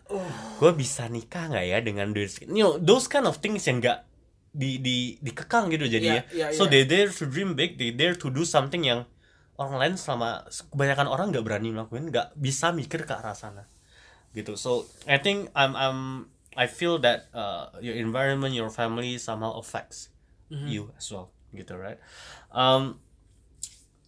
Gue 0.61 0.69
bisa 0.71 1.09
nikah 1.09 1.49
nggak 1.49 1.65
ya 1.65 1.77
dengan 1.81 2.13
duit? 2.13 2.29
You 2.45 2.61
know, 2.61 2.73
those 2.77 3.09
kind 3.09 3.25
of 3.25 3.41
things 3.41 3.65
yang 3.65 3.81
nggak 3.81 4.05
di 4.53 4.77
di 4.77 4.97
dikekang 5.17 5.73
gitu 5.73 5.89
jadi 5.89 6.05
Iya, 6.05 6.21
ya. 6.21 6.23
iya, 6.29 6.45
So 6.53 6.69
iya. 6.69 6.77
they 6.77 6.83
dare 6.85 7.09
to 7.09 7.25
dream 7.25 7.57
big, 7.57 7.81
they 7.81 7.89
dare 7.89 8.13
to 8.13 8.29
do 8.29 8.45
something 8.45 8.85
yang 8.85 9.09
orang 9.57 9.81
lain 9.81 9.93
selama 9.97 10.45
kebanyakan 10.69 11.09
orang 11.09 11.33
nggak 11.33 11.41
berani 11.41 11.73
melakukan, 11.73 12.13
nggak 12.13 12.27
bisa 12.37 12.69
mikir 12.69 13.01
ke 13.01 13.13
arah 13.17 13.33
sana 13.33 13.65
gitu. 14.31 14.53
So 14.53 14.85
I 15.09 15.17
think 15.17 15.49
I'm 15.57 15.73
I'm 15.73 15.99
I 16.53 16.69
feel 16.69 17.01
that 17.01 17.31
uh, 17.33 17.73
your 17.81 17.95
environment, 17.95 18.53
your 18.53 18.69
family 18.69 19.17
somehow 19.17 19.57
affects 19.57 20.13
you 20.51 20.91
as 20.93 21.07
well, 21.09 21.31
gitu, 21.55 21.79
right? 21.79 21.95
Um, 22.51 22.99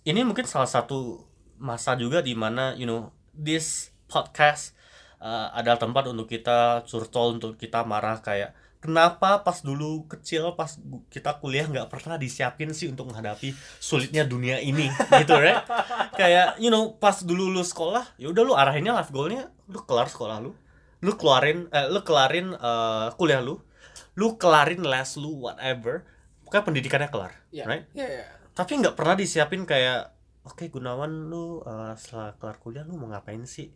ini 0.03 0.21
mungkin 0.21 0.43
salah 0.43 0.67
satu 0.67 1.23
masa 1.63 1.95
juga 1.95 2.19
di 2.19 2.35
mana 2.35 2.75
you 2.75 2.83
know 2.83 3.07
this 3.31 3.89
podcast 4.05 4.75
uh, 5.17 5.47
adalah 5.55 5.79
tempat 5.79 6.11
untuk 6.11 6.27
kita 6.27 6.83
curcol 6.83 7.39
untuk 7.39 7.55
kita 7.55 7.87
marah 7.87 8.19
kayak 8.19 8.51
kenapa 8.77 9.39
pas 9.41 9.63
dulu 9.63 10.03
kecil 10.11 10.59
pas 10.59 10.75
kita 11.07 11.39
kuliah 11.39 11.63
nggak 11.63 11.87
pernah 11.87 12.19
disiapin 12.19 12.75
sih 12.75 12.91
untuk 12.91 13.07
menghadapi 13.07 13.55
sulitnya 13.79 14.27
dunia 14.27 14.59
ini 14.59 14.91
gitu 15.23 15.39
right 15.39 15.63
kayak 16.13 16.59
you 16.59 16.67
know 16.67 16.91
pas 16.99 17.23
dulu 17.23 17.47
lu 17.47 17.63
sekolah 17.63 18.03
ya 18.19 18.27
udah 18.27 18.43
lu 18.43 18.53
arahinnya 18.53 18.91
life 18.91 19.09
goalnya 19.09 19.47
lu 19.71 19.79
kelar 19.87 20.11
sekolah 20.11 20.43
lu 20.43 20.51
lu 20.99 21.15
keluarin 21.15 21.71
eh, 21.71 21.87
lu 21.87 22.03
kelarin 22.03 22.51
eh, 22.53 23.07
kuliah 23.15 23.39
lu 23.39 23.55
lu 24.19 24.35
kelarin 24.35 24.83
les 24.83 25.09
lu 25.15 25.47
whatever 25.47 26.03
pokoknya 26.43 26.63
pendidikannya 26.67 27.09
kelar 27.09 27.31
Ya. 27.55 27.63
right 27.63 27.87
Ya, 27.95 28.03
ya. 28.03 28.25
tapi 28.51 28.83
nggak 28.83 28.99
pernah 28.99 29.15
disiapin 29.15 29.63
kayak 29.63 30.11
oke 30.43 30.67
Gunawan 30.69 31.31
lu 31.31 31.63
eh, 31.63 31.93
setelah 31.95 32.35
kelar 32.37 32.57
kuliah 32.59 32.83
lu 32.83 32.99
mau 32.99 33.11
ngapain 33.11 33.43
sih? 33.47 33.71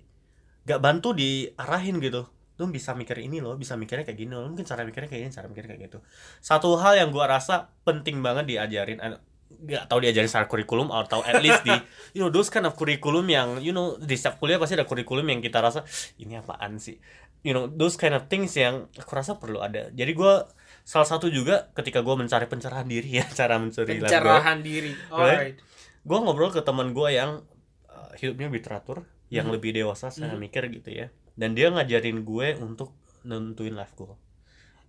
Nggak 0.68 0.80
bantu 0.84 1.16
diarahin 1.16 2.00
gitu. 2.04 2.28
Lu 2.58 2.68
bisa 2.74 2.98
mikir 2.98 3.22
ini 3.22 3.40
loh 3.40 3.56
bisa 3.56 3.78
mikirnya 3.80 4.04
kayak 4.04 4.20
gini 4.20 4.34
loh. 4.36 4.48
Mungkin 4.52 4.68
cara 4.68 4.84
mikirnya 4.84 5.08
kayak 5.08 5.22
gini 5.28 5.34
cara 5.34 5.48
mikirnya 5.48 5.70
kayak 5.76 5.82
gitu. 5.88 6.00
Satu 6.44 6.76
hal 6.80 7.00
yang 7.00 7.10
gua 7.16 7.28
rasa 7.32 7.72
penting 7.88 8.20
banget 8.20 8.46
diajarin 8.48 9.00
nggak 9.48 9.88
tahu 9.88 10.04
diajarin 10.04 10.28
secara 10.28 10.44
kurikulum 10.46 10.92
atau 10.92 11.24
at 11.24 11.40
least 11.40 11.64
di 11.64 11.72
you 12.16 12.20
know 12.20 12.28
those 12.28 12.52
kind 12.52 12.68
of 12.68 12.76
kurikulum 12.76 13.24
yang 13.32 13.64
you 13.64 13.72
know 13.72 13.96
di 13.96 14.20
setiap 14.20 14.38
kuliah 14.44 14.60
pasti 14.60 14.76
ada 14.76 14.84
kurikulum 14.84 15.24
yang 15.24 15.40
kita 15.40 15.64
rasa 15.64 15.88
ini 16.20 16.36
apaan 16.36 16.78
sih? 16.78 17.00
You 17.48 17.56
know 17.56 17.72
those 17.72 17.96
kind 17.96 18.12
of 18.12 18.28
things 18.28 18.52
yang 18.60 18.92
aku 19.00 19.12
rasa 19.16 19.40
perlu 19.40 19.64
ada. 19.64 19.88
Jadi 19.96 20.12
gua 20.12 20.52
salah 20.84 21.08
satu 21.08 21.32
juga 21.32 21.72
ketika 21.72 22.04
gua 22.04 22.20
mencari 22.20 22.44
pencerahan 22.52 22.88
diri 22.88 23.24
ya 23.24 23.26
cara 23.40 23.56
goal 23.56 23.72
Pencerahan 23.72 24.60
diri. 24.60 24.92
Alright. 25.08 25.67
Gue 26.08 26.18
ngobrol 26.18 26.50
ke 26.50 26.64
teman 26.64 26.96
gue 26.96 27.10
yang 27.12 27.44
uh, 27.86 28.12
hidupnya 28.16 28.48
lebih 28.48 28.64
teratur 28.64 28.98
yang 29.28 29.52
Mhm. 29.52 29.54
lebih 29.60 29.72
dewasa 29.76 30.08
saya 30.08 30.32
Mhm. 30.32 30.40
mikir 30.40 30.64
gitu 30.72 30.90
ya. 30.90 31.12
Dan 31.36 31.52
dia 31.52 31.68
ngajarin 31.68 32.24
gue 32.24 32.56
untuk 32.58 32.96
nentuin 33.22 33.76
life 33.76 33.92
goal. 33.94 34.16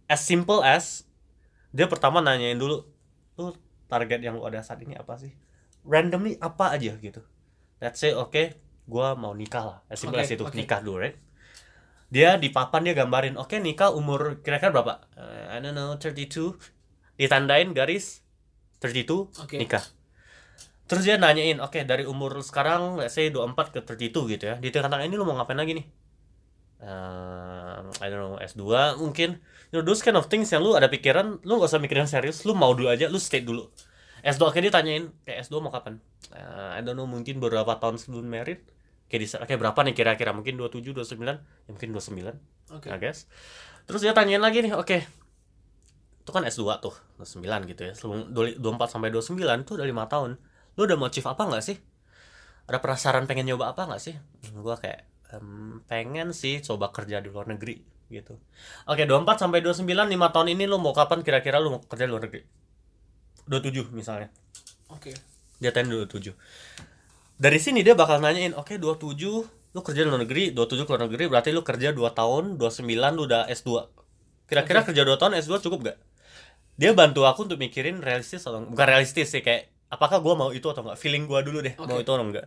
As 0.07 0.23
simple 0.23 0.63
as 0.63 1.05
dia 1.69 1.85
pertama 1.85 2.23
nanyain 2.23 2.55
dulu 2.55 2.87
lu 3.35 3.53
target 3.87 4.23
yang 4.23 4.39
lu 4.39 4.47
ada 4.47 4.63
saat 4.63 4.79
ini 4.81 4.95
apa 4.95 5.19
sih? 5.19 5.35
Randomly 5.83 6.39
apa 6.39 6.71
aja 6.71 6.95
gitu. 6.95 7.21
Let's 7.79 7.99
say 7.99 8.15
oke 8.15 8.55
gue 8.89 9.07
mau 9.15 9.35
nikah 9.35 9.65
lah. 9.67 9.79
As 9.87 9.99
simple 9.99 10.17
Oke, 10.17 10.25
as 10.25 10.33
itu 10.33 10.47
oke. 10.47 10.55
nikah 10.55 10.81
dulu 10.81 11.03
right? 11.03 11.19
Dia 12.09 12.41
di 12.41 12.49
papan 12.49 12.87
dia 12.87 12.95
gambarin 12.95 13.37
oke 13.37 13.59
nikah 13.59 13.93
umur 13.93 14.41
kira-kira 14.41 14.73
berapa? 14.73 15.05
Eh, 15.13 15.45
I 15.51 15.61
don't 15.61 15.75
know 15.75 15.93
32 15.93 16.57
ditandain 17.19 17.75
garis 17.75 18.23
32 18.81 19.29
Oke. 19.37 19.59
nikah 19.59 19.83
Terus 20.89 21.05
dia 21.05 21.21
nanyain, 21.21 21.61
oke 21.61 21.85
dari 21.85 22.09
umur 22.09 22.41
sekarang 22.41 22.97
let's 22.97 23.13
say 23.13 23.29
24 23.29 23.77
ke 23.77 23.81
32 23.85 24.35
gitu 24.35 24.45
ya. 24.49 24.57
Di 24.57 24.73
tengah-tengah 24.73 25.05
ini 25.05 25.15
lu 25.21 25.29
mau 25.29 25.37
ngapain 25.37 25.61
lagi 25.61 25.77
nih? 25.77 25.87
Eh, 26.79 27.79
I 28.01 28.07
don't 28.09 28.23
know, 28.23 28.35
S2 28.41 28.97
mungkin. 28.97 29.37
You 29.69 29.79
know, 29.79 29.85
those 29.85 30.01
kind 30.01 30.17
of 30.17 30.33
things 30.33 30.49
yang 30.49 30.65
lu 30.65 30.73
ada 30.73 30.89
pikiran, 30.89 31.45
lu 31.45 31.61
gak 31.61 31.69
usah 31.69 31.83
mikirin 31.83 32.09
serius, 32.09 32.49
lu 32.49 32.57
mau 32.57 32.73
dulu 32.73 32.89
aja, 32.89 33.13
lu 33.13 33.21
stay 33.21 33.45
dulu. 33.45 33.69
S2 34.25 34.49
akhirnya 34.49 34.73
ditanyain, 34.73 35.13
kayak 35.29 35.45
S2 35.45 35.61
mau 35.61 35.69
kapan? 35.69 36.01
Eh, 36.33 36.71
I 36.79 36.81
don't 36.81 36.97
know, 36.97 37.05
mungkin 37.05 37.37
beberapa 37.37 37.77
tahun 37.77 38.01
sebelum 38.01 38.25
merit. 38.25 38.65
Kayak, 39.13 39.21
di, 39.21 39.27
kayak 39.45 39.61
berapa 39.61 39.79
nih 39.85 39.95
kira-kira? 39.97 40.33
Mungkin 40.33 40.57
27, 40.57 40.97
29? 40.97 41.37
Ya 41.37 41.37
mungkin 41.69 41.89
29, 41.93 42.33
Oke. 42.73 42.89
I 42.89 42.97
guess. 42.97 43.29
Terus 43.85 44.01
dia 44.01 44.17
tanyain 44.17 44.41
lagi 44.41 44.65
nih, 44.65 44.73
oke. 44.73 45.05
Itu 46.25 46.31
kan 46.33 46.49
S2 46.49 46.81
tuh, 46.81 46.97
29 47.21 47.45
gitu 47.69 47.83
ya. 47.89 47.93
Sebelum 47.93 48.33
24 48.33 48.89
sampai 48.89 49.13
29 49.13 49.69
tuh 49.69 49.77
udah 49.77 49.85
5 49.85 50.13
tahun 50.13 50.31
lu 50.79 50.87
udah 50.87 50.97
achieve 51.11 51.27
apa 51.27 51.43
nggak 51.43 51.65
sih? 51.67 51.77
Ada 52.71 52.79
penasaran 52.79 53.27
pengen 53.27 53.51
nyoba 53.51 53.75
apa 53.75 53.91
nggak 53.91 54.01
sih? 54.01 54.15
Gua 54.55 54.79
kayak 54.79 55.03
"Em, 55.35 55.83
pengen 55.91 56.31
sih 56.33 56.63
coba 56.63 56.95
kerja 56.95 57.19
di 57.19 57.29
luar 57.29 57.51
negeri 57.51 57.83
gitu. 58.09 58.39
Oke 58.89 59.05
24 59.05 59.37
sampai 59.43 59.61
29 59.61 60.09
5 60.09 60.33
tahun 60.33 60.49
ini 60.57 60.65
lu 60.65 60.81
mau 60.81 60.97
kapan 60.97 61.21
kira-kira 61.21 61.61
lu 61.61 61.77
mau 61.77 61.81
kerja 61.85 62.09
di 62.09 62.13
luar 62.15 62.25
negeri? 62.25 62.41
27 63.45 63.93
misalnya. 63.93 64.33
Oke. 64.89 65.13
dia 65.59 65.75
tanya 65.75 66.07
27 66.07 66.39
dari 67.35 67.59
sini 67.59 67.83
dia 67.83 67.99
bakal 67.99 68.23
nanyain 68.23 68.55
oke 68.55 68.79
27 68.79 69.75
lu 69.75 69.81
kerja 69.83 70.01
di 70.03 70.09
luar 70.09 70.23
negeri 70.23 70.55
27 70.55 70.87
ke 70.87 70.91
luar 70.95 71.03
negeri 71.11 71.25
berarti 71.27 71.51
lu 71.51 71.63
kerja 71.67 71.91
2 71.91 71.99
tahun 72.15 72.45
29 72.63 72.87
lu 73.19 73.23
udah 73.27 73.51
S2 73.51 73.71
kira-kira 74.47 74.87
kerja 74.87 75.03
2 75.03 75.19
tahun 75.19 75.33
S2 75.43 75.59
cukup 75.67 75.79
gak 75.93 75.99
dia 76.79 76.95
bantu 76.95 77.27
aku 77.27 77.51
untuk 77.51 77.59
mikirin 77.59 77.99
realistis 78.01 78.47
atau 78.47 78.63
bukan 78.63 78.87
realistis 78.87 79.35
sih 79.35 79.43
kayak 79.43 79.67
apakah 79.89 80.21
gua 80.21 80.35
mau 80.37 80.51
itu 80.53 80.69
atau 80.69 80.85
enggak 80.85 81.01
feeling 81.01 81.25
gua 81.25 81.41
dulu 81.41 81.65
deh 81.65 81.73
mau 81.81 81.89
Oke. 81.89 82.05
itu 82.05 82.11
atau 82.13 82.25
enggak 82.25 82.47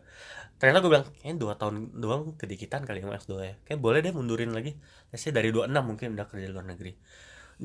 ternyata 0.62 0.86
gue 0.86 0.92
bilang 0.94 1.06
kayaknya 1.10 1.36
dua 1.42 1.54
tahun 1.58 1.90
doang 1.98 2.38
kedikitan 2.38 2.86
kali 2.86 3.02
mau 3.02 3.18
S2 3.18 3.34
ya 3.42 3.58
kayak 3.66 3.82
boleh 3.82 4.06
deh 4.06 4.14
mundurin 4.14 4.54
lagi. 4.54 4.78
Let's 5.10 5.26
say 5.26 5.34
dari 5.34 5.50
26 5.50 5.74
mungkin 5.82 6.14
udah 6.14 6.30
kerja 6.30 6.46
di 6.46 6.54
luar 6.54 6.70
negeri. 6.70 6.94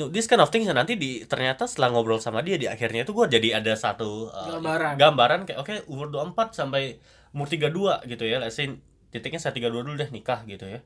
No, 0.01 0.09
this 0.09 0.25
kind 0.25 0.41
of 0.41 0.49
things 0.49 0.65
yang 0.65 0.81
nanti 0.81 0.97
di 0.97 1.21
ternyata 1.29 1.69
setelah 1.69 1.93
ngobrol 1.93 2.25
sama 2.25 2.41
dia 2.41 2.57
di 2.57 2.65
akhirnya 2.65 3.05
itu 3.05 3.13
gue 3.13 3.29
jadi 3.29 3.61
ada 3.61 3.77
satu 3.77 4.33
uh, 4.33 4.57
Gambaran. 4.57 4.97
gambaran 4.97 5.41
kayak 5.45 5.59
oke 5.61 5.75
umur 5.93 6.09
24 6.09 6.57
sampai 6.57 6.97
umur 7.37 7.45
32 7.53 8.09
gitu 8.09 8.25
ya. 8.25 8.41
Let's 8.41 8.57
say 8.57 8.73
titiknya 9.13 9.45
saya 9.45 9.53
32 9.53 9.77
dulu 9.77 9.93
deh 10.01 10.09
nikah 10.09 10.49
gitu 10.49 10.65
ya. 10.65 10.81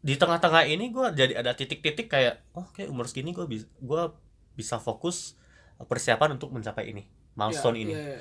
Di 0.00 0.16
tengah-tengah 0.16 0.72
ini 0.72 0.88
gue 0.88 1.06
jadi 1.12 1.36
ada 1.36 1.52
titik-titik 1.52 2.08
kayak 2.08 2.48
oh 2.56 2.64
kayak 2.72 2.88
umur 2.88 3.04
segini 3.04 3.36
gue 3.36 3.44
bisa 3.44 3.68
gue 3.76 4.02
bisa 4.56 4.80
fokus 4.80 5.36
persiapan 5.84 6.40
untuk 6.40 6.48
mencapai 6.48 6.96
ini 6.96 7.17
milestone 7.38 7.76
Iya, 7.76 7.84
ini. 7.84 7.92
iya, 7.94 8.02
iya. 8.12 8.20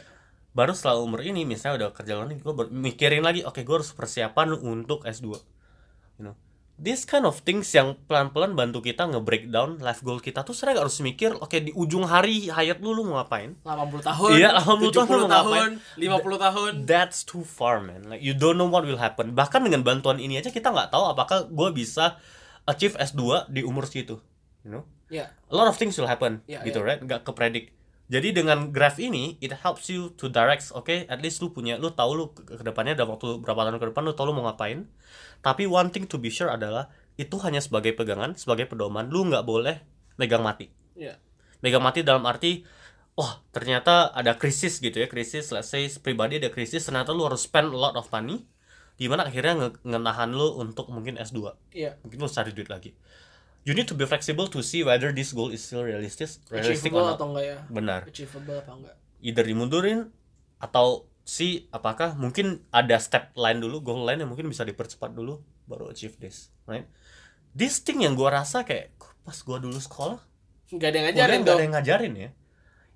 baru 0.54 0.72
setelah 0.72 0.98
umur 0.98 1.22
ini 1.22 1.42
misalnya 1.44 1.76
udah 1.80 1.90
kerja 1.92 2.14
luar 2.14 2.30
negeri 2.30 2.42
gue 2.42 2.56
mikirin 2.72 3.22
lagi 3.22 3.42
oke 3.42 3.60
gue 3.60 3.76
harus 3.76 3.90
persiapan 3.92 4.54
untuk 4.56 5.02
S2 5.04 5.28
you 6.16 6.24
know. 6.24 6.38
This 6.78 7.04
kind 7.04 7.26
of 7.26 7.42
things 7.42 7.66
yang 7.74 7.98
pelan-pelan 8.06 8.54
bantu 8.54 8.86
kita 8.86 9.10
nge-breakdown 9.10 9.82
life 9.82 10.06
goal 10.06 10.18
kita 10.18 10.46
tuh 10.46 10.54
sering 10.54 10.78
harus 10.78 11.02
mikir 11.02 11.34
oke 11.34 11.58
di 11.58 11.74
ujung 11.74 12.06
hari 12.06 12.54
hayat 12.54 12.78
lu 12.78 12.94
lu 12.94 13.02
mau 13.02 13.18
ngapain? 13.18 13.58
80 13.66 14.06
tahun. 14.06 14.30
Iya, 14.38 14.50
80 14.62 14.94
tahun 14.94 15.10
70 15.10 15.10
lu 15.10 15.26
mau 15.26 15.34
tahun 15.34 15.70
50 15.98 16.38
tahun. 16.38 16.72
That's 16.86 17.26
too 17.26 17.42
far 17.42 17.82
man. 17.82 18.06
Like 18.06 18.22
you 18.22 18.38
don't 18.38 18.62
know 18.62 18.70
what 18.70 18.86
will 18.86 19.02
happen. 19.02 19.34
Bahkan 19.34 19.66
dengan 19.66 19.82
bantuan 19.82 20.22
ini 20.22 20.38
aja 20.38 20.54
kita 20.54 20.70
nggak 20.70 20.94
tahu 20.94 21.18
apakah 21.18 21.50
gue 21.50 21.70
bisa 21.74 22.22
achieve 22.66 22.94
S2 22.94 23.50
di 23.50 23.66
umur 23.66 23.90
segitu 23.90 24.22
you 24.62 24.70
know? 24.70 24.86
Ya 25.10 25.34
a 25.50 25.54
lot 25.54 25.66
of 25.66 25.78
things 25.78 25.98
will 25.98 26.06
happen 26.06 26.46
Iya, 26.46 26.62
gitu 26.62 26.86
iya. 26.86 26.94
right? 26.94 27.02
Nggak 27.02 27.26
kepredik 27.26 27.74
jadi 28.08 28.32
dengan 28.32 28.72
graph 28.72 29.00
ini 29.04 29.36
it 29.44 29.52
helps 29.52 29.92
you 29.92 30.16
to 30.16 30.32
direct 30.32 30.64
oke 30.72 30.92
at 30.92 31.20
least 31.20 31.44
lu 31.44 31.52
punya 31.52 31.76
lu 31.76 31.92
tahu 31.92 32.12
lu 32.16 32.26
ke 32.32 32.64
depannya 32.64 32.96
dalam 32.96 33.20
waktu 33.20 33.44
berapa 33.44 33.68
tahun 33.68 33.80
ke 33.84 33.88
depan 33.92 34.02
lu 34.08 34.16
tahu 34.16 34.32
lu 34.32 34.34
mau 34.40 34.48
ngapain. 34.48 34.88
Tapi 35.44 35.68
one 35.68 35.92
thing 35.92 36.08
to 36.08 36.16
be 36.16 36.32
sure 36.32 36.48
adalah 36.48 36.88
itu 37.20 37.36
hanya 37.44 37.60
sebagai 37.60 37.92
pegangan 37.94 38.34
sebagai 38.40 38.66
pedoman. 38.72 39.12
Lu 39.12 39.28
nggak 39.28 39.44
boleh 39.44 39.84
megang 40.16 40.42
mati. 40.42 40.72
Ya 40.96 41.20
megang 41.62 41.82
mati 41.82 42.06
dalam 42.06 42.26
arti 42.26 42.66
wah 43.18 43.42
ternyata 43.50 44.14
ada 44.14 44.38
krisis 44.38 44.78
gitu 44.78 45.02
ya 45.02 45.10
krisis 45.10 45.50
let's 45.50 45.74
say 45.74 45.90
pribadi 46.02 46.38
ada 46.38 46.54
krisis 46.54 46.86
ternyata 46.86 47.14
lu 47.14 47.26
harus 47.26 47.46
spend 47.46 47.74
a 47.74 47.78
lot 47.78 47.98
of 47.98 48.06
money 48.14 48.46
di 48.98 49.06
mana 49.06 49.30
akhirnya 49.30 49.54
nge- 49.58 49.82
ngenahan 49.86 50.34
lu 50.34 50.58
untuk 50.58 50.90
mungkin 50.90 51.22
S2 51.22 51.54
iya. 51.74 51.98
Mungkin 52.02 52.18
lu 52.18 52.30
cari 52.30 52.52
duit 52.54 52.70
lagi 52.70 52.94
you 53.68 53.76
need 53.76 53.84
to 53.84 53.98
be 54.00 54.08
flexible 54.08 54.48
to 54.48 54.64
see 54.64 54.80
whether 54.80 55.12
this 55.12 55.36
goal 55.36 55.52
is 55.52 55.60
still 55.60 55.84
realistic 55.84 56.32
realistic 56.48 56.88
achievable 56.88 57.12
atau 57.12 57.26
enggak 57.36 57.46
ya? 57.52 57.58
Benar. 57.68 58.02
Achievable 58.08 58.56
apa 58.64 58.72
enggak? 58.72 58.96
Either 59.20 59.44
dimundurin 59.44 60.00
atau 60.64 61.12
si 61.28 61.68
apakah 61.76 62.16
mungkin 62.16 62.64
ada 62.72 62.96
step 63.04 63.36
lain 63.36 63.60
dulu 63.60 63.84
goal 63.84 64.08
lain 64.08 64.24
yang 64.24 64.32
mungkin 64.32 64.48
bisa 64.48 64.64
dipercepat 64.64 65.12
dulu 65.12 65.44
baru 65.68 65.92
achieve 65.92 66.16
this 66.24 66.48
right? 66.64 66.88
This 67.52 67.84
thing 67.84 68.08
yang 68.08 68.16
gua 68.16 68.40
rasa 68.40 68.64
kayak 68.64 68.96
pas 69.28 69.36
gua 69.44 69.60
dulu 69.60 69.76
sekolah 69.76 70.24
enggak 70.72 70.88
ada 70.88 70.96
yang 70.96 71.06
ngajarin 71.12 71.38
nggak 71.44 71.56
ada 71.60 71.64
yang 71.68 71.76
ngajarin 71.76 72.14
ya? 72.16 72.30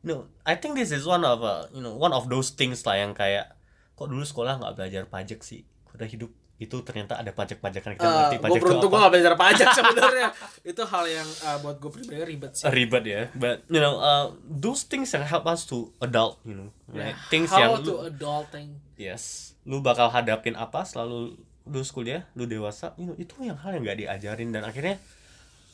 You 0.01 0.07
know 0.07 0.19
I 0.47 0.55
think 0.55 0.79
this 0.79 0.95
is 0.95 1.03
one 1.03 1.27
of 1.27 1.43
uh, 1.43 1.67
you 1.75 1.83
know 1.83 1.99
one 1.99 2.15
of 2.15 2.31
those 2.31 2.55
things 2.55 2.79
lah 2.87 2.95
yang 2.95 3.11
kayak 3.11 3.59
kok 3.99 4.07
dulu 4.07 4.23
sekolah 4.23 4.63
nggak 4.63 4.73
belajar 4.79 5.03
pajak 5.11 5.43
sih? 5.43 5.67
Udah 5.91 6.07
hidup 6.07 6.31
itu 6.61 6.77
ternyata 6.85 7.17
ada 7.17 7.33
pajak-pajakan 7.33 7.97
kita 7.97 8.05
ngerti 8.05 8.35
gue 8.37 8.43
pajak 8.45 8.53
itu 8.53 8.61
Eh, 8.61 8.61
beruntung 8.61 8.89
gue 8.93 8.99
gak 9.01 9.13
belajar 9.17 9.33
pajak 9.33 9.67
sebenarnya. 9.81 10.27
Itu 10.61 10.83
hal 10.85 11.03
yang 11.09 11.29
uh, 11.41 11.57
buat 11.65 11.75
gue 11.81 11.89
pribadi 11.89 12.21
ribet 12.21 12.51
sih. 12.53 12.69
Ribet 12.69 13.03
ya. 13.09 13.21
But 13.33 13.65
you 13.65 13.81
know 13.81 13.97
uh, 13.97 14.37
those 14.45 14.85
things 14.85 15.09
yang 15.09 15.25
help 15.25 15.49
us 15.49 15.65
to 15.73 15.89
adult 16.05 16.37
you 16.45 16.53
know 16.53 16.69
right? 16.93 17.17
things 17.33 17.49
how 17.49 17.57
yang 17.57 17.81
to 17.81 17.97
lu, 17.97 18.13
adulting. 18.13 18.77
Yes. 18.93 19.57
Lu 19.65 19.81
bakal 19.81 20.13
hadapin 20.13 20.53
apa 20.53 20.85
selalu 20.85 21.33
lu 21.65 21.81
kuliah 21.89 22.29
lu 22.37 22.45
dewasa 22.45 22.93
you 23.01 23.09
know, 23.09 23.17
itu 23.17 23.33
yang 23.41 23.57
hal 23.57 23.73
yang 23.73 23.81
gak 23.81 23.97
diajarin. 23.97 24.53
Dan 24.53 24.61
akhirnya 24.61 25.01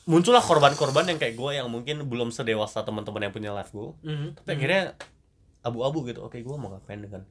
muncullah 0.08 0.40
korban-korban 0.40 1.04
yang 1.12 1.20
kayak 1.20 1.36
gue 1.36 1.52
yang 1.52 1.68
mungkin 1.68 2.08
belum 2.08 2.32
sedewasa 2.32 2.88
teman-teman 2.88 3.28
yang 3.28 3.34
punya 3.36 3.52
life 3.52 3.76
goal. 3.76 4.00
Mhm. 4.08 4.40
tapi 4.40 4.56
akhirnya 4.56 4.96
abu-abu 5.68 6.08
gitu. 6.08 6.24
Oke 6.24 6.40
gue 6.40 6.56
mau 6.56 6.72
ngapain 6.72 7.04
dengan 7.04 7.28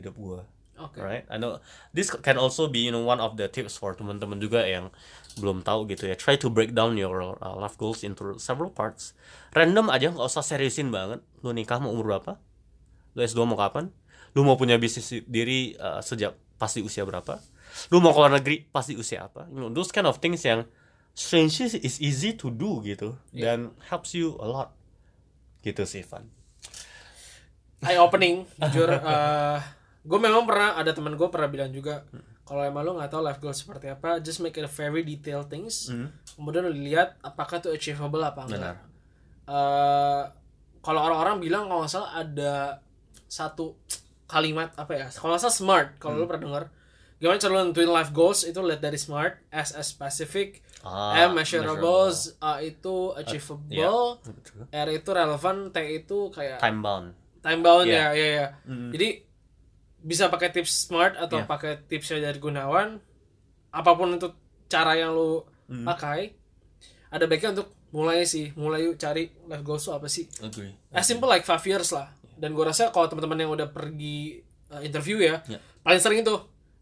hidup 0.00 0.16
gue 0.16 0.40
oke. 0.80 0.98
Right 0.98 1.24
I 1.28 1.36
know 1.36 1.60
this 1.92 2.08
can 2.10 2.40
also 2.40 2.66
be 2.66 2.88
you 2.88 2.92
know 2.92 3.04
one 3.04 3.20
of 3.20 3.36
the 3.36 3.46
tips 3.46 3.76
for 3.76 3.92
teman-teman 3.92 4.40
juga 4.40 4.64
yang 4.64 4.88
belum 5.38 5.62
tahu 5.62 5.86
gitu 5.90 6.08
ya. 6.08 6.16
Try 6.16 6.40
to 6.40 6.48
break 6.48 6.72
down 6.72 6.96
your 6.96 7.36
uh, 7.38 7.56
life 7.56 7.76
goals 7.76 8.02
into 8.02 8.36
several 8.40 8.72
parts. 8.72 9.12
Random 9.54 9.92
aja 9.92 10.10
nggak 10.10 10.26
usah 10.26 10.42
seriusin 10.42 10.90
banget. 10.90 11.22
Lu 11.44 11.54
nikah 11.54 11.78
mau 11.78 11.92
umur 11.94 12.16
berapa? 12.16 12.40
Lu 13.14 13.20
S2 13.22 13.46
mau 13.46 13.58
kapan? 13.58 13.92
Lu 14.34 14.42
mau 14.46 14.58
punya 14.58 14.78
bisnis 14.78 15.10
diri 15.26 15.74
uh, 15.78 16.02
sejak 16.02 16.34
pasti 16.58 16.82
usia 16.82 17.06
berapa? 17.06 17.38
Lu 17.94 18.02
mau 18.02 18.10
keluar 18.10 18.34
negeri 18.34 18.66
pasti 18.68 18.98
usia 18.98 19.30
apa? 19.30 19.46
You 19.52 19.62
know 19.62 19.70
those 19.70 19.94
kind 19.94 20.08
of 20.08 20.18
things 20.18 20.42
yang 20.42 20.66
strangely 21.14 21.70
is 21.82 22.02
easy 22.02 22.34
to 22.34 22.50
do 22.50 22.82
gitu 22.82 23.18
dan 23.30 23.74
helps 23.86 24.14
you 24.14 24.34
a 24.42 24.46
lot. 24.46 24.74
Gitu 25.62 25.84
sih 25.84 26.02
Van 26.06 26.26
eye 27.80 27.96
opening 27.96 28.44
jujur 28.60 28.92
gue 30.02 30.18
memang 30.18 30.42
pernah 30.42 30.74
ada 30.74 30.90
teman 30.90 31.12
gue 31.12 31.28
pernah 31.28 31.46
bilang 31.46 31.70
juga 31.70 32.04
Hmm. 32.08 32.24
kalau 32.42 32.62
emang 32.62 32.82
lo 32.82 32.92
nggak 32.94 33.08
tahu 33.08 33.20
life 33.20 33.38
goal 33.38 33.52
seperti 33.52 33.86
apa 33.86 34.18
just 34.18 34.38
make 34.38 34.54
it 34.54 34.62
a 34.62 34.70
very 34.70 35.02
detailed 35.02 35.46
things 35.46 35.86
Hmm. 35.86 36.08
kemudian 36.32 36.62
lo 36.62 36.72
lihat 36.72 37.20
apakah 37.20 37.58
itu 37.58 37.68
achievable 37.68 38.20
apa 38.20 38.40
enggak 38.42 38.58
Benar. 38.58 38.76
Eh, 39.46 40.22
kalau 40.80 41.00
orang-orang 41.02 41.36
bilang 41.38 41.64
kalau 41.66 41.84
salah 41.84 42.16
ada 42.16 42.80
satu 43.26 43.76
kalimat 44.24 44.70
apa 44.74 44.92
ya 44.94 45.06
kalau 45.10 45.36
salah 45.36 45.52
smart 45.52 45.88
kalau 45.96 46.14
Hmm. 46.14 46.22
lo 46.22 46.26
pernah 46.26 46.44
dengar 46.46 46.64
gimana 47.16 47.36
cara 47.36 47.52
lo 47.52 47.60
nentuin 47.62 47.90
life 47.90 48.10
goals 48.10 48.42
itu 48.42 48.56
lihat 48.58 48.80
dari 48.80 48.96
smart 48.96 49.36
S 49.50 49.74
as 49.74 49.86
specific 49.86 50.64
Ah, 50.80 51.28
M 51.28 51.36
measurables 51.36 52.40
A 52.40 52.64
itu 52.64 53.12
achievable 53.12 53.68
Iya, 53.68 53.92
betul. 54.24 54.64
R 54.66 54.88
itu 54.90 55.10
relevant 55.12 55.60
T 55.68 55.78
itu 55.94 56.18
kayak 56.30 56.56
time 56.58 56.80
bound 56.80 57.12
time 57.38 57.60
bound 57.60 57.84
ya 57.84 58.10
ya 58.10 58.28
ya 58.34 58.46
jadi 58.88 59.08
bisa 60.00 60.26
pakai 60.26 60.50
tips 60.50 60.86
smart 60.86 61.14
atau 61.14 61.38
Iya. 61.38 61.46
pakai 61.46 61.72
tipsnya 61.84 62.22
dari 62.22 62.36
Gunawan 62.36 62.98
apa 63.70 63.90
pun 63.92 64.10
itu 64.10 64.28
cara 64.66 64.94
yang 64.94 65.12
lu 65.12 65.44
Hmm. 65.66 65.86
pakai 65.86 66.34
ada 67.08 67.24
baiknya 67.24 67.54
untuk 67.54 67.70
mulai 67.90 68.22
sih 68.22 68.50
mulai 68.54 68.82
yuk 68.82 68.96
cari 68.96 69.30
life 69.44 69.62
goals 69.62 69.86
apa 69.86 70.06
sih? 70.06 70.26
Agree 70.40 70.74
as 70.90 71.04
simple 71.04 71.26
like 71.26 71.42
five 71.42 71.62
years 71.62 71.90
lah. 71.90 72.10
Dan 72.34 72.52
gue 72.52 72.64
rasa 72.64 72.88
kalau 72.88 73.06
teman-teman 73.06 73.38
yang 73.38 73.52
udah 73.52 73.68
pergi 73.68 74.40
uh, 74.68 74.80
interview 74.80 75.18
ya 75.18 75.42
Iya. 75.44 75.58
paling 75.80 76.00
sering 76.00 76.20
itu 76.20 76.34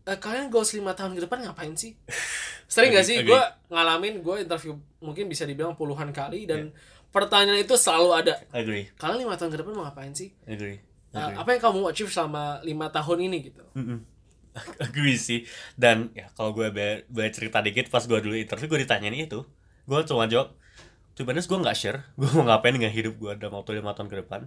"Eh, 0.04 0.16
kalian 0.16 0.48
goals 0.48 0.72
lima 0.72 0.92
tahun 0.92 1.12
ke 1.12 1.24
depan 1.24 1.42
ngapain 1.42 1.74
sih? 1.74 1.92
Sering 2.66 2.92
gak 2.92 3.00
sih? 3.02 3.16
Agree, 3.18 3.28
gue 3.28 3.40
ngalamin 3.68 4.14
gue 4.20 4.36
interview 4.38 4.72
mungkin 4.98 5.24
bisa 5.26 5.44
dibilang 5.44 5.72
puluhan 5.72 6.08
kali 6.10 6.44
dan 6.44 6.68
pertanyaan 7.08 7.58
itu 7.58 7.72
selalu 7.74 8.08
ada. 8.14 8.34
Agree. 8.50 8.88
Kalian 8.94 9.24
lima 9.24 9.36
tahun 9.36 9.50
ke 9.50 9.58
depan 9.58 9.72
mau 9.72 9.84
ngapain 9.84 10.12
sih? 10.12 10.32
Agree 10.44 10.80
Uh, 11.18 11.42
apa 11.42 11.48
yang 11.56 11.62
kamu 11.62 11.80
achieve 11.90 12.10
selama 12.12 12.62
lima 12.62 12.86
tahun 12.88 13.18
ini 13.26 13.36
gitu? 13.50 13.64
Mm-mm. 13.74 14.00
agree 14.86 15.18
sih. 15.18 15.44
Dan 15.74 16.14
ya 16.14 16.30
kalau 16.34 16.54
gue 16.54 16.70
boleh 17.08 17.30
cerita 17.34 17.62
dikit 17.62 17.90
pas 17.90 18.02
gue 18.04 18.18
dulu 18.18 18.34
interview 18.38 18.68
gue 18.70 18.80
ditanyain 18.86 19.14
itu. 19.14 19.42
Gue 19.88 20.00
cuma 20.06 20.28
jawab 20.28 20.54
to 21.18 21.26
be 21.26 21.34
honest 21.34 21.50
gue 21.50 21.58
nggak 21.58 21.74
share 21.74 22.06
gue 22.20 22.30
mau 22.30 22.46
ngapain 22.46 22.70
dengan 22.70 22.94
hidup 22.94 23.18
gue 23.18 23.32
dalam 23.42 23.58
waktu 23.58 23.82
lima 23.82 23.94
tahun 23.94 24.08
ke 24.10 24.16
depan. 24.26 24.40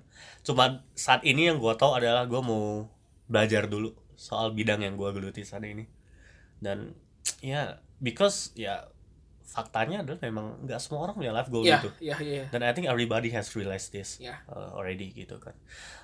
Cuma 0.43 0.85
saat 0.95 1.21
ini 1.27 1.51
yang 1.51 1.59
gue 1.59 1.73
tahu 1.75 1.99
adalah 1.99 2.23
gue 2.27 2.41
mau 2.41 2.87
belajar 3.27 3.67
dulu 3.67 3.91
soal 4.15 4.55
bidang 4.55 4.83
yang 4.83 4.95
gue 4.95 5.09
geluti 5.11 5.43
saat 5.43 5.63
ini. 5.67 5.87
Dan 6.61 6.95
ya 7.41 7.81
because 7.99 8.53
ya 8.53 8.87
faktanya 9.51 9.99
adalah 9.99 10.23
memang 10.23 10.63
nggak 10.63 10.79
semua 10.79 11.03
orang 11.03 11.15
punya 11.19 11.35
life 11.35 11.51
goal 11.51 11.61
ya 11.61 11.83
gitu 11.83 11.91
ya 11.99 12.15
ya 12.17 12.47
dan 12.47 12.63
I 12.63 12.71
think 12.71 12.87
everybody 12.87 13.35
has 13.35 13.51
realized 13.51 13.91
this 13.91 14.15
Ya. 14.17 14.39
uh, 14.47 14.71
already 14.71 15.11
gitu 15.11 15.35
kan. 15.37 15.51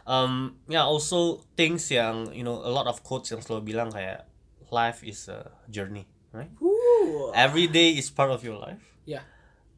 Um, 0.03 0.59
ya 0.67 0.83
also 0.83 1.39
things 1.55 1.87
yang 1.87 2.27
you 2.35 2.43
know 2.43 2.59
a 2.59 2.67
lot 2.67 2.85
of 2.85 2.99
quotes 3.01 3.31
yang 3.31 3.39
selalu 3.39 3.71
bilang 3.71 3.87
kayak 3.87 4.27
life 4.67 4.99
is 5.01 5.31
a 5.31 5.47
journey, 5.65 6.03
right? 6.29 6.51
Wuh. 6.59 7.31
Every 7.31 7.65
day 7.65 7.95
is 7.95 8.11
part 8.11 8.27
of 8.29 8.43
your 8.43 8.59
life. 8.59 8.83
ya 9.07 9.23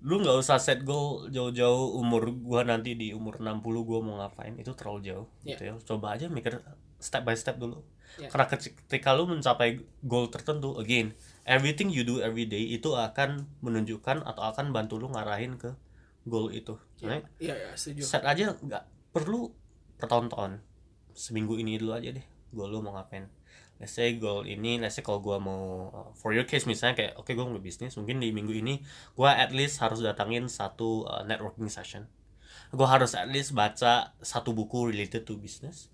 Lu 0.01 0.17
nggak 0.17 0.39
usah 0.39 0.57
set 0.57 0.81
goal 0.81 1.29
jauh-jauh 1.29 1.93
umur 1.93 2.33
gua 2.33 2.63
nanti 2.63 2.95
di 2.95 3.13
umur 3.13 3.37
60 3.37 3.61
gua 3.83 3.99
mau 4.01 4.15
ngapain 4.17 4.57
itu 4.57 4.73
terlalu 4.73 5.05
jauh 5.05 5.27
Ya. 5.45 5.53
gitu 5.53 5.61
ya. 5.69 5.73
Coba 5.77 6.17
aja 6.17 6.25
mikir 6.25 6.57
step 6.97 7.21
by 7.21 7.37
step 7.37 7.61
dulu. 7.61 7.85
Ya. 8.17 8.31
Karena 8.33 8.49
ketika 8.49 9.13
lu 9.13 9.29
mencapai 9.29 9.77
goal 10.01 10.31
tertentu 10.33 10.73
again, 10.81 11.13
everything 11.47 11.91
you 11.91 12.07
do 12.07 12.19
every 12.23 12.47
day 12.47 12.73
itu 12.75 12.95
akan 12.95 13.47
menunjukkan 13.63 14.23
atau 14.23 14.43
akan 14.49 14.71
bantu 14.71 14.99
lu 14.99 15.11
ngarahin 15.11 15.55
ke 15.59 15.75
goal 16.27 16.51
itu, 16.53 16.77
right? 17.01 17.25
ya 17.41 17.55
ya 17.55 17.71
setuju. 17.73 18.03
Set 18.05 18.23
aja 18.27 18.53
nggak 18.59 18.83
perlu 19.15 19.49
bertahun-tahun 19.99 20.61
seminggu 21.15 21.59
ini 21.59 21.75
dulu 21.75 21.97
aja 21.97 22.15
deh 22.15 22.25
goal 22.53 22.69
lu 22.71 22.79
mau 22.81 22.95
ngapain. 22.97 23.27
Let's 23.79 23.95
say 23.95 24.19
goal 24.19 24.43
ini 24.43 24.75
let's 24.75 24.99
say 24.99 25.03
kalau 25.03 25.23
gua 25.23 25.39
mau 25.39 25.87
uh, 25.91 26.11
for 26.11 26.35
your 26.35 26.43
case 26.43 26.67
misalnya 26.67 26.99
kayak 26.99 27.13
oke 27.15 27.31
gua 27.31 27.47
mau 27.47 27.63
bisnis 27.63 27.95
mungkin 27.95 28.19
di 28.19 28.35
minggu 28.35 28.51
ini 28.51 28.83
gua 29.15 29.39
at 29.39 29.55
least 29.55 29.79
harus 29.79 30.03
datangin 30.03 30.51
satu 30.51 31.07
uh, 31.07 31.23
networking 31.23 31.71
session. 31.71 32.07
Gua 32.75 32.91
harus 32.91 33.15
at 33.15 33.31
least 33.31 33.55
baca 33.55 34.13
satu 34.19 34.51
buku 34.51 34.91
related 34.91 35.23
to 35.23 35.39
business. 35.39 35.87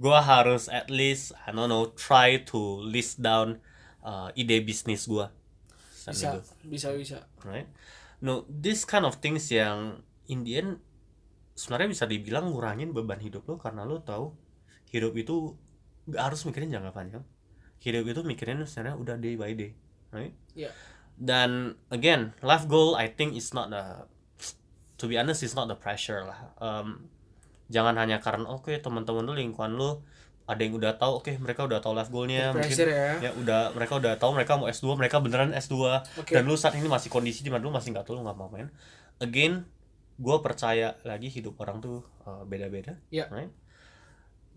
Gua 0.00 0.24
harus 0.24 0.72
at 0.72 0.88
least 0.88 1.36
I 1.44 1.52
don't 1.52 1.68
know 1.68 1.92
try 1.92 2.40
to 2.52 2.80
list 2.80 3.20
down 3.20 3.60
uh, 4.06 4.30
ide 4.38 4.62
bisnis 4.62 5.10
gua 5.10 5.34
bisa 6.06 6.14
seminggu 6.14 6.40
bisa 6.70 6.88
bisa 6.94 7.18
right? 7.42 7.66
No, 8.22 8.48
this 8.48 8.88
kind 8.88 9.04
of 9.04 9.20
things 9.20 9.50
yang 9.52 10.00
in 10.30 10.46
the 10.46 10.56
end 10.56 10.80
sebenarnya 11.52 11.92
bisa 11.92 12.04
dibilang 12.08 12.48
ngurangin 12.48 12.94
beban 12.94 13.20
hidup 13.20 13.44
lo 13.44 13.60
karena 13.60 13.84
lo 13.84 14.00
tahu 14.00 14.32
hidup 14.88 15.12
itu 15.18 15.52
nggak 16.08 16.22
harus 16.22 16.46
mikirin 16.48 16.72
jangka 16.72 16.94
panjang. 16.94 17.24
Hidup 17.82 18.08
itu 18.08 18.24
mikirin 18.24 18.62
sebenarnya 18.64 18.96
udah 18.96 19.16
day 19.20 19.34
by 19.36 19.52
day, 19.52 19.76
right? 20.14 20.32
Iya. 20.56 20.72
dan 21.16 21.80
again 21.88 22.36
life 22.44 22.68
goal 22.68 22.92
I 22.92 23.08
think 23.08 23.32
is 23.34 23.56
not 23.56 23.72
the 23.72 24.04
to 25.00 25.08
be 25.08 25.16
honest 25.16 25.40
is 25.40 25.56
not 25.56 25.66
the 25.72 25.76
pressure 25.76 26.28
lah 26.28 26.52
um, 26.60 27.08
jangan 27.72 27.96
hanya 27.96 28.20
karena 28.20 28.44
oke 28.46 28.68
okay, 28.68 28.76
teman-teman 28.84 29.24
lu 29.24 29.32
lingkungan 29.32 29.72
lu 29.74 30.04
ada 30.46 30.62
yang 30.62 30.78
udah 30.78 30.94
tahu 30.94 31.12
oke 31.18 31.26
okay, 31.26 31.34
mereka 31.42 31.66
udah 31.66 31.82
tahu 31.82 31.92
life 31.98 32.06
goalnya 32.08 32.54
mungkin 32.54 32.70
ya. 32.86 33.18
ya 33.18 33.30
udah 33.34 33.74
mereka 33.74 33.98
udah 33.98 34.14
tahu 34.14 34.30
mereka 34.30 34.54
mau 34.54 34.70
S2 34.70 34.94
mereka 34.94 35.18
beneran 35.18 35.50
S2 35.50 35.74
Okay. 36.22 36.38
dan 36.38 36.46
lu 36.46 36.54
saat 36.54 36.78
ini 36.78 36.86
masih 36.86 37.10
kondisi 37.10 37.42
di 37.42 37.50
mana 37.50 37.66
lu 37.66 37.74
masih 37.74 37.90
nggak 37.90 38.06
tahu 38.06 38.18
lu 38.18 38.22
nggak 38.22 38.38
mau 38.38 38.46
main 38.46 38.70
again 39.18 39.66
gue 40.16 40.36
percaya 40.40 40.94
lagi 41.02 41.28
hidup 41.28 41.58
orang 41.60 41.82
tuh 41.82 42.00
uh, 42.24 42.46
beda-beda 42.46 42.96
Ya. 43.10 43.26
right 43.28 43.50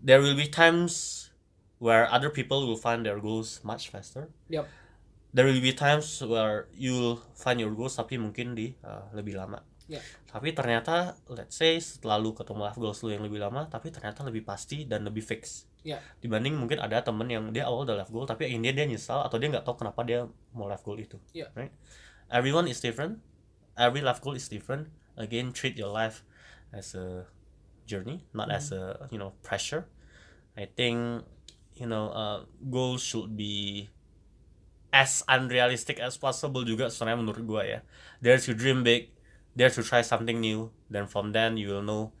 there 0.00 0.22
will 0.22 0.38
be 0.38 0.46
times 0.48 1.26
where 1.82 2.06
other 2.08 2.30
people 2.30 2.64
will 2.64 2.78
find 2.78 3.04
their 3.04 3.18
goals 3.20 3.58
much 3.66 3.90
faster 3.90 4.30
Yap. 4.48 4.70
there 5.34 5.44
will 5.44 5.60
be 5.60 5.74
times 5.74 6.06
where 6.22 6.70
you'll 6.72 7.18
find 7.34 7.58
your 7.58 7.74
goals 7.74 7.98
tapi 7.98 8.16
mungkin 8.16 8.54
di 8.54 8.72
uh, 8.86 9.10
lebih 9.12 9.34
lama 9.36 9.60
Ya. 9.90 9.98
tapi 10.30 10.54
ternyata 10.54 11.18
let's 11.26 11.58
say 11.58 11.74
setelah 11.82 12.14
lu 12.14 12.30
ketemu 12.30 12.62
life 12.62 12.78
goals 12.78 13.02
lu 13.02 13.10
yang 13.10 13.26
lebih 13.26 13.42
lama 13.42 13.66
tapi 13.66 13.90
ternyata 13.90 14.22
lebih 14.22 14.46
pasti 14.46 14.86
dan 14.86 15.02
lebih 15.02 15.18
fix 15.18 15.66
Ya. 15.80 15.96
dibanding 16.20 16.60
mungkin 16.60 16.76
ada 16.76 17.00
temen 17.00 17.24
yang 17.32 17.48
dia 17.56 17.64
awal 17.64 17.88
udah 17.88 17.96
life 18.04 18.12
goal 18.12 18.28
tapi 18.28 18.44
akhirnya 18.44 18.76
dia 18.76 18.84
nyesal 18.84 19.24
atau 19.24 19.40
dia 19.40 19.48
nggak 19.48 19.64
tahu 19.64 19.80
kenapa 19.80 20.04
dia 20.04 20.28
mau 20.52 20.68
life 20.68 20.84
goal 20.84 21.00
itu 21.00 21.16
Ya. 21.32 21.48
right? 21.56 21.72
Everyone 22.30 22.68
is 22.70 22.78
different. 22.78 23.18
Every 23.74 24.04
life 24.04 24.20
goal 24.20 24.36
is 24.36 24.46
different. 24.46 24.92
Again 25.16 25.50
treat 25.56 25.74
your 25.80 25.88
life 25.90 26.22
as 26.70 26.92
a 26.94 27.26
journey 27.88 28.22
not 28.30 28.52
as 28.52 28.70
a 28.70 29.08
you 29.10 29.18
know 29.18 29.34
pressure. 29.42 29.88
I 30.54 30.68
think 30.68 31.24
you 31.74 31.88
know 31.88 32.12
uh, 32.12 32.44
goals 32.68 33.00
should 33.02 33.34
be 33.34 33.88
as 34.92 35.22
unrealistic 35.26 35.98
as 36.02 36.18
possible 36.18 36.62
juga 36.66 36.90
sebenarnya 36.92 37.18
menurut 37.24 37.42
gua 37.46 37.62
ya. 37.64 37.80
Dare 38.22 38.38
to 38.38 38.52
dream 38.54 38.84
big. 38.84 39.10
Dare 39.56 39.70
to 39.74 39.82
try 39.82 40.02
something 40.04 40.38
new. 40.38 40.70
Then 40.86 41.08
from 41.10 41.32
then 41.34 41.56
you 41.58 41.72
will 41.74 41.82
know 41.82 42.14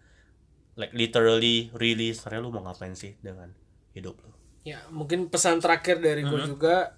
like 0.80 0.96
literally 0.96 1.68
really 1.76 2.10
sebenarnya 2.10 2.40
lu 2.40 2.50
mau 2.50 2.64
ngapain 2.64 2.96
sih 2.96 3.14
dengan 3.20 3.52
hidup 3.92 4.16
lu 4.18 4.32
Ya, 4.60 4.76
mungkin 4.92 5.32
pesan 5.32 5.56
terakhir 5.56 6.04
dari 6.04 6.20
gue 6.20 6.32
Mm-hmm. 6.32 6.52
juga 6.52 6.92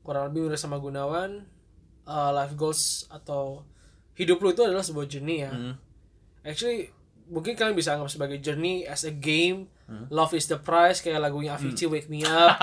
kurang 0.00 0.32
lebih 0.32 0.48
udah 0.48 0.56
sama 0.56 0.76
Gunawan 0.76 1.44
uh, 2.04 2.30
life 2.32 2.56
goals 2.56 3.04
atau 3.08 3.64
hidup 4.16 4.40
lu 4.40 4.52
itu 4.52 4.64
adalah 4.64 4.80
sebuah 4.80 5.04
journey 5.04 5.44
ya. 5.44 5.52
Mm-hmm. 5.52 5.74
Actually 6.44 6.88
mungkin 7.24 7.52
kalian 7.52 7.76
bisa 7.76 7.92
anggap 7.92 8.08
sebagai 8.08 8.40
journey 8.40 8.84
as 8.84 9.04
a 9.04 9.12
game. 9.12 9.68
Mm-hmm. 9.84 10.08
Love 10.08 10.32
is 10.32 10.48
the 10.48 10.56
prize 10.56 11.04
kayak 11.04 11.20
lagunya 11.20 11.52
Avicii 11.52 11.84
Wake 11.84 12.08
Me 12.08 12.24
Up. 12.24 12.56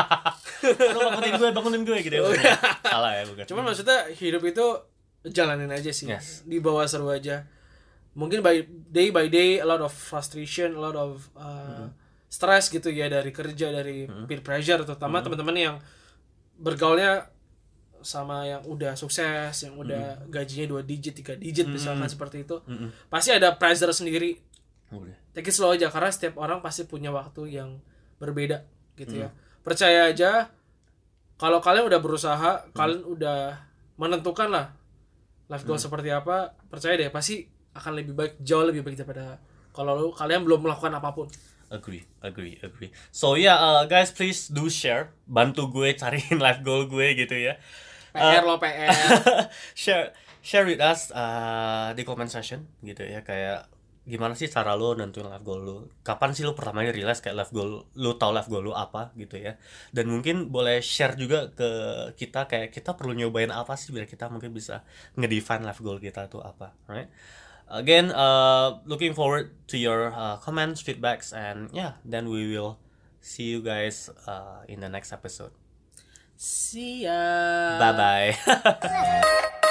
lu 0.66 0.98
bangunin 0.98 1.34
gue 1.38 1.50
bangunin 1.54 1.82
gue 1.86 1.98
gitu 2.02 2.16
ya 2.18 2.58
salah 2.90 3.14
ya 3.18 3.24
bukan 3.30 3.46
Cuman 3.46 3.64
maksudnya 3.70 4.10
hidup 4.14 4.42
itu 4.42 4.66
jalanin 5.30 5.70
aja 5.70 5.94
sih. 5.94 6.10
Yes. 6.10 6.42
Di 6.42 6.58
bawah 6.58 6.90
seru 6.90 7.14
aja. 7.14 7.46
Mungkin 8.12 8.44
by 8.44 8.68
day 8.92 9.08
by 9.08 9.32
day 9.32 9.64
a 9.64 9.68
lot 9.68 9.80
of 9.80 9.92
frustration, 9.96 10.76
a 10.76 10.82
lot 10.82 10.98
of 11.00 11.32
uh, 11.40 11.88
stress 12.28 12.68
gitu 12.68 12.92
ya 12.92 13.08
dari 13.08 13.32
kerja, 13.32 13.72
dari 13.72 14.08
peer 14.28 14.44
pressure 14.44 14.84
terutama 14.84 15.24
teman-teman 15.24 15.56
yang 15.56 15.76
bergaulnya 16.60 17.32
sama 18.02 18.50
yang 18.50 18.66
udah 18.66 18.98
sukses, 18.98 19.54
yang 19.64 19.78
udah 19.78 20.26
gajinya 20.28 20.66
dua 20.76 20.82
digit, 20.82 21.14
tiga 21.16 21.38
digit 21.38 21.70
misalkan 21.70 22.10
seperti 22.10 22.44
itu. 22.44 22.60
Pasti 23.08 23.32
ada 23.32 23.56
pressure 23.56 23.94
sendiri. 23.94 24.42
Udah. 24.92 25.16
Take 25.32 25.48
it 25.48 25.56
slow 25.56 25.72
aja 25.72 25.88
karena 25.88 26.12
setiap 26.12 26.36
orang 26.36 26.60
pasti 26.60 26.84
punya 26.84 27.16
waktu 27.16 27.48
yang 27.48 27.80
berbeda 28.20 28.68
gitu 29.00 29.24
ya. 29.24 29.30
Percaya 29.64 30.12
aja 30.12 30.52
kalau 31.40 31.64
kalian 31.64 31.88
udah 31.88 32.00
berusaha, 32.04 32.52
kalian 32.76 33.08
udah 33.08 33.56
menentukan 33.96 34.52
lah 34.52 34.76
life 35.48 35.64
goal 35.64 35.80
seperti 35.80 36.12
apa, 36.12 36.54
percaya 36.68 37.00
deh 37.00 37.08
pasti 37.08 37.48
akan 37.72 37.92
lebih 37.96 38.14
baik, 38.14 38.34
jauh 38.44 38.64
lebih 38.68 38.84
baik 38.84 39.00
daripada 39.00 39.40
kalau 39.72 39.94
lu- 39.96 40.16
kalian 40.16 40.44
belum 40.44 40.68
melakukan 40.68 40.92
apa 40.92 41.10
pun. 41.16 41.28
agree 41.72 42.04
agree 42.20 42.60
agree. 42.60 42.92
So 43.16 43.40
yeah 43.40 43.56
uh, 43.56 43.88
guys 43.88 44.12
please 44.12 44.52
do 44.52 44.68
share. 44.68 45.16
Bantu 45.24 45.72
gue 45.72 45.96
cariin 45.96 46.36
life 46.44 46.60
goal 46.68 46.92
gue 46.92 47.16
gitu 47.16 47.32
ya. 47.32 47.56
PR 48.12 48.44
lo 48.44 48.60
PR. 48.60 48.92
share 49.82 50.12
share 50.44 50.68
with 50.68 50.84
us 50.84 51.16
uh, 51.16 51.96
di 51.96 52.04
comment 52.04 52.28
section 52.28 52.68
gitu 52.84 53.08
ya. 53.08 53.24
Kayak 53.24 53.72
gimana 54.04 54.36
sih 54.36 54.52
cara 54.52 54.76
lo 54.76 55.00
nentuin 55.00 55.32
life 55.32 55.48
goal 55.48 55.64
lo? 55.64 55.76
Kapan 56.04 56.36
sih 56.36 56.44
lo 56.44 56.52
pertama 56.60 56.84
kali 56.84 56.92
realize 56.92 57.24
kayak 57.24 57.40
life 57.40 57.54
goal 57.56 57.88
lo 57.88 58.12
tau 58.20 58.36
life 58.36 58.52
goal 58.52 58.68
lo 58.68 58.76
apa 58.76 59.16
gitu 59.16 59.40
ya? 59.40 59.56
Dan 59.96 60.12
mungkin 60.12 60.52
boleh 60.52 60.84
share 60.84 61.16
juga 61.16 61.56
ke 61.56 61.70
kita 62.20 62.52
kayak 62.52 62.76
kita 62.76 63.00
perlu 63.00 63.16
nyobain 63.16 63.48
apa 63.48 63.80
sih 63.80 63.96
biar 63.96 64.12
kita 64.12 64.28
mungkin 64.28 64.52
bisa 64.52 64.84
ngedefine 65.16 65.64
life 65.64 65.80
goal 65.80 66.04
kita 66.04 66.28
tuh 66.28 66.44
apa 66.44 66.76
right 66.92 67.08
again 67.72 68.12
uh, 68.12 68.78
looking 68.86 69.14
forward 69.14 69.52
to 69.68 69.78
your 69.78 70.12
uh, 70.14 70.36
comments 70.38 70.84
feedbacks 70.84 71.32
and 71.32 71.70
yeah 71.74 71.94
then 72.04 72.30
we 72.30 72.52
will 72.52 72.78
see 73.22 73.44
you 73.50 73.62
guys 73.62 74.10
uh, 74.28 74.62
in 74.68 74.80
the 74.80 74.90
next 74.90 75.12
episode 75.14 75.52
See 76.38 77.04
ya. 77.06 77.78
bye 77.80 77.94
bye 77.94 79.62